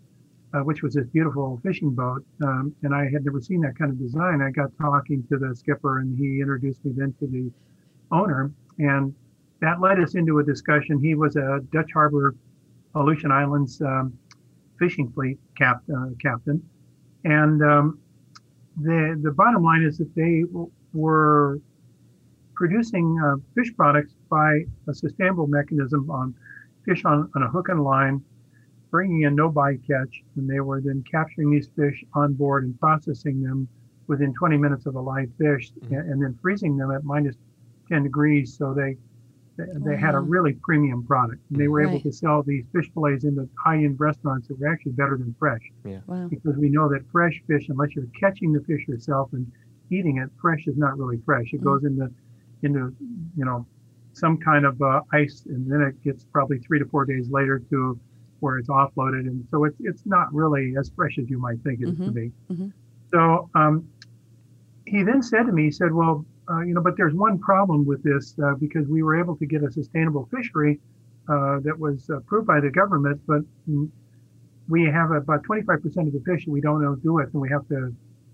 uh, 0.53 0.59
which 0.59 0.83
was 0.83 0.93
this 0.93 1.07
beautiful 1.07 1.59
fishing 1.63 1.91
boat. 1.91 2.23
Um, 2.43 2.75
and 2.83 2.93
I 2.93 3.05
had 3.05 3.25
never 3.25 3.41
seen 3.41 3.61
that 3.61 3.77
kind 3.77 3.91
of 3.91 3.99
design. 3.99 4.41
I 4.41 4.51
got 4.51 4.69
talking 4.79 5.25
to 5.29 5.37
the 5.37 5.55
skipper, 5.55 5.99
and 5.99 6.17
he 6.17 6.41
introduced 6.41 6.85
me 6.85 6.91
then 6.95 7.13
to 7.19 7.27
the 7.27 7.51
owner, 8.11 8.51
and 8.77 9.15
that 9.63 9.79
led 9.79 9.97
us 9.99 10.15
into 10.15 10.39
a 10.39 10.43
discussion. 10.43 10.99
He 10.99 11.15
was 11.15 11.37
a 11.37 11.61
Dutch 11.71 11.91
Harbor, 11.93 12.35
Aleutian 12.95 13.31
Islands 13.31 13.81
um, 13.81 14.17
fishing 14.77 15.09
fleet 15.13 15.39
cap, 15.57 15.81
uh, 15.89 16.09
captain, 16.21 16.61
and 17.23 17.63
um, 17.63 17.99
the 18.81 19.17
the 19.23 19.31
bottom 19.31 19.63
line 19.63 19.83
is 19.83 19.97
that 19.99 20.13
they 20.15 20.41
w- 20.41 20.69
were 20.93 21.59
producing 22.55 23.17
uh, 23.25 23.35
fish 23.55 23.73
products 23.75 24.13
by 24.29 24.65
a 24.89 24.93
sustainable 24.93 25.47
mechanism 25.47 26.11
on 26.11 26.35
fish 26.85 27.05
on, 27.05 27.31
on 27.33 27.43
a 27.43 27.47
hook 27.47 27.69
and 27.69 27.83
line 27.83 28.21
bringing 28.91 29.21
in 29.21 29.33
no 29.33 29.49
bycatch, 29.49 30.21
and 30.35 30.47
they 30.47 30.59
were 30.59 30.81
then 30.81 31.03
capturing 31.09 31.49
these 31.49 31.69
fish 31.75 32.03
on 32.13 32.33
board 32.33 32.65
and 32.65 32.77
processing 32.79 33.41
them 33.41 33.67
within 34.07 34.33
20 34.33 34.57
minutes 34.57 34.85
of 34.85 34.95
a 34.95 34.99
live 34.99 35.29
fish, 35.39 35.71
mm-hmm. 35.71 35.95
and, 35.95 36.11
and, 36.11 36.21
then 36.21 36.37
freezing 36.41 36.77
them 36.77 36.91
at 36.91 37.03
minus 37.03 37.35
10 37.89 38.03
degrees. 38.03 38.55
So 38.55 38.73
they 38.73 38.97
they, 39.57 39.65
they 39.85 39.97
had 39.97 40.15
a 40.15 40.17
mm-hmm. 40.17 40.29
really 40.29 40.53
premium 40.53 41.05
product. 41.05 41.41
And 41.49 41.59
they 41.59 41.67
were 41.67 41.83
right. 41.83 41.89
able 41.89 42.01
to 42.01 42.11
sell 42.11 42.43
these 42.43 42.65
fish 42.73 42.89
fillets 42.93 43.23
into 43.23 43.47
high-end 43.63 43.99
restaurants 43.99 44.47
that 44.47 44.59
were 44.59 44.67
actually 44.67 44.93
better 44.93 45.17
than 45.17 45.35
fresh. 45.37 45.61
Yeah. 45.85 45.99
Wow. 46.07 46.27
Because 46.27 46.55
we 46.57 46.69
know 46.69 46.89
that 46.89 47.03
fresh 47.11 47.41
fish, 47.47 47.69
unless 47.69 47.95
you're 47.95 48.07
catching 48.19 48.53
the 48.53 48.61
fish 48.61 48.87
yourself 48.87 49.29
and 49.33 49.51
eating 49.89 50.17
it, 50.17 50.29
fresh 50.41 50.67
is 50.67 50.77
not 50.77 50.97
really 50.97 51.19
fresh. 51.25 51.53
It 51.53 51.57
mm-hmm. 51.57 51.65
goes 51.65 51.83
into 51.83 52.11
into 52.63 52.95
you 53.35 53.43
know 53.45 53.65
some 54.13 54.37
kind 54.37 54.65
of 54.65 54.81
uh, 54.81 55.01
ice, 55.11 55.43
and 55.47 55.69
then 55.69 55.81
it 55.81 56.01
gets 56.03 56.23
probably 56.23 56.59
three 56.59 56.79
to 56.79 56.85
four 56.85 57.05
days 57.05 57.29
later 57.29 57.59
to 57.69 57.99
where 58.39 58.57
it's 58.57 58.69
offloaded, 58.69 59.27
and 59.27 59.45
so 59.51 59.65
it's 59.65 59.77
it's 59.81 60.05
not 60.05 60.33
really 60.33 60.75
as 60.79 60.91
fresh 60.95 61.17
as 61.19 61.29
you 61.29 61.39
might 61.39 61.59
think 61.63 61.81
it 61.81 61.87
mm-hmm. 61.87 62.05
to 62.05 62.11
be. 62.11 62.31
Mm-hmm. 62.51 62.67
So 63.11 63.49
um, 63.55 63.87
he 64.85 65.03
then 65.03 65.21
said 65.21 65.43
to 65.43 65.51
me, 65.51 65.63
he 65.65 65.71
said, 65.71 65.93
"Well, 65.93 66.25
uh, 66.49 66.61
you 66.61 66.73
know, 66.73 66.81
but 66.81 66.95
there's 66.97 67.13
one 67.13 67.39
problem 67.39 67.85
with 67.85 68.03
this 68.03 68.35
uh, 68.43 68.53
because 68.55 68.87
we 68.87 69.03
were 69.03 69.19
able 69.19 69.35
to 69.37 69.45
get 69.45 69.63
a 69.63 69.71
sustainable 69.71 70.27
fishery 70.35 70.79
uh, 71.29 71.59
that 71.63 71.77
was 71.77 72.09
approved 72.09 72.47
by 72.47 72.59
the 72.59 72.69
government, 72.69 73.21
but 73.27 73.41
we 74.67 74.85
have 74.85 75.11
about 75.11 75.43
25% 75.43 75.83
of 76.07 76.13
the 76.13 76.21
fish 76.25 76.45
that 76.45 76.51
we 76.51 76.61
don't 76.61 76.81
know 76.81 76.95
do 76.95 77.19
it, 77.19 77.29
and 77.33 77.41
we 77.41 77.49
have 77.49 77.67
to 77.69 77.93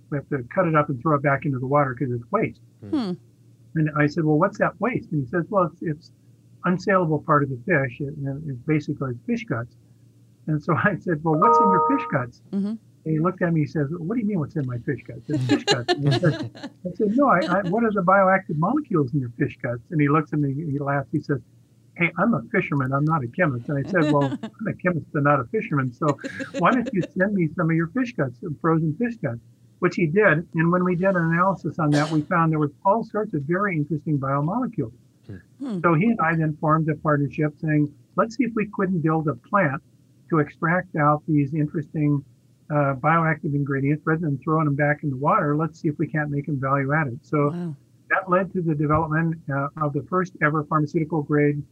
we 0.10 0.17
have 0.17 0.28
to 0.30 0.43
cut 0.54 0.67
it 0.67 0.76
up 0.76 0.89
and 0.89 1.02
throw 1.02 1.15
it 1.15 1.22
back 1.22 1.45
into 1.45 1.60
the 1.60 1.67
water 1.67 1.95
because 1.98 2.13
it's 2.13 2.24
waste. 2.32 2.62
Hmm. 2.89 3.13
And 3.76 3.89
I 3.98 4.08
said, 4.08 4.26
well, 4.26 4.38
what's 4.38 4.58
that 4.58 4.80
waste? 4.80 5.12
And 5.12 5.24
he 5.24 5.30
says, 5.30 5.45
well, 5.50 5.69
it's, 5.72 5.82
it's 5.82 6.12
unsaleable 6.65 7.24
part 7.26 7.43
of 7.43 7.50
the 7.50 7.60
fish. 7.65 8.00
And 8.00 8.43
it's 8.50 8.60
basically 8.65 9.13
fish 9.28 9.45
guts. 9.45 9.76
And 10.48 10.62
so 10.62 10.76
I 10.84 10.95
said, 11.00 11.24
well, 11.24 11.36
what's 11.36 11.58
in 11.58 11.69
your 11.69 11.98
fish 11.98 12.08
guts? 12.12 12.41
Mm-hmm. 12.52 12.74
And 13.06 13.14
he 13.14 13.20
looked 13.20 13.42
at 13.42 13.54
me. 13.54 13.62
He 13.62 13.68
says, 13.68 13.88
"What 13.92 14.16
do 14.16 14.22
you 14.22 14.28
mean? 14.28 14.40
What's 14.40 14.56
in 14.56 14.66
my 14.68 14.78
fish 14.80 15.02
guts? 15.08 15.22
It's 15.30 15.44
fish 15.46 15.64
guts." 15.64 15.94
And 15.94 16.14
he 16.14 16.20
said, 16.20 16.52
I 16.86 16.90
said, 16.96 17.16
"No. 17.16 17.28
I, 17.28 17.40
I, 17.40 17.62
what 17.70 17.84
are 17.84 17.92
the 17.92 18.02
bioactive 18.02 18.58
molecules 18.58 19.14
in 19.14 19.22
your 19.22 19.32
fish 19.38 19.58
guts?" 19.62 19.82
And 19.92 20.02
he 20.02 20.10
looks 20.10 20.34
at 20.34 20.40
me. 20.40 20.54
He 20.54 20.80
laughs. 20.80 21.08
He 21.12 21.22
says, 21.22 21.40
"Hey, 21.96 22.12
I'm 22.18 22.34
a 22.34 22.42
fisherman. 22.52 22.92
I'm 22.92 23.06
not 23.06 23.24
a 23.24 23.28
chemist." 23.28 23.70
And 23.70 23.86
I 23.86 23.90
said, 23.90 24.12
"Well, 24.12 24.38
I'm 24.44 24.68
a 24.68 24.74
chemist, 24.74 25.06
but 25.14 25.24
not 25.24 25.40
a 25.40 25.46
fisherman. 25.46 25.94
So 25.94 26.18
why 26.60 26.72
don't 26.72 26.90
you 26.94 27.02
send 27.18 27.34
me 27.34 27.48
some 27.56 27.70
of 27.70 27.76
your 27.76 27.88
fish 27.88 28.14
guts, 28.14 28.40
some 28.42 28.58
frozen 28.62 28.96
fish 28.98 29.16
guts?" 29.22 29.40
Which 29.80 29.96
he 29.96 30.08
did. 30.08 30.46
And 30.56 30.70
when 30.70 30.84
we 30.84 30.96
did 30.96 31.16
an 31.16 31.32
analysis 31.32 31.80
on 31.80 31.92
that, 31.92 32.12
we 32.12 32.22
found 32.24 32.52
there 32.52 32.60
was 32.60 32.74
all 32.86 33.06
sorts 33.06 33.34
of 33.34 33.44
very 33.44 33.78
interesting 33.78 34.20
biomolecules. 34.20 34.92
Hmm. 35.60 35.80
So 35.82 35.94
he 35.94 36.08
and 36.08 36.20
I 36.20 36.36
then 36.36 36.58
formed 36.60 36.90
a 36.90 36.96
partnership, 36.96 37.54
saying, 37.62 37.94
"Let's 38.18 38.36
see 38.36 38.44
if 38.44 38.52
we 38.56 38.68
couldn't 38.74 39.00
build 39.00 39.30
a 39.30 39.36
plant 39.36 39.82
to 40.32 40.40
extract 40.40 40.98
out 40.98 41.24
these 41.28 41.54
interesting." 41.54 42.26
Uh, 42.72 42.94
bioactive 42.94 43.56
ingredients 43.56 44.04
rather 44.06 44.22
than 44.22 44.38
throwing 44.44 44.66
them 44.66 44.76
back 44.76 45.02
in 45.02 45.10
the 45.10 45.18
water. 45.18 45.58
Let's 45.58 45.80
see 45.82 45.88
if 45.88 45.98
we 45.98 46.08
can't 46.08 46.30
make 46.30 46.46
them 46.46 46.60
value 46.60 46.94
added. 46.94 47.20
So 47.24 47.50
Wow. 47.50 47.76
that 48.12 48.30
led 48.30 48.54
to 48.54 48.62
the 48.62 48.76
development 48.76 49.38
uh, 49.52 49.70
of 49.82 49.94
the 49.94 50.04
first 50.04 50.34
ever 50.44 50.64
pharmaceutical 50.66 51.24
grade 51.24 51.64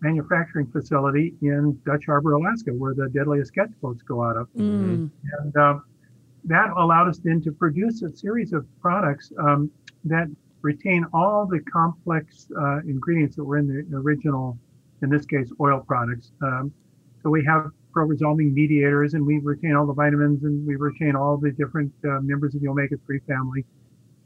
manufacturing 0.00 0.66
facility 0.66 1.34
in 1.42 1.80
Dutch 1.86 2.06
Harbor, 2.06 2.32
Alaska, 2.32 2.72
where 2.72 2.92
the 2.92 3.08
deadliest 3.10 3.54
Catch 3.54 3.70
boats 3.80 4.02
go 4.02 4.24
out 4.24 4.36
of. 4.36 4.48
Mm. 4.54 5.10
And 5.38 5.56
uh, 5.56 5.78
that 6.44 6.70
allowed 6.76 7.08
us 7.08 7.18
then 7.18 7.40
to 7.42 7.52
produce 7.52 8.02
a 8.02 8.10
series 8.10 8.52
of 8.52 8.66
products 8.80 9.32
um, 9.38 9.70
that 10.04 10.26
retain 10.62 11.06
all 11.12 11.46
the 11.46 11.60
complex 11.72 12.48
uh, 12.60 12.78
ingredients 12.80 13.36
that 13.36 13.44
were 13.44 13.58
in 13.58 13.68
the 13.68 13.96
original, 13.96 14.58
in 15.02 15.08
this 15.08 15.24
case, 15.24 15.52
oil 15.60 15.84
products. 15.86 16.32
Um, 16.42 16.72
so 17.22 17.30
we 17.30 17.44
have 17.44 17.70
pro-resolving 17.92 18.54
mediators, 18.54 19.14
and 19.14 19.24
we 19.24 19.38
retain 19.38 19.74
all 19.74 19.86
the 19.86 19.92
vitamins, 19.92 20.44
and 20.44 20.66
we 20.66 20.76
retain 20.76 21.14
all 21.16 21.36
the 21.36 21.50
different 21.52 21.92
uh, 22.04 22.20
members 22.20 22.54
of 22.54 22.60
the 22.60 22.68
omega-3 22.68 23.24
family. 23.26 23.64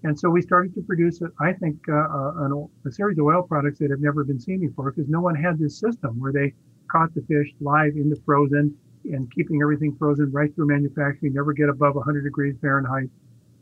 And 0.05 0.19
so 0.19 0.31
we 0.31 0.43
started 0.43 0.75
to 0.75 0.83
produce, 0.83 1.21
I 1.41 1.53
think, 1.53 1.79
uh, 1.89 1.95
a, 1.95 2.67
a, 2.87 2.93
series 2.93 3.19
of 3.19 3.25
oil 3.25 3.43
products 3.43 3.79
that 3.81 3.91
have 3.91 4.01
never 4.01 4.25
been 4.25 4.39
seen 4.39 4.61
before, 4.61 4.93
because 4.93 5.09
no 5.09 5.21
one 5.21 5.35
had 5.35 5.59
this 5.59 5.79
system 5.81 6.21
where 6.21 6.33
they 6.33 6.55
caught 6.91 7.13
the 7.15 7.23
fish 7.23 7.53
live 7.61 7.97
in 7.97 8.09
the 8.09 8.21
frozen 8.25 8.75
and 9.05 9.33
keeping 9.33 9.61
everything 9.63 9.97
frozen 9.99 10.31
right 10.33 10.55
through 10.55 10.67
manufacturing, 10.67 11.33
never 11.33 11.53
get 11.53 11.69
above 11.69 11.95
100 11.95 12.23
degrees 12.23 12.55
Fahrenheit. 12.61 13.09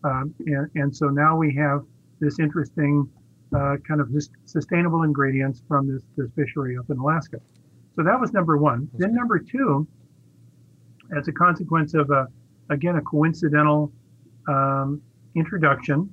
Um, 0.02 0.34
and, 0.46 0.70
and 0.74 0.94
so 0.94 1.06
now 1.06 1.36
we 1.36 1.54
have 1.54 1.82
this 2.20 2.38
interesting 2.38 3.08
uh, 3.56 3.76
kind 3.86 4.00
of 4.00 4.08
sustainable 4.44 5.02
ingredients 5.02 5.62
from 5.68 5.90
this, 5.90 6.02
this 6.16 6.30
fishery 6.34 6.76
up 6.76 6.90
in 6.90 6.98
Alaska. 6.98 7.38
So 7.96 8.02
that 8.02 8.18
was 8.20 8.32
number 8.32 8.56
one. 8.56 8.88
Then 8.94 9.14
number 9.14 9.38
two, 9.38 9.86
as 11.16 11.28
a 11.28 11.32
consequence 11.32 11.94
of 11.94 12.10
a, 12.10 12.26
again, 12.70 12.96
a 12.96 13.02
coincidental 13.02 13.92
um, 14.48 15.00
introduction, 15.36 16.10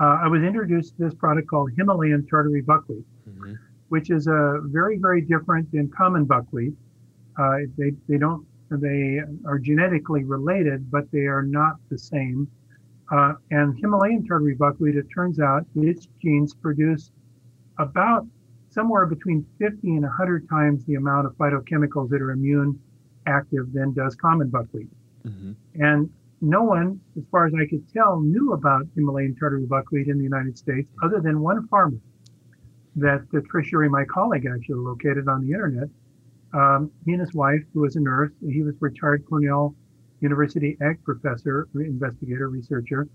uh, 0.00 0.18
I 0.24 0.26
was 0.28 0.42
introduced 0.42 0.96
to 0.96 1.04
this 1.04 1.14
product 1.14 1.48
called 1.48 1.70
Himalayan 1.76 2.26
tartary 2.26 2.62
buckwheat, 2.62 3.04
Mhm. 3.28 3.56
which 3.88 4.10
is 4.10 4.26
a 4.26 4.60
very, 4.64 4.98
very 4.98 5.20
different 5.20 5.70
than 5.70 5.88
common 5.88 6.24
buckwheat. 6.24 6.74
Uh, 7.38 7.58
they, 7.78 7.92
they 8.08 8.18
don't, 8.18 8.44
they 8.70 9.20
are 9.44 9.58
genetically 9.58 10.24
related, 10.24 10.90
but 10.90 11.10
they 11.12 11.26
are 11.26 11.42
not 11.42 11.76
the 11.88 11.98
same. 11.98 12.48
Uh, 13.10 13.34
and 13.50 13.78
Himalayan 13.78 14.26
tartary 14.26 14.54
buckwheat, 14.54 14.96
it 14.96 15.06
turns 15.14 15.38
out 15.38 15.66
its 15.76 16.08
genes 16.20 16.54
produce 16.54 17.12
about 17.78 18.26
somewhere 18.72 19.06
between 19.06 19.46
50 19.58 19.88
and 19.88 20.02
100 20.02 20.48
times 20.48 20.84
the 20.86 20.94
amount 20.94 21.26
of 21.26 21.36
phytochemicals 21.36 22.08
that 22.10 22.22
are 22.22 22.30
immune 22.30 22.78
active 23.26 23.72
than 23.72 23.92
does 23.92 24.14
common 24.16 24.48
buckwheat. 24.48 24.90
Mhm. 25.24 25.54
And 25.74 26.10
no 26.40 26.62
one, 26.62 26.98
as 27.16 27.24
far 27.30 27.46
as 27.46 27.54
I 27.54 27.66
could 27.66 27.86
tell, 27.88 28.20
knew 28.20 28.52
about 28.52 28.86
Himalayan 28.96 29.36
tartary 29.36 29.66
buckwheat 29.66 30.08
in 30.08 30.18
the 30.18 30.24
United 30.24 30.58
States 30.58 30.90
other 31.02 31.20
than 31.20 31.40
one 31.40 31.66
farmer 31.68 31.98
that 32.96 33.30
the 33.30 33.42
Uri, 33.72 33.88
my 33.88 34.04
colleague, 34.04 34.46
actually 34.46 34.80
located 34.80 35.28
on 35.28 35.42
the 35.42 35.52
internet. 35.52 35.88
Um, 36.52 36.90
he 37.04 37.12
and 37.12 37.20
his 37.20 37.32
wife, 37.32 37.62
who 37.72 37.80
was 37.80 37.96
a 37.96 38.00
nurse, 38.00 38.32
he 38.46 38.62
was 38.62 38.74
retired 38.80 39.24
Cornell 39.26 39.74
University 40.20 40.76
ag 40.80 41.02
professor, 41.04 41.68
investigator, 41.74 42.48
researcher, 42.48 43.08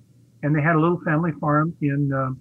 and 0.43 0.55
they 0.55 0.61
had 0.61 0.75
a 0.75 0.79
little 0.79 0.99
family 1.01 1.31
farm 1.33 1.73
in 1.81 2.11
um, 2.13 2.39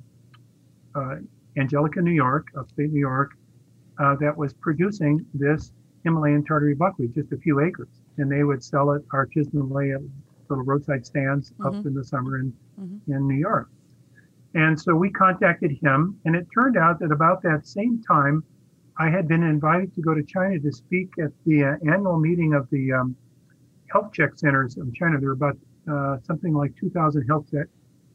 uh, 0.95 1.17
Angelica, 1.57 2.01
New 2.01 2.13
York, 2.13 2.49
upstate 2.57 2.93
New 2.93 3.01
York, 3.01 3.33
uh, 3.99 4.15
that 4.17 4.37
was 4.37 4.53
producing 4.55 5.25
this 5.35 5.73
Himalayan 6.05 6.45
tartary 6.45 6.75
buckwheat, 6.75 7.15
just 7.15 7.33
a 7.33 7.37
few 7.39 7.61
acres. 7.61 7.89
And 8.19 8.31
they 8.31 8.45
would 8.45 8.63
sell 8.63 8.93
it 8.93 9.07
artisanally 9.09 9.95
at 9.95 10.03
little 10.49 10.65
roadside 10.65 11.05
stands 11.05 11.53
up 11.65 11.73
Mhm. 11.75 11.87
in 11.87 11.95
the 11.95 12.05
summer 12.05 12.39
in, 12.39 12.53
Mhm. 12.81 13.01
in 13.09 13.27
New 13.27 13.35
York. 13.37 13.69
And 14.55 14.79
so 14.81 14.95
we 14.95 15.11
contacted 15.11 15.73
him, 15.73 16.19
and 16.25 16.37
it 16.37 16.47
turned 16.55 16.77
out 16.77 16.99
that 17.01 17.11
about 17.11 17.43
that 17.43 17.67
same 17.67 18.01
time, 18.03 18.45
I 18.99 19.11
had 19.11 19.29
been 19.29 19.43
invited 19.43 19.93
to 19.95 20.01
go 20.03 20.15
to 20.15 20.23
China 20.23 20.59
to 20.59 20.73
speak 20.73 21.11
at 21.19 21.31
the 21.45 21.65
uh, 21.65 21.77
annual 21.87 22.19
meeting 22.19 22.55
of 22.55 22.69
the 22.71 22.93
um, 22.93 23.17
health 23.91 24.13
check 24.13 24.37
centers 24.37 24.79
of 24.79 24.93
China. 24.95 25.19
There 25.19 25.29
were 25.29 25.35
about 25.35 25.59
uh, 25.89 26.19
something 26.23 26.53
like 26.55 26.75
2,000 26.77 27.27
health 27.27 27.47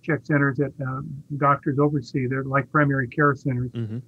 check, 0.02 0.20
check 0.20 0.26
centers 0.26 0.58
that 0.58 0.74
um, 0.82 1.10
doctors 1.38 1.80
oversee. 1.80 2.28
They're 2.28 2.44
like 2.44 2.72
primary 2.72 3.08
care 3.08 3.34
centers. 3.36 3.72
Mhm. 3.72 4.02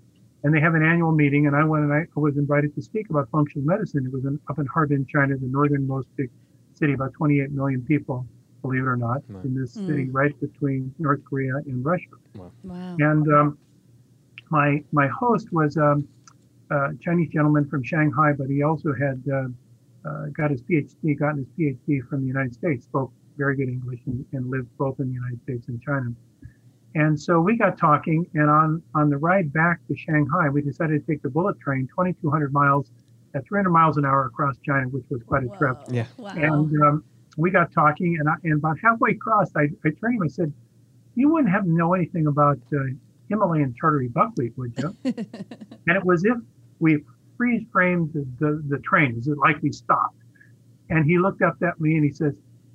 And 0.46 0.54
they 0.54 0.60
have 0.60 0.76
an 0.76 0.84
annual 0.84 1.14
meeting, 1.14 1.48
and 1.48 1.56
I 1.56 1.64
went 1.64 1.86
and 1.86 1.94
I 1.94 2.06
was 2.16 2.36
invited 2.38 2.76
to 2.76 2.82
speak 2.82 3.10
about 3.10 3.30
functional 3.30 3.66
medicine. 3.66 4.06
It 4.06 4.12
was 4.12 4.26
in, 4.26 4.38
up 4.50 4.60
in 4.60 4.66
Harbin, 4.66 5.06
China, 5.06 5.38
the 5.38 5.48
northernmost 5.48 6.10
big 6.18 6.30
city, 6.74 6.94
about 6.94 7.14
28 7.14 7.52
million 7.52 7.82
people, 7.84 8.26
believe 8.62 8.82
it 8.84 8.88
or 8.88 8.98
not, 8.98 9.24
Wow. 9.30 9.40
in 9.46 9.54
this 9.56 9.78
Mm. 9.78 9.88
city 9.88 10.10
right 10.10 10.38
between 10.42 10.94
North 11.00 11.24
Korea 11.24 11.56
and 11.66 11.86
Russia. 11.86 12.10
Wow. 12.36 12.52
And 13.00 13.32
um, 13.32 13.58
my 14.50 14.84
my 14.92 15.08
host 15.08 15.54
was 15.54 15.78
um, 15.78 16.06
a 16.72 16.94
Chinese 17.00 17.30
gentleman 17.30 17.66
from 17.66 17.82
Shanghai, 17.84 18.34
but 18.34 18.50
he 18.50 18.64
also 18.64 18.94
had 18.94 19.24
uh, 19.32 19.48
uh, 20.06 20.26
got 20.34 20.52
his 20.52 20.62
PhD, 20.64 21.18
gotten 21.18 21.38
his 21.38 21.48
PhD 21.58 22.02
from 22.10 22.20
the 22.22 22.28
United 22.28 22.54
States, 22.54 22.84
spoke 22.84 23.14
very 23.38 23.56
good 23.56 23.70
English, 23.70 24.00
and, 24.06 24.26
and 24.34 24.50
lived 24.50 24.70
both 24.78 25.00
in 25.00 25.08
the 25.08 25.14
United 25.14 25.42
States 25.44 25.68
and 25.68 25.82
China. 25.82 26.14
And 26.96 27.20
so 27.20 27.42
we 27.42 27.58
got 27.58 27.78
talking, 27.78 28.26
and 28.36 28.50
on 28.50 28.84
on 28.94 29.10
the 29.10 29.18
ride 29.18 29.52
back 29.52 29.80
to 29.88 29.96
Shanghai, 29.96 30.50
we 30.50 30.62
decided 30.62 31.06
to 31.06 31.12
take 31.12 31.22
the 31.24 31.30
bullet 31.30 31.60
train, 31.60 31.88
2,200 31.88 32.54
miles 32.54 32.92
at 33.34 33.46
300 33.48 33.70
miles 33.72 33.98
an 33.98 34.06
hour 34.06 34.26
across 34.26 34.56
China, 34.64 34.88
which 34.90 35.06
was 35.10 35.22
quite 35.24 35.44
a 35.44 35.58
trip. 35.58 35.78
Yeah. 35.90 36.06
Wow. 36.18 36.34
And 36.36 36.82
um, 36.84 37.04
we 37.36 37.50
got 37.50 37.72
talking, 37.72 38.18
and, 38.20 38.30
I, 38.30 38.36
and 38.44 38.54
about 38.54 38.78
halfway 38.80 39.12
across, 39.12 39.50
I, 39.56 39.64
I 39.84 39.90
turned 39.90 40.00
to 40.02 40.08
him. 40.08 40.24
I 40.24 40.28
said, 40.28 40.54
"You 41.16 41.30
wouldn't 41.30 41.52
have 41.52 41.64
to 41.64 41.72
know 41.72 41.94
anything 41.96 42.28
about 42.28 42.60
uh, 42.72 42.80
Himalayan 43.28 43.74
tartary 43.80 44.10
buckwheat, 44.10 44.56
would 44.56 44.74
you?" 44.78 44.96
and 45.06 45.98
it 45.98 46.06
was 46.06 46.24
if 46.26 46.38
we 46.80 47.04
freeze 47.38 47.66
framed 47.72 48.14
the, 48.14 48.26
the, 48.40 48.64
the 48.70 48.78
train, 48.80 49.16
as 49.18 49.28
it 49.28 49.38
like 49.38 49.62
we 49.62 49.72
stopped. 49.72 50.18
And 50.90 51.06
he 51.06 51.18
looked 51.18 51.42
up 51.42 51.58
at 51.64 51.80
me 51.80 51.96
and 51.96 52.04
he 52.04 52.12
says, 52.12 52.34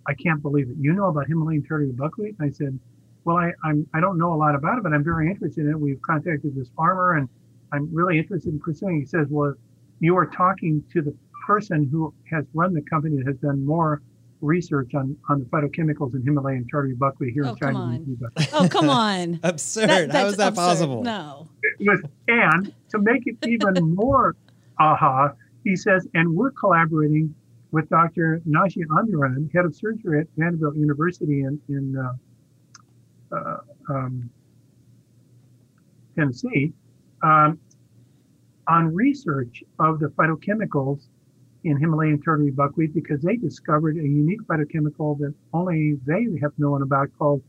"I 0.09 0.15
can't 0.15 0.43
believe 0.43 0.69
it. 0.71 0.77
You 0.81 0.93
know 0.95 1.07
about 1.09 1.27
Himalayan 1.29 1.63
tartary 1.63 1.93
buckwheat?" 1.93 2.35
And 2.39 2.49
I 2.49 2.51
said, 2.53 2.79
"Well, 3.25 3.37
I 3.37 3.53
I'm 3.65 3.87
I 3.95 4.01
don't 4.01 4.19
know 4.19 4.33
a 4.33 4.37
lot 4.45 4.55
about 4.55 4.79
it, 4.79 4.83
but 4.83 4.93
I'm 4.93 5.05
very 5.05 5.31
interested 5.31 5.65
in 5.67 5.71
it. 5.71 5.79
We've 5.81 6.01
contacted 6.03 6.55
this 6.57 6.71
farmer, 6.77 7.15
and 7.19 7.29
I'm 7.73 7.89
really 7.95 8.19
interested 8.19 8.53
in 8.53 8.59
pursuing." 8.59 8.99
He 9.01 9.07
says, 9.07 9.27
"Well, 9.31 9.55
you 10.01 10.17
are 10.17 10.27
talking 10.27 10.83
to 10.93 11.03
the 11.03 11.15
person 11.47 11.89
who 11.91 12.13
has 12.31 12.45
run 12.55 12.73
the 12.75 12.83
company 12.83 13.17
that 13.19 13.27
has 13.27 13.37
done 13.37 13.65
more." 13.65 14.03
research 14.41 14.95
on, 14.95 15.17
on 15.29 15.41
the 15.41 15.45
phytochemicals 15.47 16.15
in 16.15 16.23
Himalayan 16.23 16.65
tartary 16.71 16.95
buckwheat 16.95 17.33
here 17.35 17.45
Oh, 17.45 17.49
in 17.49 17.57
China. 17.57 17.73
come 17.73 17.83
on. 17.83 18.33
oh, 18.53 18.69
come 18.69 18.89
on. 18.89 19.41
Absurd. 19.43 19.89
That- 19.89 20.07
How 20.13 20.13
that's 20.13 20.31
is 20.31 20.37
that 20.37 20.49
absurd. 20.51 20.55
possible? 20.61 21.03
No. 21.03 21.49
With, 21.81 22.03
and 22.29 22.73
to 22.91 22.99
make 23.01 23.25
it 23.27 23.37
even 23.49 23.75
more 23.97 24.37
aha, 24.79 25.33
he 25.65 25.75
says, 25.75 26.07
and 26.15 26.37
we're 26.37 26.53
collaborating 26.53 27.35
with 27.71 27.89
Dr. 27.89 28.41
Naji 28.49 28.85
Abumrad, 28.87 29.53
head 29.53 29.65
of 29.65 29.75
surgery 29.75 30.21
at 30.21 30.27
Vanderbilt 30.37 30.77
University 30.77 31.43
in, 31.43 31.61
in 31.69 31.97
uh, 31.97 33.35
uh, 33.35 33.59
um, 33.91 34.31
Tennessee, 36.17 36.73
um, 37.23 37.59
on 38.67 38.95
research 38.95 39.63
of 39.79 39.99
the 40.01 40.09
phytochemicals 40.09 41.09
in 41.65 41.77
Himalayan 41.77 42.21
tartary 42.23 42.51
buckwheat 42.51 42.95
because 42.95 43.23
they 43.23 43.37
discovered 43.37 43.97
a 43.97 44.03
unique 44.03 44.41
phytochemical 44.43 45.19
that 45.19 45.35
only 45.53 45.99
they 46.07 46.27
have 46.41 46.53
known 46.59 46.83
about 46.83 47.09
called 47.19 47.43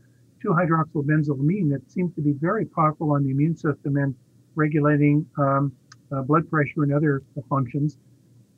2-hydroxybenzylamine 0.44 1.70
that 1.70 1.90
seems 1.90 2.14
to 2.14 2.20
be 2.20 2.32
very 2.32 2.64
powerful 2.64 3.12
on 3.12 3.24
the 3.24 3.30
immune 3.30 3.56
system 3.56 3.96
and 3.96 4.14
regulating 4.54 5.26
um, 5.38 5.72
uh, 6.12 6.22
blood 6.22 6.48
pressure 6.50 6.82
and 6.82 6.92
other 6.92 7.22
functions. 7.48 7.98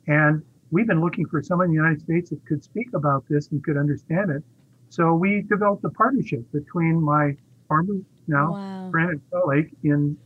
And 0.07 0.43
we've 0.73 0.87
been 0.87 1.01
looking 1.01 1.25
for 1.27 1.41
someone 1.43 1.65
in 1.65 1.71
the 1.71 1.75
United 1.75 2.01
States 2.01 2.31
that 2.31 2.43
could 2.47 2.63
speak 2.63 2.87
about 2.95 3.23
this 3.29 3.49
and 3.51 3.63
could 3.63 3.77
understand 3.77 4.31
it. 4.31 4.43
So 4.89 5.13
we 5.13 5.43
developed 5.43 5.83
a 5.85 5.89
partnership 5.91 6.41
between 6.51 7.01
my 7.01 7.35
farmer 7.67 7.95
now, 8.27 8.51
Wow. 8.53 8.91
friend 8.91 9.09
and 9.11 9.21
colleague 9.31 9.69
in 9.83 10.17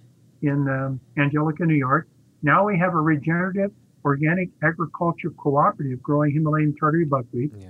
in 0.42 0.68
um, 0.70 1.00
Angelica, 1.18 1.66
New 1.66 1.76
York. 1.76 2.08
Now 2.44 2.66
we 2.66 2.78
have 2.78 2.94
a 2.94 3.02
regenerative 3.02 3.72
organic 4.06 4.50
agriculture 4.64 5.32
cooperative 5.32 6.02
growing 6.02 6.32
Himalayan 6.32 6.76
tartary 6.80 7.06
buckwheat. 7.06 7.52
Yeah. 7.60 7.70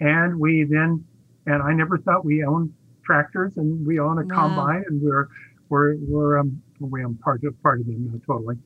And 0.00 0.38
we 0.38 0.64
then, 0.64 1.04
and 1.46 1.62
I 1.62 1.72
never 1.72 1.98
thought 1.98 2.24
we 2.24 2.44
owned 2.44 2.72
tractors 3.04 3.56
and 3.56 3.84
we 3.86 3.98
own 3.98 4.18
a 4.18 4.24
Wow. 4.24 4.34
combine 4.34 4.84
and 4.88 5.02
we're, 5.02 5.28
we're, 5.68 5.96
we're, 6.08 6.38
um, 6.38 6.62
we 6.78 7.02
am 7.02 7.16
part 7.16 7.42
of, 7.44 7.60
part 7.62 7.80
of 7.80 7.86
them, 7.86 8.10
not 8.12 8.22
totally. 8.26 8.56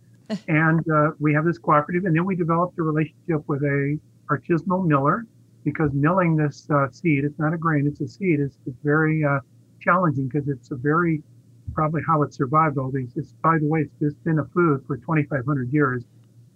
And 0.49 0.85
uh, 0.91 1.11
we 1.19 1.33
have 1.33 1.45
this 1.45 1.59
cooperative 1.59 2.05
and 2.05 2.15
then 2.15 2.25
we 2.25 2.37
developed 2.37 2.79
a 2.79 2.83
relationship 2.83 3.43
with 3.47 3.63
a 3.63 3.99
artisanal 4.31 4.87
miller 4.87 5.25
because 5.65 5.91
milling 5.93 6.37
this 6.37 6.67
uh, 6.71 6.89
seed, 6.91 7.25
it's 7.25 7.39
not 7.39 7.53
a 7.53 7.59
grain, 7.59 7.87
it's 7.87 8.01
a 8.01 8.09
seed, 8.09 8.41
is 8.41 8.59
it's 8.67 8.79
very 8.83 9.25
uh, 9.25 9.41
challenging 9.81 10.29
because 10.29 10.49
it's 10.49 10.71
a 10.71 10.77
very, 10.77 11.23
probably 11.75 12.01
how 12.07 12.23
it 12.23 12.33
survived 12.33 12.79
all 12.79 12.91
these. 12.91 13.13
It's, 13.17 13.33
by 13.43 13.59
the 13.59 13.67
way, 13.67 13.81
it's 13.81 13.99
just 14.01 14.23
been 14.25 14.39
a 14.39 14.45
food 14.47 14.85
for 14.87 14.97
2,500 14.97 15.73
years 15.73 16.05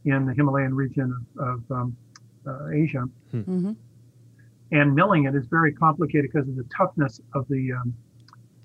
in 0.04 0.26
the 0.26 0.32
Himalayan 0.32 0.74
region 0.74 1.14
of, 1.38 1.48
of 1.48 1.70
um, 1.70 1.96
uh, 2.46 2.68
Asia 2.68 3.04
hmm 3.30 3.72
and 4.72 4.94
milling 4.94 5.24
it 5.24 5.34
is 5.34 5.46
very 5.46 5.72
complicated 5.72 6.30
because 6.32 6.48
of 6.48 6.56
the 6.56 6.64
toughness 6.76 7.20
of 7.34 7.46
the 7.48 7.72
um, 7.72 7.94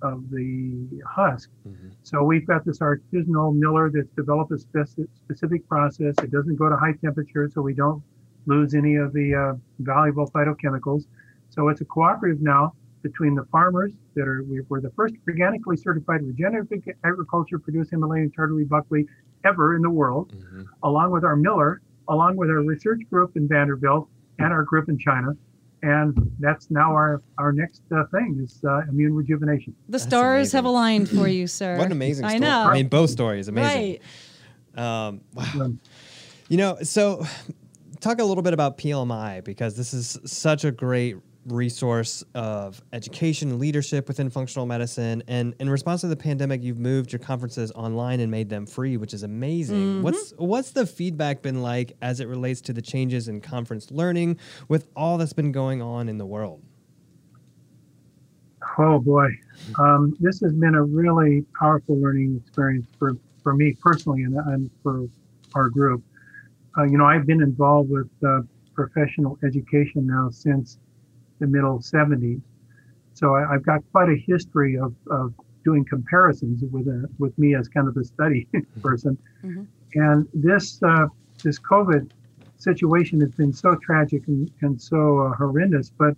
of 0.01 0.29
the 0.29 1.01
husk. 1.07 1.49
Mhm. 1.67 1.91
So 2.03 2.23
we've 2.23 2.45
got 2.45 2.63
this 2.65 2.79
artisanal 2.79 3.55
miller 3.55 3.89
that's 3.89 4.09
developed 4.15 4.51
a 4.51 4.55
speci- 4.55 5.07
specific 5.15 5.67
process. 5.67 6.15
It 6.21 6.31
doesn't 6.31 6.55
go 6.55 6.69
to 6.69 6.75
high 6.77 6.93
temperature, 6.93 7.49
so 7.49 7.61
we 7.61 7.73
don't 7.73 8.01
lose 8.45 8.73
any 8.75 8.95
of 8.95 9.11
the 9.13 9.33
uh, 9.35 9.53
valuable 9.79 10.29
phytochemicals. 10.29 11.05
So 11.49 11.69
it's 11.69 11.81
a 11.81 11.85
cooperative 11.85 12.41
now 12.41 12.73
between 13.01 13.35
the 13.35 13.43
farmers 13.45 13.93
that 14.15 14.27
are 14.27 14.43
we 14.43 14.61
were 14.69 14.81
the 14.81 14.89
first 14.91 15.15
organically 15.27 15.77
certified 15.77 16.23
regenerative 16.23 16.83
agriculture 17.03 17.59
produced 17.59 17.91
Himalayan 17.91 18.31
tartary 18.31 18.65
buckwheat 18.65 19.07
ever 19.43 19.75
in 19.75 19.81
the 19.81 19.89
world, 19.89 20.33
Mhm. 20.33 20.65
along 20.83 21.11
with 21.11 21.23
our 21.23 21.35
miller, 21.35 21.81
along 22.07 22.37
with 22.37 22.49
our 22.49 22.61
research 22.63 23.01
group 23.09 23.35
in 23.37 23.47
Vanderbilt 23.47 24.09
and 24.39 24.51
our 24.53 24.63
group 24.63 24.89
in 24.89 24.97
China. 24.97 25.35
And 25.83 26.31
that's 26.39 26.71
now 26.71 26.91
our, 26.91 27.21
our 27.37 27.51
next 27.51 27.81
uh, 27.95 28.03
thing 28.11 28.39
is 28.43 28.59
uh, 28.67 28.81
immune 28.89 29.13
rejuvenation. 29.13 29.75
The 29.89 29.99
stars 29.99 30.51
have 30.53 30.65
aligned 30.65 31.07
for 31.09 31.27
you, 31.27 31.45
sir. 31.45 31.77
What 31.77 31.85
an 31.85 31.91
amazing 31.91 32.25
I 32.25 32.39
know. 32.39 32.63
I 32.63 32.73
mean, 32.73 32.87
both 32.87 33.11
stories, 33.11 33.47
amazing. 33.47 34.01
Right. 34.75 35.07
Um, 35.07 35.21
wow. 35.33 35.45
Um, 35.61 35.79
You 36.49 36.57
know, 36.57 36.77
so 36.81 37.25
talk 37.99 38.19
a 38.19 38.23
little 38.23 38.43
bit 38.43 38.53
about 38.53 38.77
PLMI 38.77 39.43
because 39.43 39.75
this 39.75 39.93
is 39.93 40.17
such 40.25 40.63
a 40.63 40.71
great 40.71 41.17
resource 41.47 42.23
of 42.35 42.81
education 42.93 43.49
and 43.49 43.59
leadership 43.59 44.07
within 44.07 44.29
functional 44.29 44.65
medicine. 44.65 45.23
And 45.27 45.55
in 45.59 45.69
response 45.69 46.01
to 46.01 46.07
the 46.07 46.15
pandemic, 46.15 46.63
you've 46.63 46.79
moved 46.79 47.11
your 47.11 47.19
conferences 47.19 47.71
online 47.71 48.19
and 48.19 48.31
made 48.31 48.49
them 48.49 48.65
free, 48.65 48.97
which 48.97 49.13
is 49.13 49.23
amazing. 49.23 50.01
What's 50.03 50.33
what's 50.37 50.71
the 50.71 50.85
feedback 50.85 51.41
been 51.41 51.61
like 51.61 51.95
as 52.01 52.19
it 52.19 52.27
relates 52.27 52.61
to 52.61 52.73
the 52.73 52.81
changes 52.81 53.27
in 53.27 53.41
conference 53.41 53.91
learning 53.91 54.39
with 54.67 54.87
all 54.95 55.17
that's 55.17 55.33
been 55.33 55.51
going 55.51 55.81
on 55.81 56.09
in 56.09 56.17
the 56.17 56.25
world? 56.25 56.61
Oh 58.79 58.99
boy, 58.99 59.29
um, 59.79 60.15
this 60.19 60.39
has 60.41 60.53
been 60.53 60.75
a 60.75 60.83
really 60.83 61.43
powerful 61.59 61.99
learning 61.99 62.39
experience 62.45 62.87
for, 62.99 63.17
for 63.41 63.55
me 63.55 63.75
personally 63.81 64.23
and, 64.23 64.35
and 64.35 64.69
for 64.83 65.07
our 65.55 65.69
group. 65.69 66.03
Uh, 66.77 66.83
you 66.83 66.97
know, 66.97 67.05
I've 67.05 67.25
been 67.25 67.41
involved 67.41 67.89
with 67.89 68.09
uh, 68.23 68.41
professional 68.75 69.39
education 69.43 70.05
now 70.05 70.29
since 70.29 70.77
the 71.39 71.47
middle 71.47 71.79
70s. 71.79 72.41
So 73.13 73.35
I, 73.35 73.53
I've 73.53 73.65
got 73.65 73.81
quite 73.91 74.09
a 74.09 74.15
history 74.15 74.77
of, 74.77 74.93
of 75.09 75.33
doing 75.63 75.83
comparisons 75.85 76.63
with 76.71 76.87
a, 76.87 77.09
with 77.19 77.37
me 77.37 77.55
as 77.55 77.67
kind 77.67 77.87
of 77.87 77.97
a 77.97 78.03
study 78.03 78.47
person. 78.81 79.17
Mhm. 79.43 79.67
And 79.95 80.27
this 80.33 80.81
uh, 80.83 81.07
this 81.43 81.59
COVID 81.59 82.11
situation 82.57 83.21
has 83.21 83.31
been 83.31 83.53
so 83.53 83.75
tragic 83.75 84.27
and, 84.27 84.51
and 84.61 84.81
so 84.81 85.19
uh, 85.19 85.33
horrendous. 85.35 85.91
But 85.97 86.15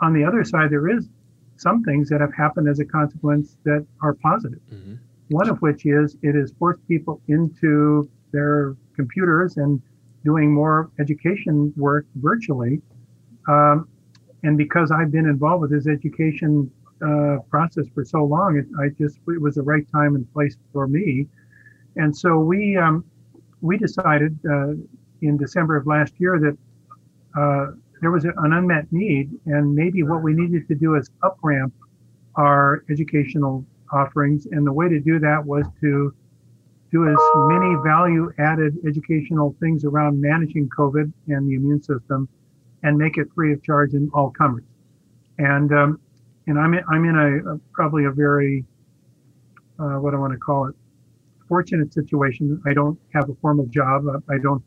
on 0.00 0.12
the 0.12 0.24
other 0.24 0.44
side, 0.44 0.70
there 0.70 0.88
is 0.88 1.08
some 1.56 1.82
things 1.82 2.08
that 2.08 2.20
have 2.20 2.34
happened 2.34 2.68
as 2.68 2.78
a 2.80 2.84
consequence 2.84 3.56
that 3.64 3.84
are 4.00 4.14
positive. 4.14 4.60
Mhm. 4.72 4.98
One 5.30 5.48
of 5.48 5.60
which 5.62 5.86
is 5.86 6.16
it 6.22 6.34
has 6.34 6.52
forced 6.58 6.86
people 6.88 7.20
into 7.28 8.08
their 8.32 8.76
computers 8.94 9.56
and 9.56 9.80
doing 10.24 10.52
more 10.52 10.90
education 10.98 11.72
work 11.76 12.06
virtually. 12.16 12.80
Um, 13.48 13.88
and 14.42 14.58
because 14.58 14.90
I've 14.90 15.10
been 15.10 15.26
involved 15.26 15.62
with 15.62 15.70
this 15.70 15.86
education 15.86 16.70
uh, 17.04 17.38
process 17.50 17.86
for 17.94 18.04
so 18.04 18.24
long, 18.24 18.56
it, 18.56 18.66
I 18.80 18.88
just 18.90 19.18
it 19.28 19.40
was 19.40 19.54
the 19.56 19.62
right 19.62 19.86
time 19.92 20.14
and 20.14 20.30
place 20.32 20.56
for 20.72 20.86
me. 20.86 21.26
And 21.96 22.16
so 22.16 22.38
we 22.38 22.76
um, 22.76 23.04
we 23.60 23.76
decided 23.76 24.38
uh, 24.48 24.72
in 25.20 25.36
December 25.36 25.76
of 25.76 25.86
last 25.86 26.14
year 26.18 26.38
that 26.40 26.58
uh, 27.40 27.72
there 28.00 28.10
was 28.10 28.24
an 28.24 28.34
unmet 28.36 28.92
need, 28.92 29.30
and 29.46 29.74
maybe 29.74 30.02
what 30.02 30.22
we 30.22 30.34
needed 30.34 30.66
to 30.68 30.74
do 30.74 30.96
is 30.96 31.08
up 31.22 31.38
ramp 31.42 31.72
our 32.36 32.84
educational 32.90 33.64
offerings. 33.92 34.46
And 34.46 34.66
the 34.66 34.72
way 34.72 34.88
to 34.88 35.00
do 35.00 35.18
that 35.20 35.44
was 35.44 35.66
to 35.80 36.14
do 36.90 37.08
as 37.08 37.16
many 37.48 37.74
value 37.84 38.30
added 38.38 38.76
educational 38.86 39.54
things 39.60 39.84
around 39.84 40.20
managing 40.20 40.68
COVID 40.68 41.12
and 41.28 41.48
the 41.48 41.54
immune 41.54 41.82
system 41.82 42.28
and 42.82 42.96
make 42.96 43.16
it 43.18 43.28
free 43.34 43.52
of 43.52 43.62
charge 43.62 43.94
in 43.94 44.10
all 44.14 44.30
comers. 44.30 44.64
And, 45.38 45.72
um, 45.72 46.00
and 46.46 46.58
I'm 46.58 46.74
in, 46.74 46.84
I'm 46.88 47.04
in 47.04 47.16
a, 47.16 47.54
a 47.54 47.58
probably 47.72 48.04
a 48.04 48.10
very, 48.10 48.64
uh, 49.78 49.98
what 50.00 50.10
do 50.10 50.16
I 50.16 50.20
want 50.20 50.32
to 50.32 50.38
call 50.38 50.66
it, 50.66 50.74
fortunate 51.48 51.92
situation. 51.92 52.60
I 52.66 52.74
don't 52.74 52.98
have 53.14 53.28
a 53.28 53.34
formal 53.40 53.66
job. 53.66 54.04
I 54.28 54.38
don't 54.38 54.62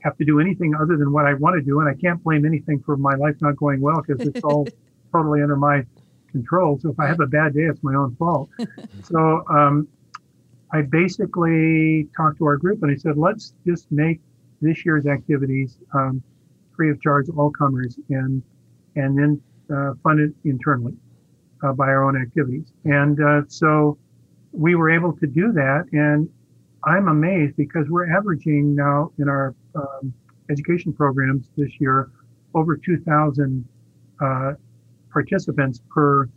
have 0.00 0.16
to 0.18 0.24
do 0.24 0.40
anything 0.40 0.74
other 0.74 0.96
than 0.96 1.12
what 1.12 1.26
I 1.26 1.34
want 1.34 1.56
to 1.56 1.62
do. 1.62 1.80
And 1.80 1.88
I 1.88 1.94
can't 1.94 2.22
blame 2.22 2.44
anything 2.44 2.82
for 2.84 2.96
my 2.96 3.14
life 3.14 3.36
not 3.40 3.56
going 3.56 3.80
well 3.80 4.02
because 4.06 4.26
it's 4.26 4.42
all 4.44 4.66
totally 5.12 5.42
under 5.42 5.56
my 5.56 5.84
control. 6.30 6.78
So 6.80 6.90
if 6.90 7.00
I 7.00 7.06
have 7.06 7.20
a 7.20 7.26
bad 7.26 7.54
day, 7.54 7.62
it's 7.62 7.82
my 7.82 7.94
own 7.94 8.14
fault. 8.16 8.50
so 9.02 9.44
um, 9.50 9.88
I 10.72 10.82
basically 10.82 12.08
talked 12.16 12.38
to 12.38 12.44
our 12.46 12.56
group 12.56 12.82
and 12.82 12.92
I 12.92 12.96
said, 12.96 13.16
let's 13.16 13.54
just 13.66 13.90
make 13.90 14.20
this 14.60 14.84
year's 14.84 15.06
activities 15.06 15.78
um, 15.94 16.22
free 16.78 16.90
of 16.90 17.02
charge, 17.02 17.26
all 17.36 17.50
comers, 17.50 17.98
and 18.08 18.42
and 18.96 19.18
then 19.18 19.42
uh, 19.74 19.92
fund 20.02 20.20
it 20.20 20.32
internally 20.48 20.94
uh, 21.62 21.72
by 21.72 21.86
our 21.86 22.04
own 22.04 22.20
activities. 22.20 22.72
And 22.84 23.22
uh, 23.22 23.42
so 23.48 23.98
we 24.52 24.74
were 24.74 24.90
able 24.90 25.12
to 25.14 25.26
do 25.26 25.52
that. 25.52 25.84
And 25.92 26.28
I'm 26.84 27.08
amazed 27.08 27.56
because 27.56 27.86
we're 27.90 28.16
averaging 28.16 28.74
now 28.74 29.10
in 29.18 29.28
our 29.28 29.54
um, 29.74 30.14
education 30.50 30.92
programs 30.92 31.48
this 31.56 31.70
year 31.80 32.10
over 32.54 32.76
2,000 32.76 33.64
uh, 34.20 34.52
participants 35.12 35.82
per 35.90 36.28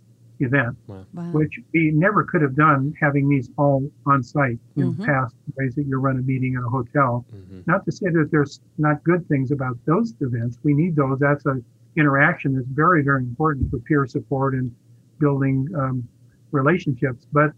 event, 0.42 0.76
Wow. 0.88 1.04
which 1.32 1.60
we 1.74 1.92
never 1.92 2.24
could 2.24 2.42
have 2.42 2.56
done 2.56 2.94
having 3.00 3.30
these 3.30 3.50
all 3.58 3.90
on 4.06 4.22
site 4.24 4.60
in 4.76 4.94
Mhm. 4.94 5.06
past 5.06 5.36
ways 5.58 5.76
that 5.76 5.84
you 5.84 5.98
run 6.00 6.18
a 6.18 6.22
meeting 6.22 6.56
at 6.56 6.64
a 6.64 6.70
hotel. 6.70 7.26
Mhm. 7.34 7.66
Not 7.68 7.86
to 7.86 7.92
say 7.92 8.10
that 8.10 8.30
there's 8.32 8.60
not 8.78 9.04
good 9.04 9.28
things 9.28 9.52
about 9.52 9.78
those 9.86 10.14
events. 10.22 10.60
We 10.64 10.74
need 10.74 10.96
those. 10.96 11.20
That's 11.20 11.46
a 11.46 11.62
interaction 11.98 12.56
that's 12.56 12.68
very, 12.68 13.04
very 13.04 13.22
important 13.24 13.70
for 13.70 13.78
peer 13.80 14.06
support 14.06 14.54
and 14.54 14.74
building 15.20 15.68
um, 15.76 16.08
relationships. 16.52 17.28
But 17.34 17.52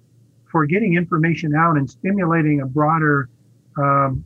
for 0.45 0.65
getting 0.65 0.95
information 0.95 1.53
out 1.55 1.77
and 1.77 1.89
stimulating 1.89 2.61
a 2.61 2.65
broader 2.65 3.29
um, 3.77 4.23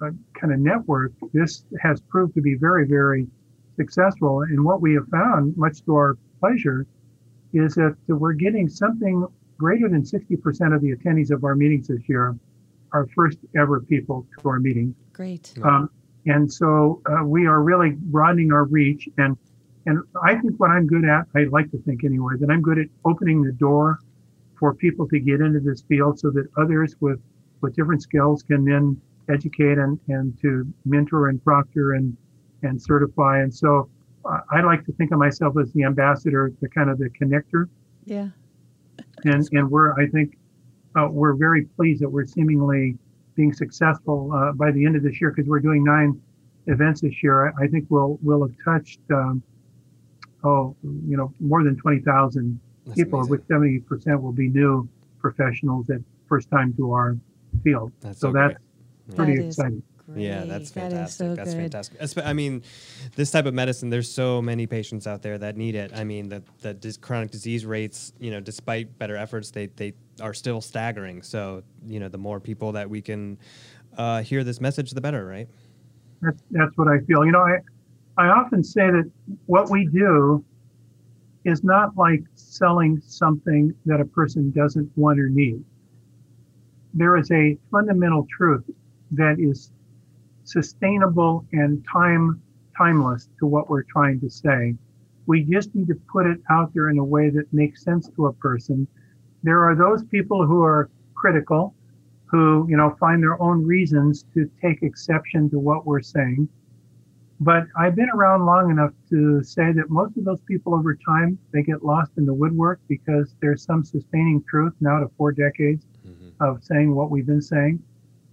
uh, 0.00 0.10
kind 0.34 0.52
of 0.52 0.58
network, 0.60 1.12
this 1.32 1.64
has 1.80 2.00
proved 2.00 2.34
to 2.34 2.40
be 2.40 2.54
very, 2.54 2.86
very 2.86 3.26
successful. 3.76 4.42
And 4.42 4.64
what 4.64 4.80
we 4.80 4.94
have 4.94 5.06
found, 5.08 5.56
much 5.56 5.84
to 5.84 5.94
our 5.94 6.16
pleasure, 6.40 6.86
is 7.52 7.74
that 7.74 7.96
we're 8.08 8.32
getting 8.32 8.68
something 8.68 9.26
greater 9.58 9.88
than 9.88 10.02
60% 10.02 10.74
of 10.74 10.80
the 10.80 10.94
attendees 10.94 11.30
of 11.30 11.44
our 11.44 11.54
meetings 11.54 11.88
this 11.88 12.08
year 12.08 12.36
are 12.92 13.06
first 13.14 13.38
ever 13.56 13.80
people 13.80 14.26
to 14.40 14.48
our 14.48 14.58
meetings. 14.58 14.94
Great. 15.12 15.54
Um, 15.62 15.90
and 16.26 16.52
so 16.52 17.00
uh, 17.06 17.24
we 17.24 17.46
are 17.46 17.62
really 17.62 17.90
broadening 17.90 18.52
our 18.52 18.64
reach. 18.64 19.08
And 19.18 19.36
and 19.86 19.98
I 20.22 20.36
think 20.36 20.58
what 20.58 20.70
I'm 20.70 20.86
good 20.86 21.04
at, 21.04 21.26
I 21.34 21.44
like 21.50 21.70
to 21.72 21.78
think 21.78 22.04
anyway, 22.04 22.34
that 22.38 22.50
I'm 22.50 22.62
good 22.62 22.78
at 22.78 22.86
opening 23.04 23.42
the 23.42 23.52
door 23.52 23.98
for 24.58 24.74
people 24.74 25.08
to 25.08 25.18
get 25.18 25.40
into 25.40 25.58
this 25.58 25.82
field 25.82 26.20
so 26.20 26.30
that 26.30 26.46
others 26.56 26.94
with, 27.00 27.20
with 27.62 27.74
different 27.74 28.02
skills 28.02 28.42
can 28.42 28.64
then 28.64 29.00
educate 29.28 29.78
and, 29.78 29.98
and 30.08 30.38
to 30.40 30.72
mentor 30.84 31.28
and 31.28 31.42
proctor 31.42 31.94
and, 31.94 32.16
and 32.62 32.80
certify. 32.80 33.40
And 33.40 33.52
so 33.52 33.80
uh, 33.80 33.84
I 34.24 34.60
like 34.62 34.84
to 34.86 34.92
think 34.92 35.12
of 35.12 35.18
myself 35.18 35.54
as 35.60 35.72
the 35.72 35.84
ambassador, 35.84 36.52
the 36.60 36.68
kind 36.68 36.90
of 36.90 36.98
the 36.98 37.10
connector. 37.10 37.68
Yeah. 38.04 38.28
And, 39.24 39.48
and 39.52 39.70
we're, 39.70 39.92
I 40.00 40.06
think, 40.08 40.36
uh, 40.96 41.08
we're 41.10 41.34
very 41.34 41.64
pleased 41.64 42.02
that 42.02 42.08
we're 42.08 42.26
seemingly 42.26 42.96
being 43.34 43.52
successful 43.52 44.32
uh, 44.32 44.52
by 44.52 44.70
the 44.70 44.84
end 44.84 44.96
of 44.96 45.02
this 45.02 45.20
year 45.20 45.30
because 45.30 45.48
we're 45.48 45.60
doing 45.60 45.82
nine 45.82 46.20
events 46.66 47.00
this 47.00 47.22
year. 47.22 47.48
I, 47.48 47.64
I 47.64 47.66
think 47.68 47.86
we'll 47.88 48.18
we'll 48.22 48.42
have 48.42 48.54
touched 48.64 49.00
um, 49.10 49.42
oh, 50.44 50.76
you 50.82 51.16
know, 51.16 51.32
more 51.40 51.62
than 51.64 51.76
20,000 51.76 52.60
That's 52.86 52.98
people, 52.98 53.20
of 53.20 53.28
amazing. 53.28 53.84
which 53.88 54.04
70% 54.04 54.20
will 54.20 54.32
be 54.32 54.48
new 54.48 54.88
professionals 55.20 55.88
at 55.90 56.00
first 56.28 56.50
time 56.50 56.74
to 56.74 56.92
our 56.92 57.16
field. 57.62 57.92
That's 58.00 58.20
so 58.20 58.28
so 58.28 58.32
that's 58.32 58.54
great. 59.06 59.16
pretty 59.16 59.36
That 59.36 59.48
is 59.48 59.56
exciting. 60.16 60.22
Yeah, 60.30 60.38
great. 60.40 60.48
that's 60.48 60.70
That 60.72 60.92
is 60.92 60.92
fantastic. 60.92 61.26
so 61.26 61.34
that's 61.34 61.54
good. 61.54 61.60
fantastic. 61.72 62.26
I 62.26 62.32
mean, 62.32 62.62
this 63.16 63.30
type 63.30 63.46
of 63.46 63.54
medicine, 63.54 63.90
there's 63.90 64.10
so 64.10 64.40
many 64.42 64.66
patients 64.66 65.06
out 65.06 65.22
there 65.22 65.38
that 65.38 65.56
need 65.56 65.74
it. 65.74 65.92
I 65.94 66.04
mean, 66.04 66.28
the 66.28 66.42
the 66.60 66.74
dis- 66.74 66.96
chronic 66.96 67.30
disease 67.30 67.64
rates, 67.66 68.12
you 68.18 68.30
know, 68.30 68.40
despite 68.40 68.98
better 68.98 69.16
efforts, 69.16 69.50
they 69.50 69.66
they 69.66 69.94
are 70.20 70.34
still 70.34 70.60
staggering. 70.60 71.22
So, 71.22 71.62
you 71.86 72.00
know, 72.00 72.08
the 72.08 72.18
more 72.18 72.40
people 72.40 72.72
that 72.72 72.88
we 72.88 73.00
can 73.02 73.38
uh, 73.96 74.22
hear 74.22 74.44
this 74.44 74.60
message, 74.60 74.90
the 74.92 75.00
better, 75.00 75.24
right? 75.26 75.48
That's 76.20 76.42
that's 76.50 76.76
what 76.76 76.88
I 76.88 76.98
feel. 77.00 77.24
You 77.24 77.32
know, 77.32 77.40
I 77.40 77.58
I 78.16 78.28
often 78.28 78.62
say 78.62 78.90
that 78.90 79.10
what 79.46 79.70
we 79.70 79.86
do 79.86 80.44
is 81.44 81.64
not 81.64 81.96
like 81.96 82.22
selling 82.34 83.00
something 83.04 83.74
that 83.86 84.00
a 84.00 84.04
person 84.04 84.52
doesn't 84.52 84.90
want 84.96 85.18
or 85.18 85.28
need. 85.28 85.64
There 86.94 87.16
is 87.16 87.30
a 87.32 87.58
fundamental 87.70 88.26
truth 88.36 88.64
that 89.12 89.36
is 89.40 89.72
sustainable 90.44 91.44
and 91.52 91.84
time 91.90 92.40
timeless 92.76 93.28
to 93.38 93.46
what 93.46 93.68
we're 93.68 93.84
trying 93.84 94.20
to 94.20 94.30
say. 94.30 94.74
We 95.26 95.44
just 95.44 95.74
need 95.74 95.88
to 95.88 95.94
put 96.10 96.26
it 96.26 96.40
out 96.50 96.72
there 96.74 96.90
in 96.90 96.98
a 96.98 97.04
way 97.04 97.30
that 97.30 97.52
makes 97.52 97.84
sense 97.84 98.08
to 98.16 98.26
a 98.26 98.32
person. 98.32 98.86
There 99.42 99.62
are 99.68 99.74
those 99.74 100.04
people 100.04 100.46
who 100.46 100.62
are 100.62 100.90
critical, 101.14 101.74
who, 102.26 102.66
you 102.68 102.76
know, 102.76 102.96
find 102.98 103.22
their 103.22 103.40
own 103.40 103.64
reasons 103.64 104.24
to 104.34 104.50
take 104.60 104.82
exception 104.82 105.50
to 105.50 105.58
what 105.58 105.86
we're 105.86 106.00
saying. 106.00 106.48
But 107.40 107.66
I've 107.76 107.96
been 107.96 108.10
around 108.14 108.46
long 108.46 108.70
enough 108.70 108.92
to 109.10 109.42
say 109.42 109.72
that 109.72 109.90
most 109.90 110.16
of 110.16 110.24
those 110.24 110.40
people 110.42 110.74
over 110.74 110.94
time, 110.94 111.38
they 111.52 111.62
get 111.62 111.84
lost 111.84 112.12
in 112.16 112.24
the 112.24 112.32
woodwork 112.32 112.80
because 112.88 113.34
there's 113.40 113.64
some 113.64 113.84
sustaining 113.84 114.44
truth 114.48 114.74
now 114.80 115.00
to 115.00 115.10
four 115.16 115.32
decades 115.32 115.84
mm-hmm. 116.06 116.28
of 116.40 116.62
saying 116.62 116.94
what 116.94 117.10
we've 117.10 117.26
been 117.26 117.42
saying. 117.42 117.82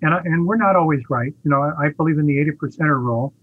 And, 0.01 0.13
I, 0.13 0.19
and 0.25 0.45
we're 0.45 0.57
not 0.57 0.75
always 0.75 1.01
right. 1.09 1.33
You 1.43 1.51
know, 1.51 1.61
I, 1.61 1.87
I 1.87 1.89
believe 1.89 2.17
in 2.17 2.25
the 2.25 2.39
80 2.39 2.51
percenter 2.51 2.99
rule. 2.99 3.33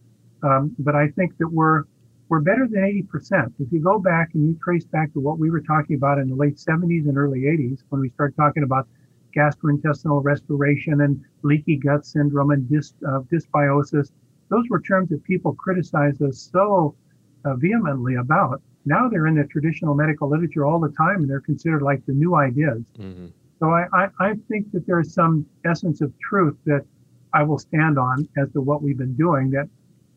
Um, 0.43 0.75
but 0.79 0.95
I 0.95 1.09
think 1.09 1.37
that 1.39 1.49
we're, 1.49 1.85
we're 2.29 2.41
better 2.41 2.67
than 2.71 2.83
80%. 2.83 3.53
If 3.59 3.73
you 3.73 3.81
go 3.81 3.99
back 3.99 4.31
and 4.35 4.49
you 4.49 4.59
trace 4.63 4.85
back 4.85 5.13
to 5.15 5.21
what 5.21 5.39
we 5.39 5.51
were 5.51 5.61
talking 5.61 5.97
about 5.97 6.19
in 6.19 6.29
the 6.29 6.35
late 6.35 6.57
70s 6.57 7.09
and 7.09 7.17
early 7.17 7.41
80s, 7.41 7.81
when 7.89 8.01
we 8.01 8.11
started 8.11 8.37
talking 8.37 8.63
about 8.63 8.89
gastrointestinal 9.37 10.25
respiration 10.25 11.03
and 11.03 11.23
leaky 11.43 11.77
gut 11.77 12.07
syndrome 12.07 12.51
and 12.51 12.69
dys, 12.69 12.95
uh, 13.07 13.21
dysbiosis, 13.33 14.11
those 14.49 14.65
were 14.71 14.81
terms 14.81 15.11
that 15.11 15.23
people 15.25 15.55
criticized 15.55 16.23
us 16.23 16.49
so 16.53 16.95
uh, 17.45 17.55
vehemently 17.57 18.17
about. 18.17 18.63
Now 18.85 19.09
they're 19.09 19.27
in 19.27 19.35
the 19.35 19.45
traditional 19.45 19.95
medical 19.95 20.31
literature 20.31 20.65
all 20.65 20.79
the 20.81 20.93
time 20.93 21.17
and 21.17 21.31
they're 21.31 21.41
considered 21.41 21.83
like 21.83 22.05
the 22.07 22.13
new 22.13 22.37
ideas. 22.37 22.83
Mm-hmm. 22.99 23.27
So 23.61 23.71
I, 23.71 23.87
I, 23.93 24.07
I 24.21 24.35
think 24.49 24.71
that 24.73 24.87
there's 24.87 25.13
some 25.15 25.47
essence 25.65 26.01
of 26.01 26.13
truth 26.19 26.57
that 26.67 26.85
I 27.33 27.43
will 27.43 27.59
stand 27.59 27.99
on 27.99 28.29
as 28.37 28.51
to 28.53 28.61
what 28.61 28.83
we've 28.83 28.99
been 28.99 29.15
doing 29.17 29.51
that 29.53 29.69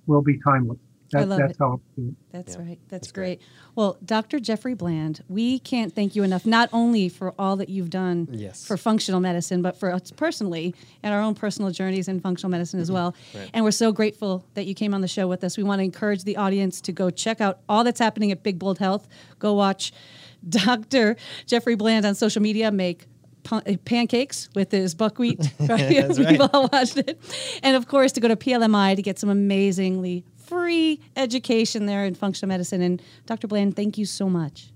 will 0.07 0.21
be 0.21 0.39
timeless. 0.39 0.77
I 1.15 1.23
love 1.23 1.39
that's 1.39 1.53
it. 1.53 1.57
how 1.59 1.73
I 1.73 1.95
see 1.95 2.07
it. 2.09 2.13
That's 2.31 2.53
Yeah, 2.55 2.61
right. 2.61 2.79
That's, 2.89 3.07
that's 3.07 3.11
great. 3.11 3.39
great. 3.39 3.47
Well, 3.73 3.97
Dr. 4.05 4.39
Jeffrey 4.39 4.75
Bland, 4.75 5.23
we 5.27 5.57
can't 5.57 5.95
thank 5.95 6.15
you 6.15 6.21
enough, 6.21 6.45
not 6.45 6.69
only 6.71 7.09
for 7.09 7.33
all 7.39 7.55
that 7.55 7.67
you've 7.67 7.89
done 7.89 8.27
Yes. 8.31 8.63
for 8.63 8.77
functional 8.77 9.19
medicine, 9.19 9.63
but 9.63 9.75
for 9.79 9.91
us 9.91 10.11
personally 10.11 10.75
and 11.01 11.11
our 11.11 11.19
own 11.21 11.33
personal 11.33 11.71
journeys 11.71 12.07
in 12.07 12.19
functional 12.19 12.51
medicine 12.51 12.79
as 12.79 12.91
well. 12.91 13.13
Mm-hmm. 13.31 13.37
Right. 13.39 13.49
And 13.55 13.65
we're 13.65 13.71
so 13.71 13.91
grateful 13.91 14.45
that 14.53 14.67
you 14.67 14.75
came 14.75 14.93
on 14.93 15.01
the 15.01 15.07
show 15.07 15.27
with 15.27 15.43
us. 15.43 15.57
We 15.57 15.63
want 15.63 15.79
to 15.79 15.83
encourage 15.83 16.25
the 16.25 16.37
audience 16.37 16.79
to 16.81 16.91
go 16.91 17.09
check 17.09 17.41
out 17.41 17.59
all 17.67 17.83
that's 17.83 17.99
happening 17.99 18.31
at 18.31 18.43
Big 18.43 18.59
Bold 18.59 18.77
Health. 18.77 19.07
Go 19.39 19.55
watch 19.55 19.91
Dr. 20.47 21.15
Jeffrey 21.47 21.75
Bland 21.75 22.05
on 22.05 22.13
social 22.13 22.41
media 22.43 22.71
make 22.71 22.99
pa- 22.99 23.07
Eh, 23.51 23.77
pancakes 23.85 24.49
with 24.55 24.71
his 24.71 24.95
buckwheat. 24.95 25.39
Right? 25.59 25.67
That's 25.67 26.19
right. 26.19 26.31
We've 26.31 26.49
all 26.53 26.69
watched 26.71 26.97
it. 26.97 27.19
And 27.63 27.75
of 27.75 27.87
course, 27.87 28.11
to 28.13 28.19
go 28.21 28.27
to 28.27 28.35
PLMI 28.35 28.95
to 28.95 29.01
get 29.01 29.19
some 29.19 29.29
amazingly 29.29 30.23
free 30.37 30.99
education 31.15 31.85
there 31.85 32.05
in 32.05 32.15
functional 32.15 32.47
medicine. 32.49 32.81
And 32.81 33.01
Dr. 33.25 33.47
Bland, 33.47 33.75
thank 33.75 33.97
you 33.97 34.05
so 34.05 34.29
much. 34.29 34.71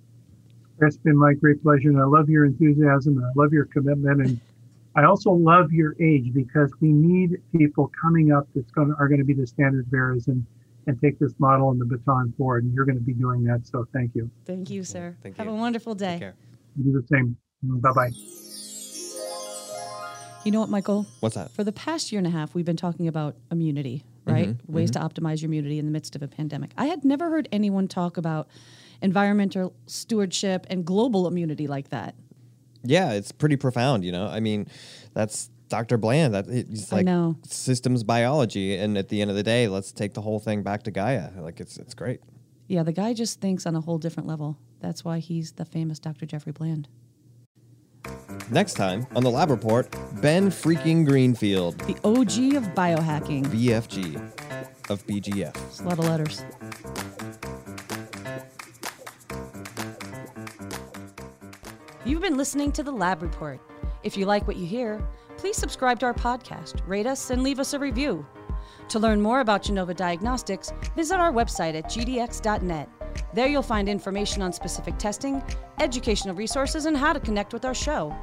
It's 0.81 0.97
been 0.97 1.17
my 1.17 1.33
great 1.33 1.63
pleasure. 1.63 1.89
And 1.89 1.99
I 1.99 2.03
love 2.03 2.29
your 2.29 2.45
enthusiasm 2.45 3.17
and 3.17 3.25
I 3.25 3.29
love 3.35 3.53
your 3.53 3.65
commitment. 3.65 4.21
And 4.21 4.39
I 4.95 5.05
also 5.05 5.31
love 5.31 5.71
your 5.71 5.95
age 6.01 6.33
because 6.33 6.71
we 6.79 6.91
need 6.91 7.41
people 7.55 7.91
coming 7.99 8.31
up 8.31 8.47
that's 8.53 8.71
going 8.71 8.89
to, 8.89 8.95
are 8.99 9.07
going 9.07 9.19
to 9.19 9.25
be 9.25 9.33
the 9.33 9.47
standard 9.47 9.89
bearers 9.89 10.27
and, 10.27 10.45
and 10.85 10.99
take 11.01 11.17
this 11.19 11.33
model 11.39 11.71
and 11.71 11.79
the 11.79 11.85
baton 11.85 12.33
forward. 12.37 12.65
And 12.65 12.73
you're 12.73 12.85
going 12.85 12.97
to 12.97 13.03
be 13.03 13.13
doing 13.13 13.43
that. 13.45 13.65
So 13.65 13.87
thank 13.93 14.13
you. 14.13 14.29
Thank 14.45 14.69
you, 14.69 14.83
sir. 14.83 15.15
Thank 15.23 15.37
Have 15.37 15.47
you. 15.47 15.53
a 15.53 15.55
wonderful 15.55 15.95
day. 15.95 16.13
Take 16.13 16.19
care. 16.19 16.35
You 16.77 16.83
do 16.83 17.01
the 17.01 17.07
same. 17.07 17.37
Bye 17.63 17.91
bye. 17.93 18.52
You 20.43 20.51
know 20.51 20.59
what, 20.59 20.69
Michael? 20.69 21.05
What's 21.21 21.35
that? 21.35 21.51
For 21.51 21.63
the 21.63 21.71
past 21.71 22.11
year 22.11 22.19
and 22.19 22.27
a 22.27 22.29
half, 22.29 22.53
we've 22.53 22.65
been 22.65 22.75
talking 22.75 23.07
about 23.07 23.35
immunity, 23.49 24.03
right? 24.25 24.49
Mm-hmm, 24.49 24.73
Ways 24.73 24.91
to 24.91 24.99
optimize 24.99 25.41
your 25.41 25.47
immunity 25.47 25.79
in 25.79 25.85
the 25.85 25.91
midst 25.91 26.15
of 26.17 26.21
a 26.21 26.27
pandemic. 26.27 26.71
I 26.77 26.87
had 26.87 27.05
never 27.05 27.29
heard 27.29 27.47
anyone 27.51 27.87
talk 27.87 28.17
about 28.17 28.49
environmental 29.01 29.73
stewardship 29.85 30.67
and 30.69 30.83
global 30.85 31.27
immunity 31.27 31.67
like 31.67 31.89
that. 31.89 32.15
Yeah, 32.83 33.13
it's 33.13 33.31
pretty 33.31 33.55
profound. 33.55 34.03
You 34.03 34.11
know, 34.11 34.27
I 34.27 34.41
mean, 34.41 34.67
that's 35.13 35.49
Dr. 35.69 35.97
Bland. 35.97 36.33
That 36.33 36.47
it's 36.49 36.91
like 36.91 37.07
systems 37.47 38.03
biology, 38.03 38.75
and 38.75 38.97
at 38.97 39.07
the 39.07 39.21
end 39.21 39.31
of 39.31 39.37
the 39.37 39.43
day, 39.43 39.69
let's 39.69 39.93
take 39.93 40.13
the 40.13 40.21
whole 40.21 40.39
thing 40.39 40.61
back 40.61 40.83
to 40.83 40.91
Gaia. 40.91 41.29
Like 41.39 41.61
it's 41.61 41.77
it's 41.77 41.93
great. 41.93 42.19
Yeah, 42.67 42.83
the 42.83 42.91
guy 42.91 43.13
just 43.13 43.39
thinks 43.39 43.65
on 43.65 43.75
a 43.75 43.81
whole 43.81 43.97
different 43.97 44.27
level. 44.27 44.57
That's 44.81 45.05
why 45.05 45.19
he's 45.19 45.53
the 45.53 45.63
famous 45.65 45.99
Dr. 45.99 46.25
Jeffrey 46.25 46.51
Bland. 46.51 46.89
Next 48.51 48.73
time 48.73 49.07
on 49.15 49.23
the 49.23 49.31
Lab 49.31 49.49
Report, 49.49 49.89
Ben 50.21 50.49
freaking 50.49 51.05
Greenfield, 51.05 51.77
The 51.79 51.95
OG 52.03 52.55
of 52.55 52.73
biohacking. 52.75 53.45
BFG 53.47 54.15
of 54.89 55.05
BGF. 55.07 55.55
It's 55.67 55.79
a 55.79 55.83
lot 55.83 55.99
of 55.99 56.05
letters. 56.05 56.43
You've 62.05 62.21
been 62.21 62.37
listening 62.37 62.71
to 62.73 62.83
the 62.83 62.91
Lab 62.91 63.21
Report. 63.21 63.59
If 64.03 64.17
you 64.17 64.25
like 64.25 64.45
what 64.45 64.57
you 64.57 64.65
hear, 64.65 65.01
please 65.37 65.55
subscribe 65.55 65.99
to 65.99 66.05
our 66.07 66.13
podcast, 66.13 66.81
rate 66.85 67.07
us, 67.07 67.29
and 67.29 67.43
leave 67.43 67.59
us 67.59 67.73
a 67.73 67.79
review. 67.79 68.25
To 68.89 68.99
learn 68.99 69.21
more 69.21 69.39
about 69.39 69.63
Genova 69.63 69.93
Diagnostics, 69.93 70.73
visit 70.95 71.17
our 71.19 71.31
website 71.31 71.75
at 71.75 71.85
gdx.net. 71.85 72.89
There 73.33 73.47
you'll 73.47 73.61
find 73.61 73.89
information 73.89 74.41
on 74.41 74.53
specific 74.53 74.97
testing, 74.97 75.41
educational 75.79 76.35
resources, 76.35 76.85
and 76.85 76.95
how 76.95 77.13
to 77.13 77.19
connect 77.19 77.53
with 77.53 77.65
our 77.65 77.73
show. 77.73 78.15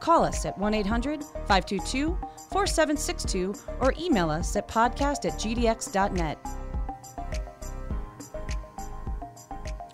Call 0.00 0.24
us 0.24 0.44
at 0.46 0.56
1 0.58 0.74
800 0.74 1.24
522 1.46 2.16
4762 2.52 3.54
or 3.80 3.92
email 3.98 4.30
us 4.30 4.54
at 4.56 4.68
podcast 4.68 5.24
at 5.24 5.32
gdx.net. 5.40 6.38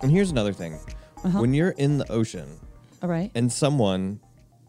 And 0.02 0.10
here's 0.10 0.30
another 0.30 0.52
thing: 0.52 0.78
Uh-huh. 1.24 1.40
when 1.40 1.54
you're 1.54 1.70
in 1.70 1.96
the 1.98 2.10
ocean 2.12 2.60
All 3.02 3.08
right. 3.08 3.30
and 3.34 3.50
someone, 3.50 4.20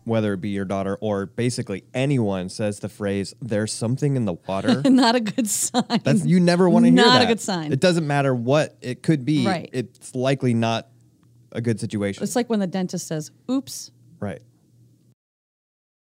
whether 0.05 0.33
it 0.33 0.41
be 0.41 0.49
your 0.49 0.65
daughter 0.65 0.97
or 1.01 1.25
basically 1.25 1.83
anyone, 1.93 2.49
says 2.49 2.79
the 2.79 2.89
phrase 2.89 3.33
"There's 3.41 3.73
something 3.73 4.15
in 4.15 4.25
the 4.25 4.33
water," 4.47 4.81
Not 4.85 5.15
a 5.15 5.19
good 5.19 5.49
sign. 5.49 6.01
that's 6.03 6.25
you 6.25 6.39
never 6.39 6.69
want 6.69 6.85
to 6.85 6.91
hear 6.91 7.03
Not 7.03 7.21
a 7.21 7.25
good 7.25 7.41
sign. 7.41 7.73
It 7.73 7.79
doesn't 7.79 8.07
matter 8.07 8.33
what 8.33 8.77
it 8.81 9.03
could 9.03 9.25
be. 9.25 9.45
Right. 9.45 9.69
It's 9.73 10.15
likely 10.15 10.53
not 10.53 10.87
a 11.51 11.61
good 11.61 11.79
situation. 11.79 12.23
It's 12.23 12.35
like 12.35 12.49
when 12.49 12.59
the 12.59 12.67
dentist 12.67 13.07
says, 13.07 13.31
oops, 13.49 13.91
right. 14.19 14.41